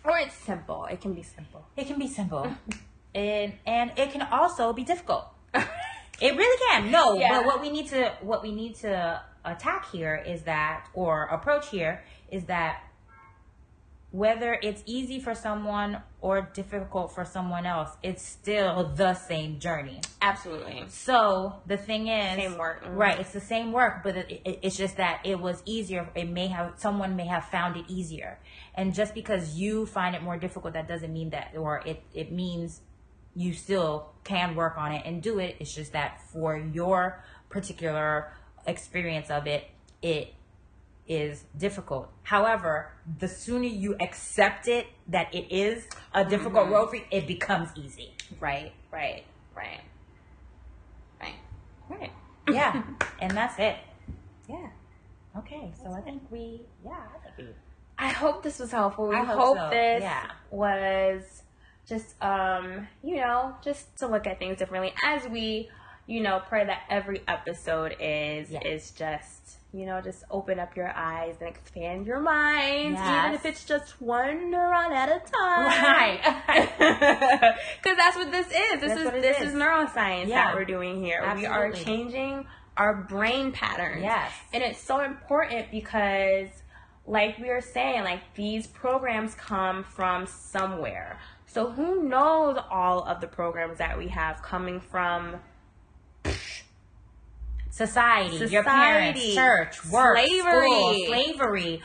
Or 0.03 0.15
it's 0.19 0.35
simple. 0.35 0.85
It 0.85 1.01
can 1.01 1.15
be 1.15 1.23
simple. 1.23 1.65
It 1.75 1.87
can 1.87 1.97
be 1.97 2.07
simple. 2.07 2.45
and 3.15 3.53
and 3.65 3.91
it 3.97 4.11
can 4.11 4.21
also 4.21 4.71
be 4.71 4.83
difficult. 4.83 5.25
It 6.21 6.37
really 6.37 6.59
can. 6.69 6.91
No, 6.91 7.15
Yeah. 7.15 7.29
but 7.33 7.45
what 7.47 7.59
we 7.59 7.69
need 7.71 7.87
to 7.87 8.13
what 8.21 8.43
we 8.43 8.51
need 8.51 8.75
to 8.85 9.19
attack 9.45 9.89
here 9.91 10.15
is 10.25 10.43
that 10.43 10.87
or 10.93 11.23
approach 11.25 11.69
here 11.69 12.03
is 12.31 12.45
that 12.45 12.83
whether 14.11 14.59
it's 14.61 14.83
easy 14.85 15.19
for 15.19 15.33
someone 15.33 15.99
or 16.21 16.47
difficult 16.53 17.11
for 17.15 17.25
someone 17.25 17.65
else, 17.65 17.89
it's 18.03 18.21
still 18.21 18.91
the 18.95 19.15
same 19.15 19.59
journey. 19.59 19.99
Absolutely. 20.21 20.83
So 20.89 21.55
the 21.65 21.77
thing 21.77 22.09
is, 22.09 22.35
Same 22.37 22.57
work. 22.59 22.83
Mhm. 22.83 22.95
right? 22.95 23.19
It's 23.19 23.33
the 23.33 23.41
same 23.41 23.71
work, 23.71 24.03
but 24.03 24.15
it, 24.15 24.41
it, 24.45 24.59
it's 24.61 24.77
just 24.77 24.97
that 24.97 25.21
it 25.23 25.39
was 25.39 25.63
easier. 25.65 26.07
It 26.13 26.29
may 26.29 26.45
have 26.47 26.73
someone 26.77 27.15
may 27.15 27.25
have 27.25 27.45
found 27.45 27.75
it 27.75 27.85
easier, 27.87 28.37
and 28.75 28.93
just 28.93 29.15
because 29.15 29.55
you 29.55 29.87
find 29.87 30.15
it 30.15 30.21
more 30.21 30.37
difficult, 30.37 30.73
that 30.75 30.87
doesn't 30.87 31.11
mean 31.11 31.31
that, 31.31 31.53
or 31.57 31.81
it 31.83 32.03
it 32.13 32.31
means 32.31 32.81
you 33.35 33.51
still 33.51 34.11
can 34.23 34.53
work 34.53 34.77
on 34.77 34.91
it 34.91 35.01
and 35.07 35.23
do 35.23 35.39
it. 35.39 35.55
It's 35.59 35.73
just 35.73 35.93
that 35.93 36.21
for 36.31 36.55
your 36.55 37.23
particular 37.49 38.31
experience 38.65 39.29
of 39.29 39.47
it, 39.47 39.69
it 40.01 40.33
is 41.07 41.43
difficult. 41.57 42.09
However, 42.23 42.91
the 43.19 43.27
sooner 43.27 43.65
you 43.65 43.95
accept 43.99 44.67
it 44.67 44.87
that 45.07 45.33
it 45.33 45.51
is 45.51 45.87
a 46.13 46.23
difficult 46.23 46.69
road 46.69 46.89
for 46.89 46.95
you, 46.97 47.03
it 47.11 47.27
becomes 47.27 47.69
easy. 47.75 48.13
Right, 48.39 48.71
right, 48.91 49.23
right. 49.55 49.81
Right. 51.19 51.35
Right. 51.89 52.11
Yeah. 52.49 52.83
and 53.19 53.31
that's 53.31 53.59
it. 53.59 53.77
Yeah. 54.47 54.67
Okay. 55.37 55.71
So 55.81 55.91
I 55.91 56.01
think 56.01 56.21
we, 56.29 56.61
yeah, 56.85 56.91
I 56.91 57.35
think 57.35 57.49
we, 57.49 57.53
I 57.97 58.09
hope 58.09 58.43
this 58.43 58.59
was 58.59 58.71
helpful. 58.71 59.07
We 59.07 59.15
I 59.15 59.23
hope 59.23 59.37
hope, 59.37 59.57
so, 59.57 59.69
this 59.69 60.01
yeah. 60.01 60.31
was 60.51 61.43
just 61.87 62.21
um, 62.21 62.87
you 63.03 63.17
know, 63.17 63.55
just 63.63 63.97
to 63.97 64.07
look 64.07 64.25
at 64.27 64.39
things 64.39 64.57
differently 64.57 64.93
as 65.05 65.27
we, 65.27 65.69
you 66.07 66.21
know, 66.21 66.41
pray 66.47 66.65
that 66.65 66.81
every 66.89 67.21
episode 67.27 67.95
is 67.99 68.49
Yeah. 68.49 68.59
is 68.65 68.91
just, 68.91 69.57
you 69.71 69.85
know, 69.85 70.01
just 70.01 70.23
open 70.29 70.59
up 70.59 70.75
your 70.75 70.91
eyes 70.95 71.35
and 71.39 71.49
expand 71.49 72.05
your 72.05 72.19
mind, 72.19 72.97
even 72.97 73.33
if 73.33 73.45
it's 73.45 73.63
just 73.65 74.01
one 74.01 74.51
neuron 74.51 74.91
at 74.91 75.09
a 75.09 75.19
time. 75.19 75.65
Right. 75.65 77.55
Because 77.81 77.97
that's 77.97 78.15
what 78.17 78.31
this 78.31 78.47
is. 78.47 78.81
This 78.81 78.93
That's 78.93 79.15
is 79.15 79.21
this 79.21 79.37
is. 79.41 79.49
is 79.49 79.53
neuroscience 79.53 80.27
Yeah. 80.27 80.47
that 80.47 80.55
we're 80.55 80.65
doing 80.65 81.03
here. 81.03 81.31
We 81.35 81.45
are 81.45 81.71
changing 81.71 82.45
our 82.77 82.93
brain 82.95 83.51
patterns. 83.51 84.01
Yes. 84.03 84.31
And 84.53 84.63
it's 84.63 84.79
so 84.81 85.01
important 85.01 85.69
because 85.71 86.49
like 87.05 87.37
we 87.37 87.49
were 87.49 87.61
saying, 87.61 88.03
like 88.03 88.21
these 88.35 88.65
programs 88.67 89.35
come 89.35 89.83
from 89.83 90.25
somewhere. 90.25 91.19
So 91.45 91.69
who 91.71 92.03
knows 92.03 92.57
all 92.71 93.03
of 93.03 93.21
the 93.21 93.27
programs 93.27 93.77
that 93.77 93.97
we 93.97 94.07
have 94.07 94.41
coming 94.41 94.79
from 94.79 95.35
Society, 97.69 98.37
your 98.51 98.63
parents, 98.63 99.33
church, 99.33 99.83
work, 99.89 100.15
slavery. 100.17 100.69
school, 100.69 100.93
slavery, 101.07 101.81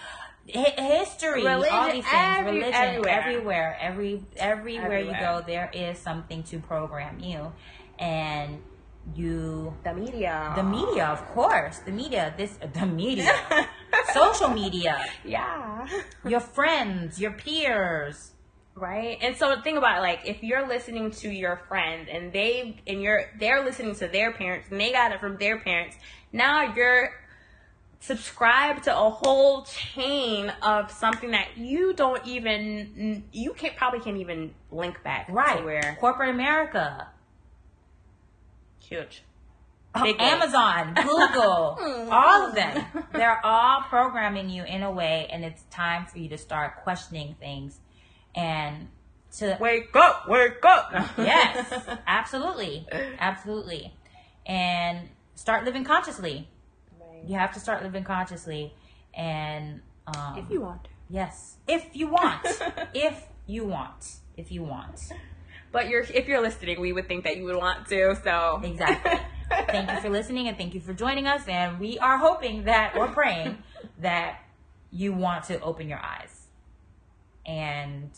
hi- 0.55 0.75
history, 0.77 1.47
all 1.47 1.55
Religion, 1.57 1.93
these 1.93 2.05
things, 2.05 2.15
every- 2.15 2.53
religion, 2.61 2.75
everywhere. 2.75 3.19
everywhere, 3.21 3.77
every 3.81 4.23
everywhere 4.37 4.99
you 5.01 5.13
go, 5.19 5.43
there 5.47 5.71
is 5.73 5.99
something 5.99 6.43
to 6.45 6.59
program 6.59 7.19
you, 7.21 7.53
and 7.99 8.63
you 9.15 9.73
the 9.83 9.95
media. 9.95 10.53
the 10.57 10.63
media, 10.63 11.07
of 11.07 11.27
course, 11.33 11.79
the 11.79 11.91
media, 11.93 12.35
this 12.37 12.59
the 12.75 12.85
media, 12.85 13.33
social 14.13 14.51
media, 14.51 15.03
Yeah. 15.25 15.87
your 16.27 16.41
friends, 16.41 17.19
your 17.19 17.33
peers. 17.33 18.33
Right. 18.79 19.19
And 19.21 19.37
so 19.37 19.61
think 19.61 19.77
about 19.77 19.99
it, 19.99 20.01
like 20.03 20.21
if 20.25 20.43
you're 20.43 20.67
listening 20.69 21.11
to 21.13 21.29
your 21.31 21.63
friends 21.69 22.09
and 22.13 22.33
they 22.33 22.81
and 22.87 23.03
you're 23.03 23.25
they're 23.41 23.65
listening 23.65 23.95
to 23.97 24.07
their 24.09 24.33
parents 24.33 24.69
and 24.71 24.81
they 24.81 24.93
got 24.93 25.11
it 25.13 25.21
from 25.21 25.37
their 25.37 25.59
parents. 25.59 25.97
Now 26.33 26.75
you're 26.75 27.11
subscribed 28.01 28.85
to 28.85 28.97
a 28.97 29.11
whole 29.11 29.63
chain 29.65 30.51
of 30.63 30.93
something 30.93 31.33
that 31.33 31.49
you 31.57 31.93
don't 31.93 32.25
even 32.25 33.25
you 33.33 33.53
can't 33.55 33.75
probably 33.77 33.99
can't 34.01 34.19
even 34.19 34.55
link 34.71 35.03
back 35.03 35.27
Right. 35.29 35.59
to 35.59 35.65
where 35.65 35.97
Corporate 35.99 36.31
America, 36.31 37.09
huge. 38.81 39.23
Oh, 39.95 40.03
Big 40.05 40.19
one. 40.19 40.29
Amazon, 40.29 40.95
Google, 41.03 42.09
all 42.13 42.49
of 42.49 42.55
them. 42.55 42.85
They're 43.13 43.45
all 43.45 43.81
programming 43.89 44.51
you 44.51 44.63
in 44.65 44.83
a 44.83 44.91
way, 44.93 45.27
and 45.33 45.45
it's 45.45 45.63
time 45.71 46.07
for 46.07 46.19
you 46.19 46.29
to 46.29 46.39
start 46.39 46.77
questioning 46.85 47.35
things 47.41 47.81
and 48.35 48.89
to 49.39 49.57
Wake 49.61 49.95
up, 49.95 50.29
wake 50.29 50.65
up. 50.65 50.93
yes, 51.19 51.73
absolutely, 52.07 52.87
absolutely, 53.19 53.95
and 54.47 55.09
start 55.35 55.65
living 55.65 55.85
consciously. 55.85 56.49
Right. 56.99 57.29
You 57.29 57.37
have 57.39 57.53
to 57.53 57.61
start 57.61 57.83
living 57.83 58.05
consciously, 58.05 58.75
and 59.15 59.81
um, 60.07 60.39
If 60.39 60.51
you 60.51 60.61
want 60.63 60.89
yes, 61.09 61.57
if 61.67 61.85
you 61.93 62.09
want, 62.09 62.47
if 62.95 63.23
you 63.47 63.65
want, 63.65 64.17
if 64.37 64.53
you 64.53 64.63
want. 64.63 65.01
But 65.73 65.89
you're 65.89 66.03
if 66.03 66.27
you're 66.27 66.41
listening, 66.41 66.81
we 66.81 66.93
would 66.93 67.09
think 67.09 67.25
that 67.25 67.37
you 67.37 67.45
would 67.45 67.57
want 67.57 67.87
to, 67.89 68.17
so 68.23 68.61
Exactly. 68.63 69.19
thank 69.67 69.91
you 69.91 70.01
for 70.01 70.09
listening 70.11 70.49
and 70.49 70.57
thank 70.57 70.75
you 70.75 70.81
for 70.81 70.95
joining 70.95 71.27
us. 71.27 71.47
And 71.47 71.79
we 71.79 71.99
are 71.99 72.19
hoping 72.19 72.65
that, 72.65 72.97
or 72.97 73.09
praying 73.09 73.59
that 74.01 74.41
you 74.91 75.13
want 75.13 75.45
to 75.45 75.61
open 75.61 75.89
your 75.89 76.01
eyes 76.01 76.38
and 77.49 78.11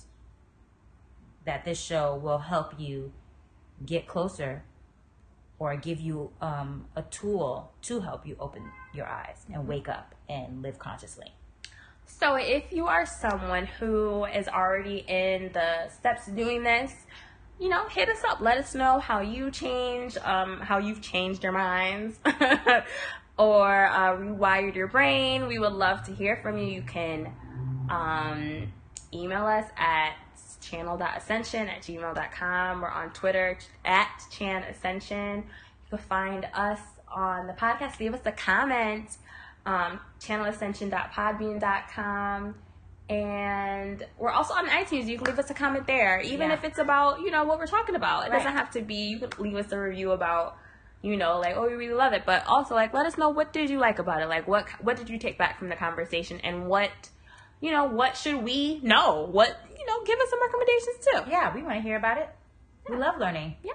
that 1.47 1.64
this 1.64 1.81
show 1.81 2.16
will 2.16 2.39
help 2.39 2.78
you 2.78 3.12
get 3.87 4.07
closer 4.07 4.64
or 5.59 5.76
give 5.76 6.01
you 6.01 6.31
um, 6.41 6.87
a 6.97 7.03
tool 7.03 7.72
to 7.83 8.01
help 8.01 8.26
you 8.26 8.37
open 8.41 8.68
your 8.93 9.07
eyes 9.07 9.47
and 9.53 9.68
wake 9.68 9.89
up 9.89 10.14
and 10.28 10.62
live 10.62 10.78
consciously. 10.78 11.33
So, 12.07 12.35
if 12.35 12.72
you 12.72 12.89
are 12.89 13.07
someone 13.07 13.66
who 13.66 14.24
is 14.24 14.49
already 14.49 15.05
in 15.07 15.53
the 15.53 15.89
steps 15.91 16.26
of 16.26 16.35
doing 16.35 16.64
this, 16.64 16.93
you 17.61 17.68
know, 17.68 17.87
hit 17.89 18.09
us 18.09 18.22
up. 18.24 18.41
Let 18.41 18.59
us 18.59 18.74
know 18.74 18.99
how 18.99 19.20
you 19.20 19.51
change, 19.51 20.16
um, 20.18 20.61
how 20.61 20.78
you've 20.78 21.03
changed 21.03 21.43
your 21.43 21.53
minds, 21.53 22.18
or 23.39 23.87
uh, 23.87 24.16
rewired 24.16 24.74
your 24.74 24.89
brain. 24.89 25.47
We 25.47 25.59
would 25.59 25.72
love 25.72 26.03
to 26.05 26.12
hear 26.12 26.37
from 26.43 26.59
you. 26.59 26.64
You 26.64 26.83
can 26.83 27.33
um, 27.91 28.72
email 29.13 29.47
us 29.47 29.67
at 29.77 30.15
channel.ascension 30.61 31.69
at 31.69 31.83
gmail.com. 31.83 32.81
We're 32.81 32.89
on 32.91 33.11
Twitter 33.11 33.59
at 33.85 34.09
Chan 34.31 34.63
Ascension. 34.65 35.37
You 35.39 35.45
can 35.91 35.99
find 35.99 36.47
us 36.55 36.81
on 37.13 37.47
the 37.47 37.53
podcast. 37.55 37.99
Leave 38.01 38.15
us 38.15 38.21
a 38.25 38.33
comment. 38.33 39.17
Um, 39.67 40.01
channelascension.podbean.com. 40.21 42.55
And 43.09 44.07
we're 44.19 44.31
also 44.31 44.55
on 44.55 44.67
iTunes. 44.69 45.07
You 45.07 45.17
can 45.19 45.27
leave 45.27 45.39
us 45.39 45.51
a 45.51 45.55
comment 45.55 45.87
there, 45.89 46.21
even 46.21 46.49
Yeah. 46.49 46.55
if 46.55 46.63
it's 46.65 46.79
about, 46.79 47.21
you 47.21 47.31
know, 47.33 47.45
what 47.45 47.59
we're 47.59 47.67
talking 47.67 47.97
about. 47.97 48.27
It 48.27 48.31
Right. 48.31 48.37
doesn't 48.39 48.57
have 48.57 48.71
to 48.73 48.83
be, 48.83 48.95
you 49.09 49.19
could 49.19 49.37
leave 49.41 49.57
us 49.57 49.73
a 49.73 49.79
review 49.81 50.13
about, 50.13 50.57
you 51.03 51.17
know, 51.17 51.39
like, 51.39 51.57
oh, 51.57 51.67
we 51.67 51.73
really 51.75 51.95
love 51.95 52.13
it. 52.13 52.23
But 52.25 52.47
also, 52.47 52.77
like, 52.77 52.95
let 52.95 53.07
us 53.07 53.19
know 53.19 53.29
what 53.31 53.53
did 53.53 53.69
you 53.69 53.79
like 53.81 53.99
about 53.99 54.23
it? 54.23 54.29
Like, 54.29 54.47
what, 54.47 54.69
what 54.81 54.97
did 54.97 55.11
you 55.11 55.19
take 55.19 55.39
back 55.39 55.59
from 55.59 55.71
the 55.71 55.77
conversation? 55.77 56.39
And 56.45 56.69
what, 56.69 56.93
you 57.61 57.71
know, 57.71 57.85
what 57.85 58.17
should 58.17 58.43
we 58.43 58.81
know? 58.83 59.29
What, 59.31 59.61
you 59.79 59.87
know, 59.87 60.05
give 60.05 60.19
us 60.19 60.31
some 60.31 60.41
recommendations 60.43 60.97
too. 61.07 61.31
Yeah, 61.31 61.55
we 61.55 61.63
want 61.63 61.75
to 61.77 61.81
hear 61.81 61.97
about 61.97 62.19
it. 62.19 62.29
We 62.89 62.97
love 62.97 63.19
learning. 63.19 63.57
Yeah. 63.63 63.73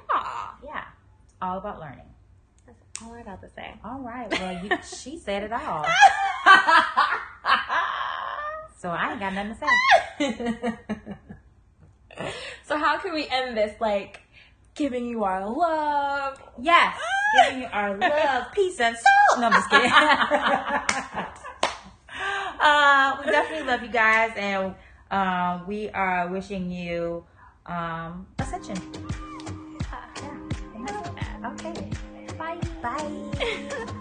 Yeah, 0.64 0.84
it's 1.24 1.34
all 1.42 1.58
about 1.58 1.80
learning. 1.80 2.06
That's 2.66 2.80
all 3.04 3.14
I 3.14 3.24
got 3.24 3.42
to 3.42 3.50
say. 3.50 3.74
All 3.84 4.00
right. 4.00 4.30
Well, 4.32 4.64
you, 4.64 4.70
she 4.84 5.18
said 5.18 5.44
it 5.44 5.52
all. 5.54 5.86
So 8.86 8.92
I 8.92 9.12
ain't 9.14 9.20
got 9.20 9.34
nothing 9.34 9.56
to 9.56 9.60
say. 10.20 10.78
so 12.66 12.78
how 12.78 13.00
can 13.00 13.16
we 13.16 13.28
end 13.28 13.58
this? 13.58 13.74
Like 13.82 14.22
giving 14.76 15.08
you 15.08 15.24
our 15.24 15.50
love. 15.50 16.40
Yes. 16.62 16.96
Giving 17.46 17.64
you 17.64 17.68
our 17.72 17.98
love, 17.98 18.52
peace, 18.52 18.80
and 18.80 18.96
soul. 19.32 19.42
No, 19.42 19.48
I'm 19.48 19.54
just 19.54 19.70
kidding. 19.72 21.25
uh, 22.62 23.18
we 23.20 23.32
definitely 23.32 23.68
love 23.68 23.82
you 23.84 23.90
guys, 23.90 24.32
and 24.36 24.76
uh, 25.12 25.64
we 25.68 25.90
are 25.90 26.28
wishing 26.28 26.72
you 26.72 27.24
um, 27.66 28.28
ascension. 28.40 28.78
Yeah. 30.76 31.52
Okay. 31.54 31.90
Bye. 32.38 32.60
Bye. 32.82 33.86